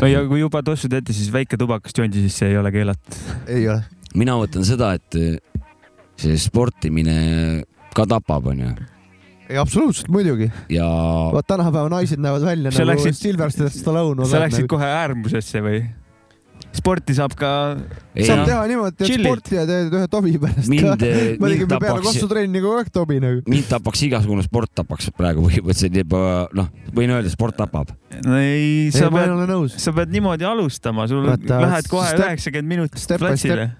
no 0.01 0.09
ja 0.09 0.23
kui 0.29 0.41
juba 0.41 0.63
tossu 0.65 0.89
teete, 0.91 1.13
siis 1.15 1.29
väike 1.33 1.59
tubakast 1.59 1.99
jondi 2.01 2.23
sisse 2.25 2.49
ei 2.49 2.57
ole 2.57 2.71
keelatud. 2.73 3.19
ei 3.53 3.67
ole. 3.69 3.83
mina 4.17 4.37
mõtlen 4.39 4.65
seda, 4.67 4.95
et 4.97 5.19
see 6.17 6.37
sportimine 6.41 7.17
ka 7.97 8.05
tapab, 8.09 8.49
onju. 8.53 8.73
ei, 9.47 9.57
absoluutselt 9.61 10.09
muidugi. 10.13 10.49
ja 10.73 10.87
vaat 11.33 11.47
tänapäeva 11.47 11.89
naised 11.93 12.19
näevad 12.21 12.45
välja 12.45 12.71
Sa 12.73 12.83
nagu 12.85 12.97
läksid- 12.97 13.21
Sylvester 13.21 13.69
Stallone. 13.73 14.25
sa 14.25 14.43
läksid 14.43 14.67
kohe 14.67 14.85
äärmusesse 14.85 15.63
või? 15.63 15.85
sporti 16.77 17.15
saab 17.17 17.33
ka. 17.37 17.51
saab 18.17 18.43
teha 18.47 18.59
niimoodi, 18.69 19.05
et 19.07 19.21
sporti 19.21 19.57
ja 19.57 19.63
teed 19.69 19.93
ühe 19.93 20.09
tobi 20.11 20.33
pärast 20.41 20.69
Mind, 20.71 20.85
ka 21.01 21.07
eh,. 21.07 21.37
mind 21.41 21.65
tapaks- 21.71 22.05
kossutrenni 22.05 22.61
kogu 22.63 22.81
aeg 22.81 22.91
tobi 22.93 23.19
nagu. 23.23 23.41
mind 23.49 23.69
tapaks 23.71 24.03
igasugune 24.07 24.45
sport 24.45 24.73
tapaks 24.77 25.09
praegu 25.17 25.45
põhimõtteliselt 25.47 25.97
juba 26.03 26.21
noh, 26.57 26.69
võin 26.93 27.15
öelda, 27.15 27.31
sport 27.33 27.57
tapab. 27.59 27.93
no 28.25 28.37
ei, 28.41 28.91
sa 28.93 29.07
ei, 29.07 29.15
pead, 29.15 29.77
sa 29.77 29.95
pead 29.95 30.13
niimoodi 30.13 30.47
alustama, 30.49 31.07
sul 31.09 31.25
Vaata, 31.27 31.61
lähed 31.65 31.91
kohe 31.91 32.13
üheksakümmend 32.19 32.75
minutit 32.75 33.17
platsile. 33.21 33.71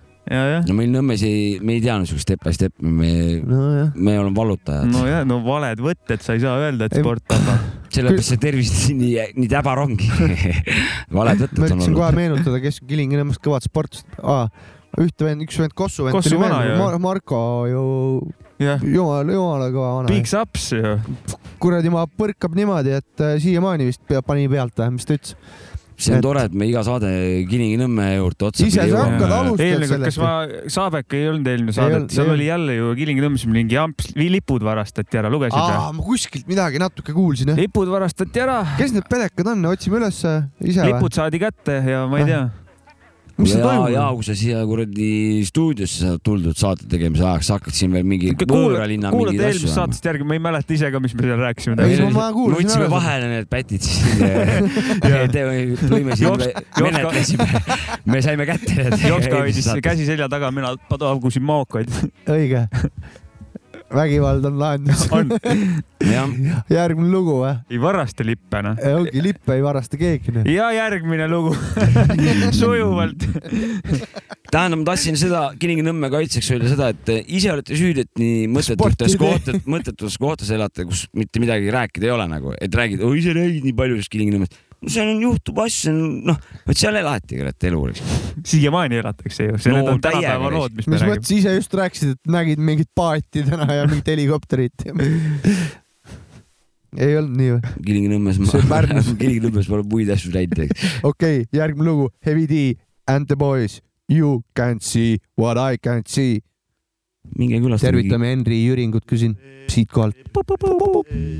No 0.67 0.75
meil 0.75 0.91
Nõmmes 0.91 1.23
ei, 1.25 1.57
me 1.63 1.77
ei 1.77 1.81
tea 1.83 1.95
niisugust 2.01 2.27
step 2.27 2.43
by 2.43 2.53
step, 2.55 2.73
me, 2.83 3.11
nojah, 3.47 3.91
me 3.95 4.15
oleme 4.19 4.35
vallutajad 4.35 4.89
no.. 4.89 5.03
nojah, 5.03 5.21
no 5.27 5.39
valed 5.45 5.81
võtted, 5.83 6.23
sa 6.23 6.35
ei 6.35 6.43
saa 6.43 6.57
öelda, 6.63 6.89
et 6.89 6.97
sport 6.99 7.23
tapab. 7.29 7.67
sellepärast 7.93 8.33
see 8.33 8.41
tervis 8.41 8.73
nii, 9.01 9.13
nii 9.37 9.51
täbar 9.51 9.83
ongi. 9.83 10.09
valed 11.17 11.43
ma 11.43 11.45
võtted 11.45 11.61
on 11.61 11.69
ütlesin 11.69 11.95
kohe 11.95 12.09
olnud. 12.09 12.19
meenutada, 12.19 12.63
kes 12.63 12.81
Kilingi-Nõmmest 12.87 13.43
kõvad 13.43 13.67
sportlased 13.67 14.19
ah,. 14.23 14.51
ühte 14.99 15.27
vend, 15.27 15.45
üks 15.47 15.61
vend 15.61 15.75
Kossu 15.77 16.07
vend 16.07 16.17
Kossu 16.17 16.33
tuli 16.33 16.41
vana 16.43 16.59
meelde 16.59 16.75
ju. 16.75 16.81
Mar, 16.83 16.99
Marko 17.03 17.41
ju, 17.71 17.85
jah, 18.63 18.83
jumala, 18.83 19.37
jumala 19.37 19.71
kõva 19.71 19.93
vana 20.01 20.11
Big. 20.11 20.27
Saps 20.27 20.73
ju. 20.75 20.97
kuradi, 21.63 21.93
ma 21.93 22.03
põrkab 22.19 22.57
niimoodi, 22.57 22.99
et 22.99 23.23
äh, 23.23 23.37
siiamaani 23.43 23.87
vist 23.87 24.03
peab, 24.09 24.27
pani 24.27 24.49
pealt 24.51 24.75
või, 24.83 24.97
mis 24.97 25.07
ta 25.07 25.15
ütles? 25.19 25.39
See 25.97 26.13
on 26.13 26.19
et- 26.19 26.25
tore, 26.27 26.43
et 26.45 26.53
me 26.53 26.67
iga 26.69 26.83
saade 26.85 27.09
Kilingi-Nõmme 27.49 28.05
juurde 28.19 28.45
otsapidi 28.51 28.69
Ise 28.69 28.85
sa 28.91 29.05
hakkad 29.07 29.61
eelmine 29.65 29.87
kord, 29.89 30.03
kas 30.05 30.17
sellest 30.19 30.21
ma, 30.21 30.69
Saabek 30.77 31.15
ei 31.17 31.25
olnud 31.31 31.49
eelmine 31.53 31.73
olnud,, 31.87 32.13
seal 32.13 32.29
oli 32.35 32.49
jälle 32.51 32.75
ju 32.77 32.91
Kilingi-Nõmmes 32.99 33.47
mingi 33.49 33.77
jamps, 33.79 34.11
lipud 34.17 34.65
varastati 34.67 35.17
ära, 35.23 35.31
lugesid 35.33 35.57
või? 35.57 35.79
aa, 35.81 35.89
ma 35.97 36.05
kuskilt 36.05 36.47
midagi 36.49 36.81
natuke 36.83 37.15
kuulsin 37.17 37.49
jah. 37.53 37.57
lipud 37.57 37.89
varastati 37.89 38.45
ära, 38.45 38.61
kes 38.77 38.93
need 38.93 39.09
pedekad 39.09 39.49
on, 39.55 39.65
otsime 39.73 39.97
ülesse 40.03 40.37
ise 40.61 40.83
või? 40.85 40.93
lipud 40.93 41.17
saadi 41.17 41.41
kätte 41.41 41.81
ja 41.81 42.05
ma 42.07 42.21
ei 42.21 42.29
tea. 42.29 42.45
Mis 43.37 43.53
ja, 43.53 43.61
toimub 43.61 43.91
ja? 43.93 44.05
kui 44.17 44.25
sa 44.25 44.35
siia 44.37 44.61
kuradi 44.67 45.09
stuudiosse 45.47 46.01
sa 46.01 46.13
oled 46.13 46.23
tuldud 46.25 46.57
saate 46.57 46.87
tegemise 46.89 47.25
ajaks, 47.25 47.51
hakkad 47.53 47.77
siin 47.77 47.93
veel 47.93 48.07
mingi 48.07 48.33
võõra 48.41 48.87
linna 48.89 49.11
mingeid 49.13 49.35
asju 49.35 49.47
eelmist 49.47 49.67
ajama. 49.67 49.75
saatest 49.75 50.09
järgi, 50.09 50.27
ma 50.27 50.37
ei 50.37 50.43
mäleta 50.47 50.75
ise 50.77 50.91
ka, 50.93 51.01
mis 51.03 51.13
me 51.17 51.27
seal 51.27 51.43
rääkisime. 51.43 51.77
Ei, 51.85 51.99
ma- 52.01 52.13
ma 52.17 52.27
kuulsin 52.35 52.57
võtsime 52.57 52.89
vahele 52.93 53.29
need 53.33 53.51
pätid 53.51 53.85
siis. 53.85 54.01
lõime 55.93 56.17
siin 56.17 56.43
menetlesime, 56.81 57.47
me 58.11 58.23
saime 58.25 58.49
kätte 58.49 58.73
need. 58.81 58.97
Jopska 59.05 59.43
hoidis 59.43 59.71
käsi 59.85 60.09
selja 60.09 60.29
taga, 60.31 60.51
mina 60.55 60.73
paugusin 60.89 61.45
mookaid. 61.47 61.93
õige. 62.25 62.67
Vägivald 63.93 64.45
on 64.45 64.59
lahendus. 64.59 65.05
on, 65.15 65.31
jah, 66.03 66.31
järgmine 66.79 67.09
lugu 67.11 67.39
või? 67.41 67.53
ei 67.71 67.79
varasta 67.81 68.25
lippe 68.27 68.61
noh. 68.65 68.77
ongi 68.97 69.23
lippe 69.23 69.55
ei 69.55 69.63
varasta 69.63 69.99
keegi. 69.99 70.33
noh. 70.35 70.49
ja 70.51 70.69
järgmine 70.75 71.27
lugu. 71.31 71.55
sujuvalt. 72.59 73.25
tähendab, 74.51 74.81
ma 74.81 74.87
tahtsin 74.91 75.19
seda 75.19 75.47
Kilingi-Nõmme 75.59 76.11
kaitseks 76.13 76.51
öelda 76.55 76.71
seda, 76.73 76.91
et 76.93 77.13
ise 77.25 77.51
olete 77.53 77.77
süüdi, 77.79 78.05
et 78.07 78.21
nii 78.21 78.47
mõttetutes 78.51 79.17
kohtades, 79.19 79.67
mõttetus 79.69 80.19
kohtades 80.21 80.53
elate, 80.55 80.87
kus 80.87 81.05
mitte 81.17 81.43
midagi 81.43 81.73
rääkida 81.73 82.09
ei 82.09 82.15
ole 82.15 82.29
nagu, 82.31 82.55
et 82.59 82.75
räägid, 82.75 83.03
oi 83.05 83.23
sa 83.25 83.35
räägid 83.37 83.67
nii 83.67 83.77
palju 83.77 83.97
sellest 83.97 84.15
Kilingi-Nõmmest. 84.15 84.63
Seal 84.85 85.09
on, 85.09 85.21
juhtub 85.25 85.59
asju, 85.63 85.93
noh, 86.27 86.37
vot 86.67 86.77
seal 86.77 86.99
elatigi, 86.99 87.41
olete 87.45 87.71
elu, 87.71 87.81
eks. 87.91 88.03
siiamaani 88.51 88.99
elatakse 89.01 89.49
ju, 89.49 89.57
see 89.61 89.73
No 89.73 89.97
täiega 90.03 90.37
mis 90.75 90.89
mis 90.91 91.05
mõttes 91.07 91.33
ise 91.33 91.55
just 91.55 91.73
rääkisid, 91.77 92.15
et 92.17 92.31
nägid 92.37 92.61
mingit 92.61 92.89
paati 92.97 93.45
täna 93.47 93.67
ja 93.73 93.87
mingit 93.89 94.11
helikopterit. 94.13 94.85
ei 96.97 97.17
olnud 97.17 97.35
nii 97.39 97.55
või? 97.55 97.75
Kilingi-Nõmmes 97.89 98.41
ma, 98.43 98.61
Kilingi-Nõmmes 99.21 99.71
ma 99.71 99.79
olen 99.79 99.89
muid 99.93 100.13
asju 100.13 100.33
näinud, 100.35 100.61
okei 100.67 101.41
okay,, 101.41 101.47
järgmine 101.57 101.89
lugu, 101.89 102.11
Heavy 102.25 102.45
D 102.49 102.65
and 103.07 103.27
the 103.31 103.39
boys. 103.39 103.81
You 104.07 104.43
can't 104.55 104.83
see 104.83 105.17
what 105.35 105.57
I 105.57 105.77
can't 105.77 106.07
see. 106.07 106.43
minge 107.35 107.57
külastage, 107.59 107.91
tervitame 107.91 108.29
Henri 108.31 108.61
Jüringut 108.63 109.03
ka 109.03 109.17
siin 109.19 109.33
siitkohalt. 109.67 110.15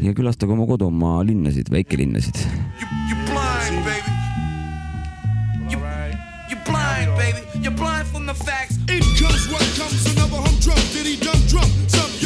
ja 0.03 0.13
külastage 0.13 0.51
oma 0.51 0.67
kodumaa 0.67 1.21
linnasid, 1.23 1.71
väikelinnasid. 1.71 2.43
Baby. 3.88 4.11
You, 5.71 5.77
you 6.49 6.57
blind, 6.65 7.15
baby. 7.15 7.39
You're 7.61 7.71
blind 7.71 8.05
from 8.07 8.25
the 8.25 8.33
facts. 8.33 8.75
In 8.89 9.01
comes 9.15 9.47
what 9.49 9.63
comes, 9.79 10.05
another 10.11 10.35
humdrum, 10.43 10.75
did 10.91 11.05
he 11.05 11.15
done 11.15 11.39
drum? 11.47 11.69
Some 11.88 12.16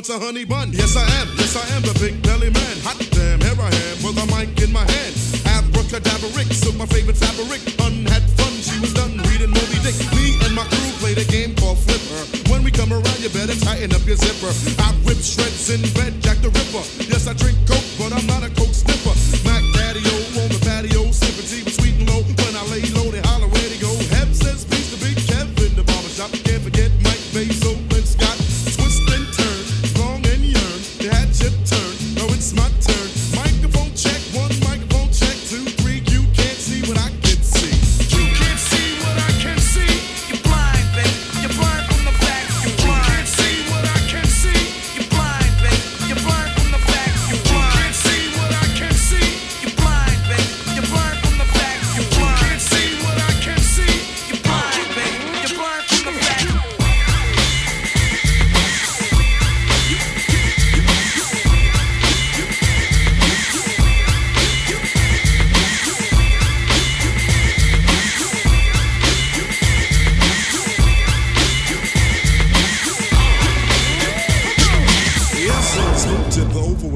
Wants 0.00 0.08
a 0.08 0.18
honey 0.18 0.46
bun. 0.46 0.59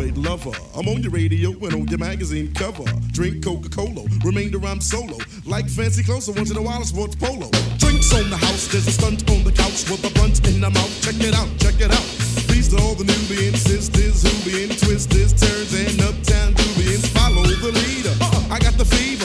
The 0.05 0.21
lover. 0.21 0.53
I'm 0.77 0.87
on 0.87 1.03
your 1.03 1.13
radio 1.13 1.49
and 1.65 1.73
on 1.73 1.89
your 1.89 1.97
magazine 1.97 2.53
cover. 2.53 2.85
Drink 3.13 3.43
Coca 3.43 3.71
Cola, 3.71 4.05
remainder 4.23 4.61
I'm 4.67 4.83
solo. 4.83 5.17
like 5.47 5.67
fancy 5.67 6.03
clothes. 6.03 6.27
So 6.27 6.33
once 6.33 6.51
in 6.51 6.59
a 6.59 6.63
while 6.63 6.81
I 6.81 6.83
sports 6.83 7.17
polo. 7.17 7.49
Drinks 7.79 8.13
on 8.13 8.29
the 8.29 8.37
house, 8.37 8.69
there's 8.69 8.87
a 8.87 8.93
stunt 8.93 9.25
on 9.31 9.45
the 9.45 9.53
couch 9.53 9.89
with 9.89 10.05
a 10.05 10.13
blunt 10.13 10.47
in 10.47 10.61
the 10.61 10.69
mouth. 10.69 10.93
Check 11.01 11.17
it 11.25 11.33
out, 11.33 11.49
check 11.57 11.81
it 11.81 11.89
out. 11.89 12.05
These 12.53 12.75
are 12.75 12.83
all 12.85 12.95
the 12.95 13.05
Nubian 13.05 13.55
sisters 13.55 14.21
who 14.21 14.33
be 14.45 14.65
in 14.65 14.77
twisters, 14.77 15.33
turns, 15.33 15.73
and 15.73 15.97
uptown 16.05 16.53
Nubians. 16.53 17.09
Follow 17.09 17.49
the 17.65 17.73
leader. 17.73 18.13
I 18.53 18.59
got 18.61 18.77
the 18.77 18.85
fever. 18.85 19.24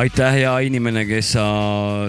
aitäh, 0.00 0.32
hea 0.40 0.52
inimene, 0.64 1.04
kes 1.08 1.34
sa 1.36 1.44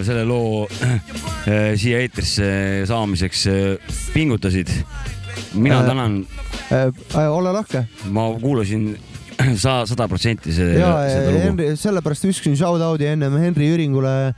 selle 0.06 0.24
loo 0.28 0.64
äh, 0.64 1.72
siia 1.78 2.00
eetrisse 2.00 2.48
saamiseks 2.88 3.46
äh, 3.50 3.96
pingutasid. 4.14 4.70
mina 5.54 5.80
Äh, 5.80 5.86
tänan, 5.86 6.26
äh,. 6.72 7.28
ole 7.28 7.52
lahke. 7.52 7.84
ma 8.08 8.30
kuulasin 8.40 8.96
sa 9.62 9.82
sada 9.86 10.08
protsenti 10.08 10.52
ja 10.78 10.92
seda 11.08 11.34
lugu. 11.34 11.68
Sellepärast 11.76 12.24
viskasin 12.24 12.56
shout 12.56 12.80
out'i 12.80 13.10
ennem 13.12 13.36
Henri 13.42 13.68
Jüringule, 13.68 14.32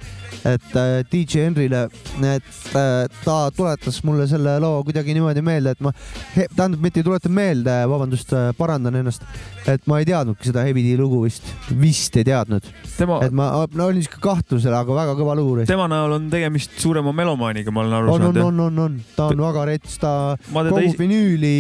et 0.45 0.77
äh, 0.77 1.01
DJ 1.13 1.45
Henrile, 1.47 1.85
et 2.21 2.77
äh, 2.77 3.07
ta 3.25 3.37
tuletas 3.55 4.01
mulle 4.05 4.27
selle 4.31 4.57
loo 4.63 4.83
kuidagi 4.87 5.15
niimoodi 5.17 5.43
meelde, 5.45 5.75
et 5.77 5.81
ma, 5.85 5.93
tähendab, 6.35 6.81
mitte 6.85 7.01
ei 7.03 7.07
tuleta 7.07 7.31
meelde, 7.33 7.75
vabandust, 7.91 8.33
parandan 8.59 8.99
ennast, 9.01 9.23
et 9.71 9.85
ma 9.91 9.99
ei 10.03 10.09
teadnudki 10.09 10.51
seda 10.51 10.65
Hebidi 10.67 10.97
lugu 11.01 11.23
vist, 11.25 11.47
vist 11.81 12.17
ei 12.21 12.25
teadnud. 12.29 12.67
Tema- 12.99 13.21
et 13.25 13.33
ma, 13.35 13.51
no 13.75 13.87
olin 13.91 14.03
siuke 14.05 14.21
kahtlusel, 14.25 14.75
aga 14.77 14.95
väga 14.97 15.15
kõva 15.19 15.35
lugu. 15.39 15.65
tema 15.69 15.87
näol 15.91 16.17
on 16.19 16.29
tegemist 16.33 16.77
suurema 16.81 17.13
melomaaniga, 17.17 17.71
ma 17.75 17.83
olen 17.85 17.93
aru 18.01 18.13
on, 18.13 18.15
on, 18.15 18.25
saanud. 18.25 18.43
on, 18.45 18.61
on, 18.67 18.79
on, 18.87 18.99
ta 19.17 19.27
on 19.33 19.43
väga 19.45 19.65
rets, 19.71 19.99
ta 20.03 20.13
Ma 20.55 20.63
teda 20.65 20.73
kogu 20.79 20.89
isi- 20.89 20.99
vinüüli 21.01 21.57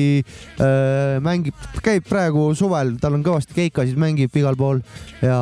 äh, 0.58 1.18
mängib, 1.24 1.54
käib 1.84 2.06
praegu 2.08 2.46
suvel, 2.56 2.94
tal 3.02 3.16
on 3.18 3.24
kõvasti 3.26 3.54
keikasid, 3.56 3.98
mängib 4.00 4.32
igal 4.40 4.56
pool 4.58 4.80
ja 5.22 5.36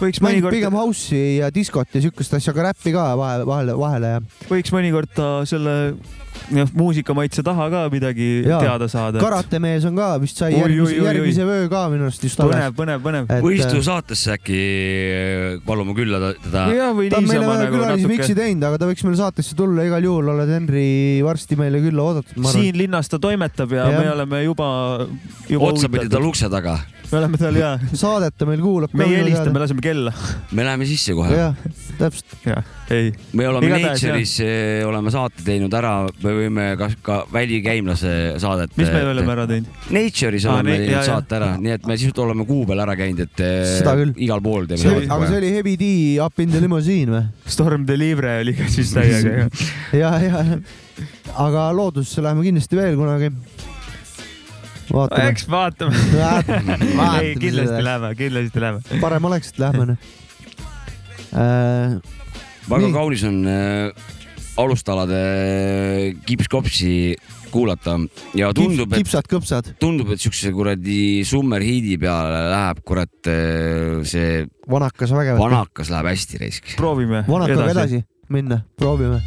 Võiks 0.00 0.20
mängib 0.20 0.44
mõnikord- 0.44 0.56
pigem 0.58 0.76
house'i 0.76 1.22
ja 1.40 1.48
diskot 1.54 1.88
ja 1.96 2.02
siukest 2.04 2.34
asja, 2.36 2.43
aga 2.52 2.68
räppi 2.70 2.92
ka 2.94 3.06
vahe, 3.18 3.44
vahele, 3.48 3.76
vahele 3.78 4.12
ja 4.16 4.20
võiks 4.50 4.72
mõnikord 4.74 5.10
ta 5.16 5.28
selle 5.48 5.94
jah, 6.54 6.70
muusikamaitse 6.76 7.44
taha 7.46 7.68
ka 7.72 7.82
midagi 7.92 8.28
Jaa. 8.44 8.60
teada 8.62 8.88
saada. 8.90 9.20
karatemees 9.22 9.86
on 9.88 9.96
ka 9.98 10.10
vist 10.22 10.40
sai 10.40 10.52
Oi, 10.54 10.60
järgmise 10.60 10.94
oi,, 10.94 10.94
oi, 10.94 11.00
oi. 11.00 11.08
järgmise 11.10 11.48
vöö 11.48 11.68
ka 11.72 11.84
minu 11.92 12.08
arust 12.08 12.24
just 12.26 12.40
põnev, 12.40 12.74
põnev, 12.76 13.02
põnev. 13.04 13.28
Et, 13.28 13.44
võistlu 13.44 13.80
äh, 13.80 13.86
saatesse 13.86 14.34
äkki 14.36 14.60
äh, 14.60 15.44
palume 15.66 15.94
külla 15.96 16.20
teda. 16.32 16.66
Jaa, 16.74 16.90
või 16.96 17.10
ta 17.12 17.20
on 17.20 17.28
meile 17.28 17.40
niisama 17.40 17.52
veel 17.52 17.64
nagu 17.64 17.78
külalisi 17.78 18.06
natuke- 18.06 18.18
miksi 18.18 18.38
teinud, 18.38 18.66
aga 18.68 18.80
ta 18.82 18.88
võiks 18.90 19.06
meile 19.06 19.20
saatesse 19.20 19.58
tulla 19.58 19.86
igal 19.88 20.08
juhul, 20.08 20.32
oled 20.34 20.52
Henri 20.54 20.88
varsti 21.24 21.58
meile 21.60 21.80
külla 21.84 22.08
oodatud, 22.08 22.50
siin 22.52 22.78
linnas 22.78 23.10
ta 23.12 23.20
toimetab 23.22 23.72
ja, 23.74 23.88
Jah. 23.90 24.02
me 24.02 24.10
oleme 24.14 24.42
juba, 24.44 24.68
juba 25.50 25.70
otsapidi 25.72 26.10
tal 26.12 26.28
ukse 26.28 26.50
taga. 26.52 26.78
me 27.10 27.18
oleme 27.20 27.40
tal 27.40 27.56
ja 27.58 27.74
saadet 27.92 28.36
ta 28.38 28.48
meil 28.48 28.62
kuulab. 28.64 28.94
meie 28.96 29.20
helistame, 29.20 29.62
laseme 29.62 29.84
kella. 29.84 30.12
me 30.52 30.66
läheme 30.66 30.88
sisse 30.88 31.16
kohe. 31.16 31.32
jah, 31.34 31.56
täpselt. 31.98 32.36
jah, 32.46 32.64
ei. 32.94 33.12
me 33.32 33.48
oleme 33.48 33.72
Nature'is, 33.78 34.38
oleme 34.88 35.12
saate 35.14 35.44
teinud 35.46 35.74
ära, 35.74 35.96
me 36.24 36.32
võime 36.38 36.64
ka, 36.80 36.88
ka 37.06 37.16
välikäimlase 37.32 38.12
saadet. 38.42 38.72
mis 38.80 38.88
me 38.90 39.02
oleme 39.10 39.32
ära 39.34 39.44
teinud? 39.50 39.68
Nature'is 39.94 40.46
Aa, 40.48 40.54
oleme 40.58 40.70
ne- 40.72 40.76
teinud 40.78 40.92
jaa, 40.94 41.02
jaa. 41.02 41.08
saate 41.20 41.36
ära, 41.38 41.50
nii 41.60 41.74
et 41.76 41.86
me 41.88 41.96
sisuliselt 41.98 42.22
oleme 42.24 42.46
kuu 42.48 42.64
peal 42.70 42.82
ära 42.84 42.96
käinud, 42.98 43.20
et 43.26 43.42
eh, 43.44 43.58
Seda 43.78 43.94
küll. 44.00 44.14
igal 44.26 44.42
pool 44.44 44.66
teeme 44.70 44.82
see 44.82 44.94
aga 45.04 45.04
see 45.04 45.28
kohe. 45.28 45.38
oli 45.42 45.52
Heavy 45.58 45.76
D 45.80 45.90
Up 46.24 46.40
in 46.44 46.50
the 46.54 46.62
Limousine 46.64 47.12
või? 47.14 47.22
Storm 47.56 47.84
Delivery 47.88 48.40
oli 48.46 48.56
ka 48.58 48.68
siis 48.72 48.92
täiega. 48.96 49.48
ja, 50.02 50.14
ja, 50.24 50.44
aga 51.46 51.68
loodusse 51.76 52.22
läheme 52.24 52.44
kindlasti 52.46 52.76
veel 52.80 52.96
kunagi. 53.00 53.30
vaatame. 54.92 55.28
eks 55.32 55.46
vaatame. 55.50 56.02
Vaatame 56.18 57.22
ei, 57.22 57.34
kindlasti 57.40 57.84
läheme, 57.84 58.14
kindlasti 58.18 58.60
läheme. 58.64 59.00
parem 59.00 59.30
oleks, 59.30 59.54
et 59.54 59.62
lähme 59.64 59.86
noh 59.92 60.12
äh,. 61.34 61.96
väga 62.70 62.86
nii. 62.86 62.92
kaunis 62.94 63.24
on 63.28 63.40
äh, 63.50 64.12
alustalade 64.60 65.20
kipskopsi 66.26 67.14
kuulata 67.54 67.96
ja 68.38 68.50
tundub, 68.56 68.92
et 68.92 69.02
kipsad-kõpsad. 69.02 69.74
tundub, 69.82 70.14
et 70.14 70.22
siukse 70.22 70.50
kuradi 70.54 71.22
summer 71.28 71.62
hiidi 71.64 71.96
peale 72.02 72.42
läheb 72.50 72.82
kurat 72.86 73.30
eh, 73.30 74.02
see 74.08 74.44
vanakas 74.70 75.14
vägevalt. 75.14 75.42
vanakas 75.42 75.92
läheb 75.94 76.10
hästi 76.12 76.42
raisk. 76.42 76.74
proovime. 76.80 77.24
vanakaga 77.28 77.70
edasi 77.76 78.04
minna, 78.28 78.64
proovime. 78.80 79.22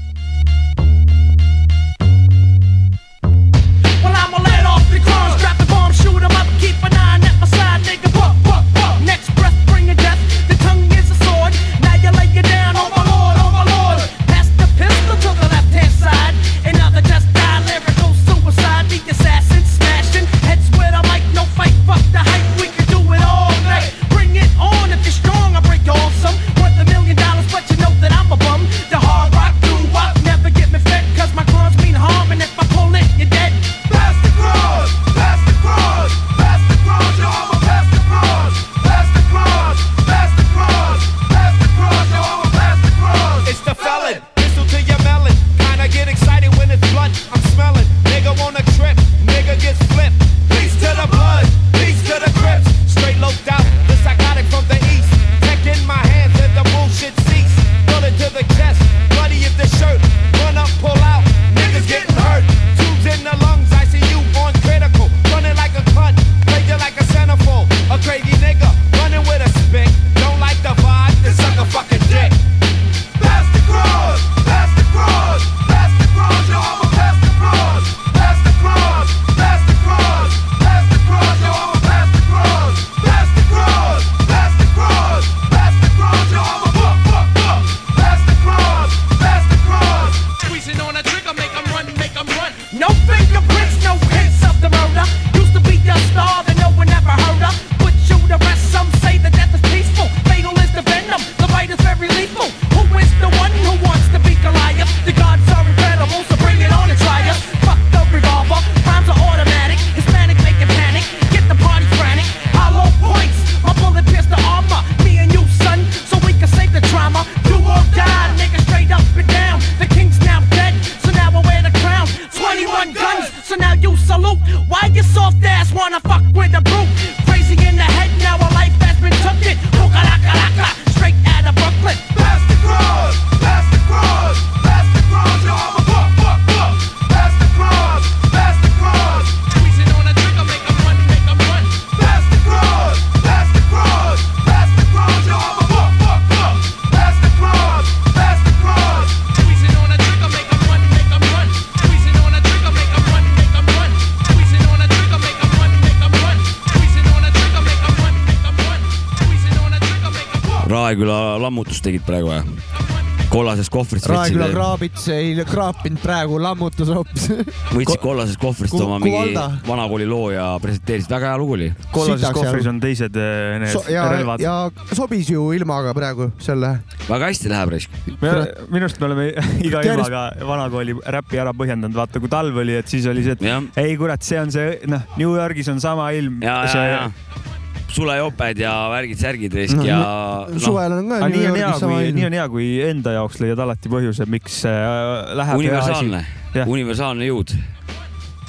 Lammutust 161.57 161.81
tegid 161.81 162.05
praegu 162.05 162.29
või? 162.29 162.95
kollasest 163.27 163.71
kohvrist 163.73 164.05
Raeküla 164.07 164.45
võtsid, 164.45 164.53
kraabits 164.55 165.05
ei 165.11 165.45
kraapinud 165.49 165.99
praegu, 165.99 166.37
lammutas 166.39 166.87
hoopis. 166.93 167.25
võtsid 167.73 167.99
kollasest 167.99 168.39
kohvrist 168.39 168.71
Ku- 168.75 168.83
oma 168.85 168.99
mingi 169.03 169.33
vanakooli 169.67 170.05
loo 170.07 170.29
ja 170.31 170.45
presenteerisid, 170.63 171.09
väga 171.11 171.33
hea 171.33 171.39
lugu 171.41 171.57
oli. 171.57 171.67
kollases 171.91 172.31
kohvris 172.37 172.69
on 172.71 172.79
teised 172.83 173.17
eh, 173.19 173.57
need 173.63 173.73
So, 173.73 173.81
ja, 173.91 174.05
relvad. 174.13 174.39
ja 174.39 174.53
sobis 174.95 175.31
ju 175.33 175.49
ilmaga 175.57 175.91
praegu 175.97 176.29
selle. 176.39 176.77
väga 177.09 177.31
hästi 177.33 177.51
läheb 177.51 177.73
raisk. 177.75 177.99
minu 178.13 178.85
arust 178.85 179.01
me 179.01 179.09
oleme 179.09 179.27
iga 179.67 179.83
ilmaga 179.89 180.23
vanakooli 180.53 180.95
räppi 181.17 181.41
ära 181.43 181.55
põhjendanud, 181.57 181.97
vaata 181.97 182.23
kui 182.23 182.31
talv 182.31 182.63
oli, 182.63 182.77
et 182.79 182.87
siis 182.87 183.09
oli 183.11 183.25
see, 183.27 183.35
et 183.35 183.81
ei 183.83 183.97
kurat, 183.99 184.23
see 184.23 184.39
on 184.39 184.55
see, 184.55 184.79
noh, 184.87 185.03
New 185.19 185.35
Yorgis 185.35 185.73
on 185.73 185.83
sama 185.83 186.13
ilm. 186.15 186.39
ja, 186.45 186.61
ja, 186.71 186.87
ja 186.93 187.55
sulejoped 187.93 188.61
ja 188.61 188.73
värgid-särgid 188.91 189.55
raisk 189.57 189.83
ja 189.87 189.99
noh, 189.99 190.59
suvel 190.61 190.97
on 190.99 191.11
ka 191.11 191.29
nii 191.31 191.45
on 191.51 191.59
hea, 191.59 191.71
kui, 191.81 192.11
nii 192.17 192.27
on 192.29 192.37
hea, 192.39 192.47
kui 192.51 192.69
enda 192.87 193.15
jaoks 193.17 193.41
leiad 193.43 193.61
alati 193.63 193.91
põhjuse, 193.91 194.27
miks 194.29 194.61
äh, 194.69 195.35
läheb 195.39 195.63
universaalne. 195.63 196.23
Universaalne 196.67 197.29
jõud. 197.29 197.53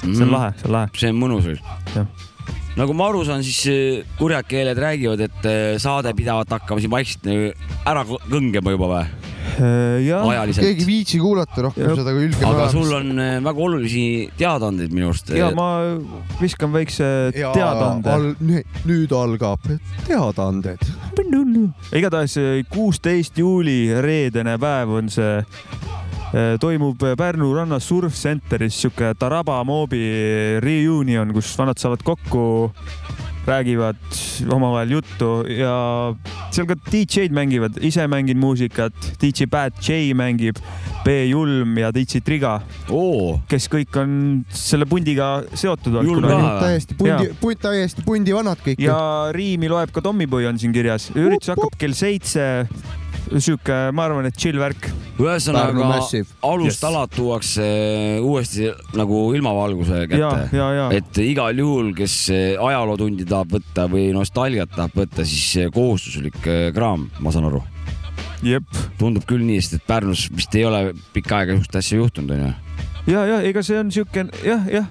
see 0.01 0.25
on 0.25 0.33
lahe, 0.33 0.53
see 0.59 0.69
on 0.69 0.75
lahe. 0.79 0.91
see 0.97 1.13
on 1.13 1.23
mõnus. 1.23 2.27
Nagu 2.79 2.95
ma 2.95 3.09
aru 3.11 3.23
saan, 3.27 3.43
siis 3.43 3.59
äh, 3.67 4.05
kurjad 4.19 4.47
keeled 4.47 4.79
räägivad, 4.79 5.23
et 5.27 5.47
äh, 5.47 5.73
saade 5.81 6.13
pidavat 6.15 6.51
hakkama 6.55 6.83
siin 6.83 6.93
vaikselt 6.93 7.25
nagu 7.27 7.49
ära 7.89 8.05
kõ- 8.07 8.21
kõngema 8.29 8.75
juba 8.75 8.93
või? 8.93 9.09
jah, 10.05 10.23
keegi 10.53 10.83
ei 10.83 10.87
viitsi 10.87 11.17
kuulata 11.19 11.63
rohkem 11.65 11.89
seda, 11.97 12.13
kui 12.15 12.27
ülge 12.29 12.45
aga 12.47 12.67
sul 12.71 12.93
on 12.95 13.11
äh, 13.19 13.33
väga 13.43 13.63
olulisi 13.65 14.03
teadaandeid 14.39 14.93
minu 14.95 15.09
arust. 15.09 15.33
ja 15.35 15.49
ma 15.55 15.67
viskan 16.39 16.71
väikse 16.75 17.09
teadaande. 17.35 18.13
al,. 18.13 18.29
nüüd 18.87 19.15
algab 19.17 19.67
teadaanded. 20.07 20.87
igatahes 21.99 22.37
kuusteist 22.71 23.41
juuli, 23.41 23.81
reedene 24.05 24.55
päev 24.61 24.99
on 25.01 25.11
see. 25.11 25.41
Toimub 26.61 27.03
Pärnu 27.17 27.53
rannas 27.55 27.87
Surf 27.89 28.13
Centeris 28.13 28.75
sihuke 28.83 29.13
Taraba 29.17 29.63
moobi 29.65 30.01
reunion, 30.61 31.33
kus 31.33 31.51
vanad 31.57 31.79
saavad 31.81 32.03
kokku, 32.05 32.43
räägivad 33.49 33.95
omavahel 34.53 34.91
juttu 34.91 35.29
ja 35.49 35.73
seal 36.53 36.67
ka 36.69 36.77
DJ-d 36.91 37.33
mängivad, 37.33 37.79
ise 37.81 38.05
mängin 38.07 38.37
muusikat, 38.37 38.93
DJ 39.21 39.49
Bad 39.49 39.79
J 39.81 40.13
mängib, 40.17 40.59
B 41.05 41.15
Julm 41.29 41.77
ja 41.77 41.91
DJ 41.95 42.21
Triga 42.25 42.59
oh., 42.93 43.39
kes 43.49 43.69
kõik 43.71 43.97
on 44.01 44.11
selle 44.53 44.85
pundiga 44.89 45.31
seotud 45.53 46.01
Julm 46.03 46.27
olnud. 46.29 46.61
täiesti 46.61 46.97
pundi, 46.99 47.33
punt 47.41 47.63
täiesti 47.63 48.05
pundi 48.05 48.35
vanad 48.35 48.61
kõik. 48.65 48.81
ja 48.83 48.99
riimi 49.35 49.71
loeb 49.71 49.93
ka 49.95 50.03
Tommyboy 50.05 50.49
on 50.49 50.59
siin 50.61 50.75
kirjas. 50.75 51.09
üritus 51.15 51.53
hakkab 51.55 51.77
kell 51.79 51.97
seitse. 51.97 52.67
sihuke, 53.37 53.77
ma 53.93 54.05
arvan, 54.07 54.27
et 54.29 54.37
chill 54.39 54.57
värk. 54.59 54.89
Ühesõnaga 55.19 55.85
Massive. 55.91 56.29
alustalad 56.45 57.11
tuuakse 57.13 57.65
uuesti 58.23 58.69
nagu 58.97 59.21
ilmavalguse 59.35 60.05
kätte. 60.09 60.95
et 60.95 61.19
igal 61.23 61.59
juhul, 61.59 61.91
kes 61.97 62.15
ajalootundi 62.59 63.27
tahab 63.29 63.57
võtta 63.57 63.89
või 63.91 64.09
nostalgiat 64.15 64.71
tahab 64.75 64.95
võtta, 65.03 65.27
siis 65.27 65.69
kohustuslik 65.75 66.39
eh, 66.47 66.69
kraam, 66.75 67.09
ma 67.19 67.35
saan 67.35 67.49
aru. 67.51 67.61
tundub 68.97 69.27
küll 69.27 69.43
nii, 69.43 69.59
sest 69.61 69.81
et 69.81 69.87
Pärnus 69.87 70.29
vist 70.31 70.55
ei 70.55 70.65
ole 70.65 70.93
pikka 71.13 71.41
aega 71.41 71.57
sihukest 71.57 71.79
asja 71.81 71.99
juhtunud, 71.99 72.35
onju. 72.37 72.53
ja, 73.09 73.23
ja 73.25 73.37
ega 73.49 73.63
see 73.65 73.79
on 73.81 73.89
sihuke 73.93 74.25
jah, 74.45 74.65
jah, 74.71 74.87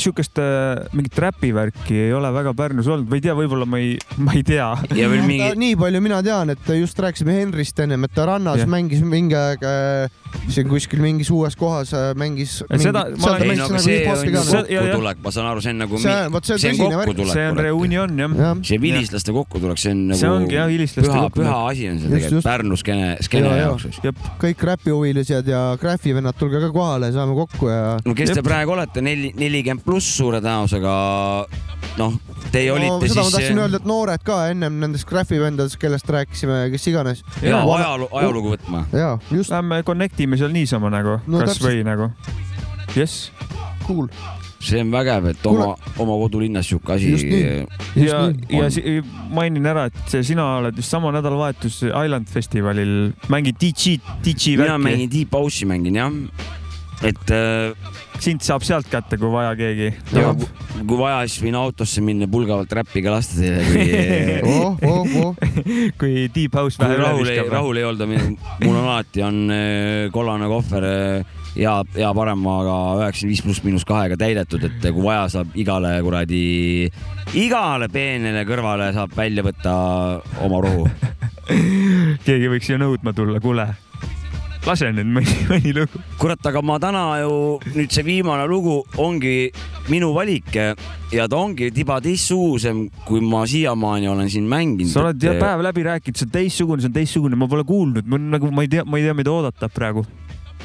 sihukest 0.00 0.38
äh, 0.42 0.84
mingit 0.96 1.18
räpivärki 1.20 1.96
ei 2.06 2.12
ole 2.16 2.30
väga 2.34 2.52
Pärnus 2.56 2.88
olnud, 2.90 3.08
ma 3.10 3.18
ei 3.18 3.24
tea, 3.24 3.34
võib-olla 3.38 3.66
ma 3.68 3.80
ei, 3.82 3.94
ma 4.18 4.34
ei 4.36 4.42
tea. 4.46 4.68
ja 4.96 5.08
veel 5.12 5.24
mingi, 5.26 5.50
nii 5.60 5.76
palju 5.80 6.00
mina 6.04 6.20
tean, 6.26 6.52
et 6.54 6.70
just 6.78 6.98
rääkisime 7.04 7.36
Henrist 7.40 7.78
ennem, 7.84 8.06
et 8.08 8.14
ta 8.16 8.26
rannas 8.30 8.62
Jah. 8.62 8.70
mängis 8.70 9.02
mingi 9.04 9.36
aeg 9.38 9.64
äh, 9.68 10.20
siin 10.50 10.68
kuskil 10.70 11.02
mingis 11.04 11.30
uues 11.34 11.54
kohas 11.58 11.92
äh, 11.94 12.10
mängis. 12.18 12.56
Seda- 12.80 13.06
ma 13.14 13.34
olen- 13.34 13.50
ei 13.50 13.58
no 13.60 13.68
aga 13.68 13.78
see 13.84 14.00
on 14.10 14.24
ju 14.26 14.34
ja- 14.34 14.64
ja- 14.74 14.80
kokkutulek, 14.82 15.20
ma 15.24 15.30
saan 15.34 15.50
aru, 15.52 15.60
see 15.64 15.74
on 15.74 15.82
nagu, 15.84 15.98
See- 16.02 16.28
vot 16.34 16.44
see 16.48 16.54
on 16.56 16.62
see 16.64 16.70
on 16.72 16.78
tõsine 16.80 16.96
värk. 16.98 17.10
kokkutulek. 17.12 17.32
see 17.36 17.46
on 17.50 17.60
reunion 17.68 18.18
jah. 18.18 18.34
jah, 18.44 18.56
see 18.70 18.80
vilistlaste 18.82 19.34
kokkutulek, 19.36 19.78
see 19.82 19.92
on 19.94 20.02
nagu 20.10 20.20
see 20.20 20.30
ongi 20.32 20.58
jah, 20.58 20.68
hilistlaste 20.72 21.10
püha, 21.12 21.22
kokkutulek. 21.28 21.50
püha 21.50 21.60
asi 21.70 21.88
on 21.92 22.00
see 22.02 22.10
tegelikult. 22.14 22.44
Pärnu 22.48 22.76
skeene, 22.80 23.10
skeene 23.22 23.48
Ja, 23.52 23.56
ja. 23.56 23.68
jaoks. 23.68 24.00
jep, 24.04 24.24
kõik 24.42 24.66
räpihuvilised 24.70 25.48
ja 25.52 25.62
Graffi 25.80 26.14
vennad, 26.16 26.34
tulge 26.38 26.60
ka 26.64 26.70
kohale, 26.74 27.12
saame 27.14 27.33
kokku 27.38 27.68
ja. 27.70 27.96
no 28.04 28.14
kes 28.14 28.30
te 28.30 28.40
Jep. 28.40 28.46
praegu 28.46 28.72
olete, 28.76 29.02
neli, 29.04 29.32
nelikümmend 29.38 29.84
pluss 29.86 30.16
suure 30.18 30.40
tõenäosusega, 30.44 30.94
noh, 32.00 32.14
teie 32.54 32.70
no 32.70 32.76
olite 32.78 33.08
seda 33.10 33.24
ma 33.24 33.30
tahtsin 33.30 33.48
siis 33.50 33.58
öelda, 33.64 33.80
et 33.82 33.88
noored 33.88 34.24
ka 34.26 34.38
ennem 34.52 34.78
nendest 34.82 35.08
Graffi 35.10 35.40
vendadest, 35.42 35.78
kellest 35.82 36.08
rääkisime, 36.10 36.64
kes 36.74 36.86
iganes. 36.92 37.24
ja 37.42 37.60
ajaloo, 37.62 38.08
ajalugu 38.12 38.54
võtma. 38.56 38.84
ja 38.92 39.16
just 39.34 39.50
lähme 39.54 39.82
connect 39.86 40.20
ime 40.20 40.36
seal 40.40 40.52
niisama 40.54 40.90
nagu 40.94 41.18
No 41.26 41.42
kasvõi 41.44 41.82
nagu. 41.86 42.10
jess, 42.96 43.30
cool. 43.86 44.08
see 44.64 44.80
on 44.80 44.88
vägev, 44.94 45.26
et 45.28 45.42
oma, 45.46 45.74
oma 46.00 46.14
kodulinnas 46.22 46.64
sihuke 46.70 46.94
asi 46.94 47.10
Just 47.12 47.26
nii. 47.28 47.42
ja, 48.06 48.20
nii. 48.32 48.60
ja 48.96 49.02
mainin 49.34 49.66
ära, 49.68 49.86
et 49.90 49.98
see- 50.08 50.22
sina 50.24 50.46
oled 50.62 50.76
vist 50.78 50.88
sama 50.94 51.10
nädalavahetus 51.12 51.82
Island 51.90 52.30
festivalil, 52.32 53.12
mängid 53.28 53.58
DJ, 53.60 53.98
DJ 54.24 54.54
mina 54.56 54.78
värki. 54.78 54.84
mängin 54.86 55.10
Deep 55.12 55.36
House'i 55.36 55.68
mängin 55.68 55.98
jah, 56.00 56.08
et 57.04 57.32
äh, 57.34 57.92
sind 58.22 58.44
saab 58.44 58.64
sealt 58.64 58.88
kätte, 58.90 59.18
kui 59.20 59.30
vaja 59.32 59.52
keegi. 59.58 59.90
ja 60.16 60.32
kui, 60.34 60.96
vaja, 60.98 61.22
siis 61.28 61.42
võin 61.44 61.58
autosse 61.58 62.02
minna 62.04 62.28
pulgavalt 62.30 62.72
räppiga 62.80 63.12
lasta 63.14 63.38
teile, 63.40 63.62
kui 63.68 64.50
oh, 64.54 64.82
oh, 64.88 65.16
oh. 65.22 65.54
kui 66.00 66.26
Deep 66.34 66.56
House 66.58 66.80
vähe 66.80 66.98
rahul 67.00 67.30
ei, 67.32 67.40
rahul 67.50 67.80
ei 67.80 67.88
olda, 67.88 68.08
mul 68.08 68.74
on 68.74 68.82
alati 68.82 69.24
on 69.26 69.40
äh, 69.52 70.12
kollane 70.14 70.48
kohver 70.50 70.88
äh, 70.88 71.40
hea, 71.56 71.74
hea 71.96 72.10
paremaga 72.16 72.76
üheksakümmend 73.02 73.34
viis 73.34 73.44
pluss 73.44 73.64
miinus 73.66 73.86
kahega 73.88 74.18
täidetud, 74.20 74.64
et 74.68 74.88
kui 74.88 75.04
vaja, 75.04 75.28
saab 75.36 75.54
igale 75.58 75.94
kuradi, 76.04 76.42
igale 77.40 77.90
peenele 77.92 78.44
kõrvale 78.48 78.90
saab 78.96 79.14
välja 79.16 79.44
võtta 79.46 79.74
oma 80.44 80.62
rohu. 80.64 80.88
keegi 82.26 82.50
võiks 82.50 82.70
ju 82.70 82.80
nõudma 82.80 83.12
tulla, 83.16 83.42
kuule, 83.44 83.68
lase 84.64 84.88
nüüd 84.94 85.08
mõni, 85.12 85.34
mõni 85.50 85.72
lugu. 85.76 86.00
kurat, 86.20 86.40
aga 86.48 86.62
ma 86.64 86.78
täna 86.82 87.04
ju 87.20 87.34
nüüd 87.74 87.92
see 87.92 88.04
viimane 88.06 88.46
lugu 88.48 88.80
ongi 89.02 89.50
minu 89.92 90.12
valik 90.16 90.54
ja 90.56 91.28
ta 91.28 91.38
ongi 91.38 91.70
tiba 91.74 92.00
teistsugusem, 92.04 92.86
kui 93.04 93.20
ma 93.24 93.44
siiamaani 93.48 94.08
olen 94.08 94.30
siin 94.32 94.48
mänginud. 94.48 94.92
sa 94.92 95.04
oled 95.04 95.20
jah 95.22 95.36
päev 95.40 95.64
läbi 95.68 95.84
rääkinud, 95.86 96.18
see 96.20 96.28
on 96.28 96.36
teistsugune, 96.38 96.84
see 96.84 96.92
on 96.92 96.96
teistsugune, 96.96 97.38
ma 97.38 97.48
pole 97.50 97.64
kuulnud, 97.68 98.08
mul 98.08 98.30
nagu 98.32 98.52
ma 98.54 98.64
ei 98.64 98.72
tea, 98.72 98.86
ma 98.88 99.00
ei 99.00 99.08
tea, 99.08 99.16
mida 99.16 99.32
oodata 99.34 99.68
praegu. 99.72 100.06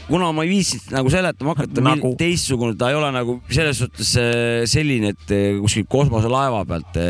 kuna 0.07 0.31
ma 0.33 0.45
ei 0.45 0.53
viitsinud 0.53 0.93
nagu 0.95 1.11
seletama 1.13 1.53
hakata 1.57 1.83
Nagu? 1.85 2.13
teistsugune, 2.17 2.77
ta 2.79 2.89
ei 2.93 2.97
ole 2.97 3.09
nagu 3.13 3.35
selles 3.51 3.81
suhtes 3.83 4.13
äh, 4.17 4.63
selline, 4.69 5.11
et 5.11 5.33
äh, 5.35 5.49
kuskil 5.59 5.83
kosmoselaeva 5.91 6.63
pealt, 6.69 7.01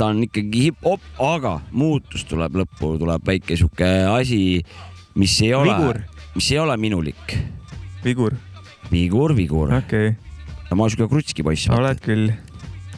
ta 0.00 0.08
on 0.08 0.24
ikkagi 0.24 0.70
hip-hop, 0.70 1.04
aga 1.20 1.58
muutus 1.70 2.24
tuleb 2.30 2.62
lõppu, 2.62 2.96
tuleb 3.02 3.28
väike 3.28 3.60
sihuke 3.60 3.92
asi, 4.08 4.40
mis 5.20 5.36
ei 5.44 5.52
ole 5.58 5.76
Vigur., 5.76 6.00
mis 6.40 6.54
ei 6.54 6.58
ole 6.58 6.72
minulik. 6.80 7.34
vigur, 8.00 8.32
vigur, 8.88 9.34
vigur. 9.36 9.72
okei 9.76 10.14
okay., 10.14 10.70
ma 10.72 10.86
olen 10.86 10.92
sihuke 10.94 11.10
krutski 11.12 11.44
poiss. 11.44 11.68
oled 11.68 11.98
küll. 12.00 12.30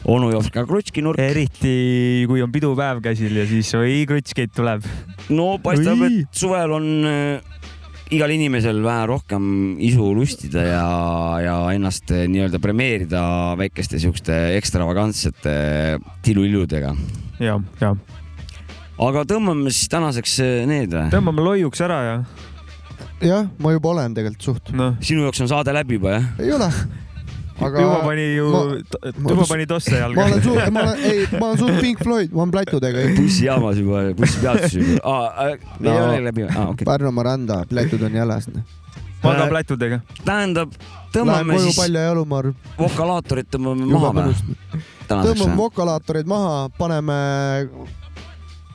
onu 0.07 0.29
joob 0.31 0.47
ka 0.53 0.63
krutski 0.63 1.03
nurk. 1.03 1.19
eriti 1.19 2.23
kui 2.29 2.39
on 2.39 2.53
pidupäev 2.53 3.01
käsil 3.03 3.35
ja 3.35 3.43
siis 3.49 3.73
oi 3.75 4.05
krutskeid 4.07 4.53
tuleb. 4.55 4.87
no 5.35 5.57
paistab, 5.59 6.05
et 6.07 6.39
suvel 6.39 6.71
on 6.77 6.87
äh, 7.09 7.65
igal 8.15 8.31
inimesel 8.31 8.79
vähe 8.85 9.09
rohkem 9.11 9.51
isu 9.89 10.13
lustida 10.15 10.63
ja, 10.63 10.87
ja 11.43 11.57
ennast 11.75 12.15
äh, 12.15 12.23
nii-öelda 12.31 12.63
premeerida 12.63 13.25
väikeste 13.59 13.99
siukeste 13.99 14.39
ekstravagantsete 14.61 15.57
tiluiludega. 16.23 16.95
ja, 17.43 17.59
ja 17.83 17.91
aga 19.03 19.27
tõmbame 19.35 19.67
siis 19.75 19.91
tänaseks 19.91 20.39
äh, 20.47 20.57
need 20.71 20.95
või? 20.95 21.11
tõmbame 21.11 21.49
loiuks 21.51 21.83
ära 21.83 22.01
ja 22.07 22.17
jah, 23.21 23.47
ma 23.59 23.71
juba 23.75 23.89
olen 23.93 24.13
tegelikult 24.17 24.41
suht. 24.43 24.71
noh, 24.75 24.95
sinu 25.01 25.23
jaoks 25.27 25.41
on 25.45 25.47
saade 25.51 25.73
läbi 25.75 25.99
juba 25.99 26.17
jah? 26.17 26.25
ei 26.39 26.51
ole. 26.55 26.69
aga 27.63 27.81
juba 27.85 27.97
pani 28.03 28.25
ju 28.35 28.47
ma-, 28.51 28.63
juba 29.13 29.35
ma- 29.41 29.47
pani 29.51 29.65
tosse 29.69 29.91
ma 29.93 29.99
jalga 30.01 30.25
olen. 30.25 30.41
suht, 30.43 30.69
ma 30.73 30.79
olen, 30.87 31.03
ei, 31.11 31.25
ma 31.39 31.45
olen 31.49 31.57
suht 31.61 31.79
Pink 31.81 32.03
Floyd, 32.03 32.31
ma 32.33 32.41
olen 32.43 32.51
plätudega. 32.57 33.05
bussijaamas 33.19 33.77
juba, 33.83 34.03
bussipeatuses 34.17 34.73
juba. 34.73 34.99
aa, 35.03 35.47
ei 35.53 35.57
No. 35.79 35.95
ole 36.07 36.19
läbi 36.29 36.47
aa, 36.49 36.67
okei. 36.73 36.85
Pärnumaa 36.85 37.23
randa, 37.29 37.61
plätud 37.69 38.01
on 38.01 38.13
jäles. 38.21 38.49
ma 39.23 39.35
ka 39.39 39.47
plätudega. 39.53 40.01
tähendab, 40.25 40.73
Lähen 40.73 41.13
tõmbame 41.15 41.53
koju 41.53 41.67
siis 41.69 41.77
palja 41.77 42.01
jalumar. 42.09 42.51
vokalaatorid 42.79 43.47
tõmbame 43.53 43.85
Juba 43.87 44.13
maha 44.13 44.31
või 44.33 44.81
tõmbame 45.07 45.55
vokalaatorid 45.61 46.25
maha, 46.27 46.55
paneme 46.77 47.17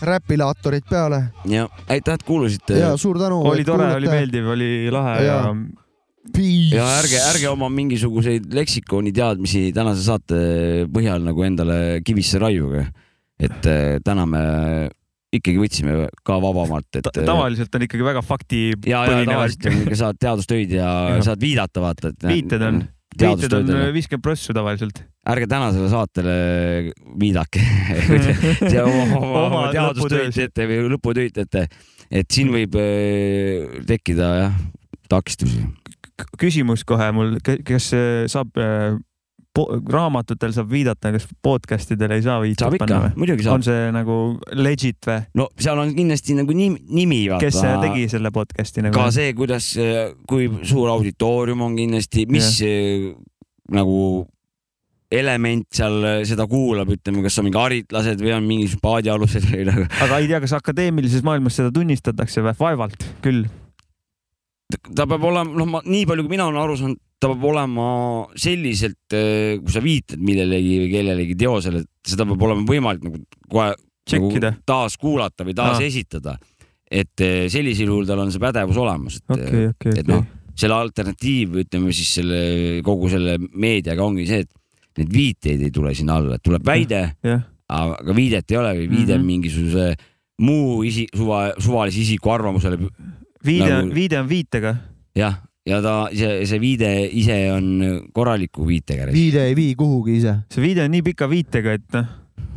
räpilaatorid 0.03 0.87
peale 0.89 1.23
ja 1.49 1.69
aitäh, 1.89 2.19
et 2.19 2.25
kuulasite. 2.27 2.79
ja 2.79 2.97
suur 2.97 3.19
tänu. 3.19 3.43
oli 3.49 3.65
tore, 3.65 3.93
oli. 3.95 4.09
meeldiv, 4.09 4.49
oli 4.55 4.71
lahe 4.95 5.19
ja, 5.25 5.43
ja 5.43 5.55
ja 6.75 6.85
ärge, 6.99 7.19
ärge 7.31 7.49
oma 7.49 7.71
mingisuguseid 7.73 8.53
leksikooni 8.55 9.13
teadmisi 9.17 9.69
tänase 9.75 10.05
saate 10.05 10.39
põhjal 10.93 11.25
nagu 11.25 11.45
endale 11.47 11.79
kivisse 12.05 12.41
raiuge. 12.43 12.87
et 13.39 13.67
äh, 13.71 13.99
täname 14.05 14.41
ikkagi 15.33 15.61
võtsime 15.61 16.07
ka 16.27 16.39
vabamalt, 16.43 16.89
et. 16.99 17.09
tavaliselt 17.15 17.75
on 17.77 17.85
ikkagi 17.85 18.07
väga 18.07 18.23
ja, 18.23 18.23
ja 18.25 18.29
faktipõhine 18.31 19.27
tavaliselt 19.29 19.69
värk. 19.69 19.99
saad 20.01 20.21
teadustöid 20.21 20.73
ja 20.73 20.89
Jah. 20.89 21.21
saad 21.27 21.43
viidata, 21.43 21.83
vaata, 21.85 22.13
et. 22.15 22.29
viited 22.33 22.65
on, 22.65 22.81
viited 23.21 23.57
on 23.59 23.73
viiskümmend 23.95 24.25
prossu 24.25 24.57
tavaliselt. 24.57 25.03
Ärge 25.29 25.49
tänasele 25.51 25.89
saatele 25.93 26.37
viidake 27.21 27.63
oma, 28.85 29.21
oma, 29.45 29.65
teadustöid 29.75 30.33
teete 30.37 30.69
või 30.71 30.87
lõputöid 30.95 31.35
teete, 31.37 31.67
et 32.11 32.31
siin 32.33 32.53
võib 32.55 32.79
äh, 32.81 33.83
tekkida 33.89 34.31
jah 34.43 34.57
takistusi. 35.09 35.63
küsimus 36.41 36.85
kohe 36.89 37.11
mul, 37.17 37.37
kas 37.45 37.93
äh, 37.97 38.25
saab 38.31 38.57
po- 39.59 39.69
raamatutel 39.93 40.55
saab 40.57 40.71
viidata, 40.73 41.13
kas 41.15 41.29
podcast 41.45 41.93
idel 41.95 42.17
ei 42.17 42.25
saa 42.25 42.39
viidet 42.43 42.65
saab 42.65 42.79
ikka 42.79 43.03
muidugi 43.19 43.45
saab 43.47 43.61
on. 43.61 43.67
see 43.69 43.93
nagu 43.95 44.19
legit 44.57 45.11
või? 45.11 45.21
no 45.41 45.49
seal 45.61 45.83
on 45.83 45.93
kindlasti 45.97 46.39
nagu 46.39 46.57
nimi, 46.57 46.81
nimi 47.01 47.21
kes 47.43 47.61
tegi 47.85 48.09
selle 48.13 48.33
podcast'i 48.35 48.87
nagu? 48.87 48.97
ka 48.97 49.11
see, 49.15 49.37
kuidas, 49.37 49.75
kui 50.31 50.49
suur 50.63 50.93
auditoorium 50.97 51.69
on 51.69 51.77
kindlasti, 51.79 52.25
mis 52.33 52.51
eh, 52.65 53.13
nagu 53.77 53.99
element 55.11 55.65
seal 55.73 56.03
eh, 56.05 56.19
seda 56.29 56.45
kuulab, 56.49 56.91
ütleme, 56.93 57.23
kas 57.25 57.39
on 57.41 57.49
mingi 57.49 57.61
haritlased 57.61 58.21
või 58.21 58.35
on 58.37 58.45
mingisugused 58.49 58.85
paadialused 58.85 59.49
või 59.49 59.65
nagu. 59.69 59.87
aga 60.05 60.21
ei 60.21 60.29
tea, 60.29 60.43
kas 60.45 60.55
akadeemilises 60.59 61.25
maailmas 61.27 61.57
seda 61.61 61.73
tunnistatakse 61.75 62.45
või? 62.45 62.55
vaevalt 62.59 63.09
küll. 63.25 63.47
ta 64.93 65.09
peab 65.09 65.25
olema, 65.31 65.49
noh, 65.57 65.71
ma 65.71 65.83
nii 65.87 66.05
palju, 66.09 66.27
kui 66.27 66.37
mina 66.37 66.49
olen 66.51 66.61
aru 66.61 66.77
saanud, 66.81 67.01
ta 67.19 67.33
peab 67.33 67.49
olema 67.51 67.89
selliselt, 68.39 69.01
kui 69.09 69.75
sa 69.75 69.83
viitad 69.83 70.21
millelegi 70.21 70.77
või 70.85 70.93
kellelegi 70.93 71.39
teosele, 71.41 71.83
seda 72.07 72.29
peab 72.29 72.49
olema 72.51 72.69
võimalik 72.69 73.09
nagu 73.09 73.25
kohe 73.49 73.73
Tšekkida. 74.09 74.53
nagu 74.53 74.67
taas 74.69 74.97
kuulata 75.01 75.45
või 75.45 75.57
taas 75.57 75.81
Aa. 75.81 75.89
esitada. 75.89 76.39
et 76.89 77.21
eh, 77.21 77.49
sellisel 77.53 77.91
juhul 77.91 78.07
tal 78.09 78.23
on 78.23 78.31
see 78.33 78.41
pädevus 78.41 78.77
olemas, 78.81 79.19
et 79.21 79.35
okei, 79.35 79.67
okei, 79.73 80.01
et 80.01 80.07
noh 80.09 80.23
okei., 80.23 80.37
selle 80.59 80.75
alternatiiv, 80.75 81.61
ütleme 81.63 81.93
siis 81.95 82.09
selle 82.19 82.39
kogu 82.83 83.11
selle 83.13 83.37
meediaga 83.39 84.03
ongi 84.03 84.25
see, 84.27 84.43
et 84.43 84.58
neid 84.99 85.13
viiteid 85.15 85.63
ei 85.63 85.71
tule 85.75 85.95
sinna 85.95 86.19
alla, 86.21 86.39
tuleb 86.43 86.65
väide, 86.67 87.03
aga 87.69 88.15
viidet 88.17 88.51
ei 88.51 88.57
ole 88.61 88.73
või 88.81 88.89
viide 88.91 89.15
on 89.15 89.21
Mhm. 89.23 89.27
mingisuguse 89.27 89.95
muu 90.43 90.83
isi-, 90.87 91.09
suva, 91.15 91.53
suvalise 91.59 92.01
isiku 92.05 92.31
arvamusele. 92.35 92.79
viide 93.45 93.69
Nagu- 93.71 93.83
on, 93.83 93.91
viide 93.95 94.19
on 94.19 94.29
viitega. 94.29 94.77
jah, 95.17 95.41
ja 95.67 95.81
ta, 95.83 96.09
see, 96.13 96.45
see 96.47 96.59
viide 96.63 96.89
ise 97.13 97.37
on 97.53 98.09
korraliku 98.13 98.67
viitega. 98.67 99.07
viide 99.13 99.45
ei 99.49 99.55
vii 99.55 99.75
kuhugi 99.75 100.17
ise. 100.19 100.37
see 100.51 100.63
viide 100.63 100.85
on 100.85 100.91
nii 100.91 101.03
pika 101.03 101.29
viitega, 101.29 101.73
et 101.79 101.93
noh, 101.93 102.07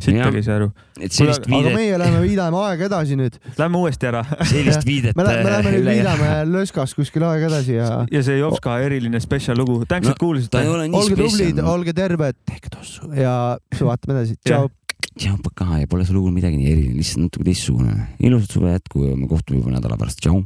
sittagi 0.02 0.40
ei 0.40 0.46
saa 0.46 0.56
aru. 0.58 0.68
et 0.98 1.14
sellist 1.14 1.46
aga 1.46 1.54
viidet, 1.54 1.76
meie 1.76 1.98
läheme 2.00 2.20
viidame 2.24 2.60
aega 2.66 2.86
edasi 2.88 3.16
nüüd. 3.18 3.38
Lähme 3.58 3.80
uuesti 3.82 4.10
ära. 4.10 4.22
sellist 4.52 4.86
viidet 4.88 5.18
me 5.18 5.26
läheme, 5.26 5.44
me 5.44 5.54
läheme 5.54 5.74
nüüd 5.76 5.88
viidame 5.90 6.30
löskas 6.50 6.94
kuskil 6.98 7.26
aega 7.28 7.50
edasi 7.50 7.78
ja 7.78 7.88
ja 8.10 8.22
see 8.26 8.38
Jopska 8.40 8.78
eriline 8.86 9.22
spetsial 9.22 9.58
lugu, 9.60 9.82
tänks, 9.88 10.10
No, 10.12 10.14
et 10.16 10.22
kuulasite 10.22 10.62
olge 10.98 11.16
tublid, 11.18 11.64
olge 11.72 11.96
terved, 11.96 12.38
tehke 12.48 12.72
tossu 12.72 13.10
ja 13.16 13.34
vaatame 13.78 14.18
edasi. 14.18 14.38
Tšau. 14.42 14.70
tšau, 15.12 15.36
pakaa 15.44 15.82
ja 15.82 15.90
pole 15.90 16.06
see 16.08 16.16
lugu 16.16 16.32
midagi 16.34 16.58
nii 16.60 16.72
eriline, 16.74 16.98
lihtsalt 17.00 17.28
natuke 17.28 17.48
teistsugune. 17.48 17.96
ilusat 18.20 18.58
suve 18.58 18.74
jätku 18.74 19.06
ja 19.06 19.16
me 19.16 19.30
kohtume 19.30 19.62
juba 19.62 19.76
nädala 19.78 20.00
pärast, 20.00 20.22
tšau. 20.24 20.42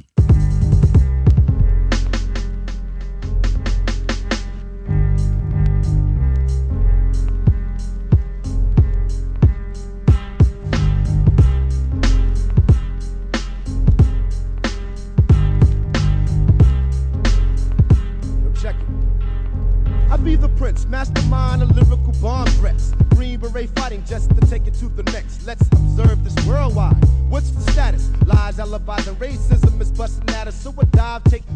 Take 31.25 31.56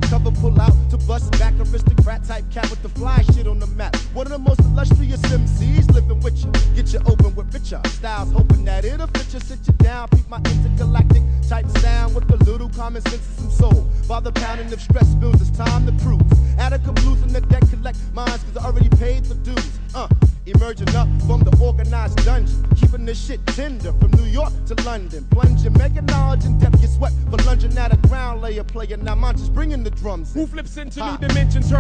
Into 30.81 31.05
new 31.05 31.29
dimensions. 31.29 31.71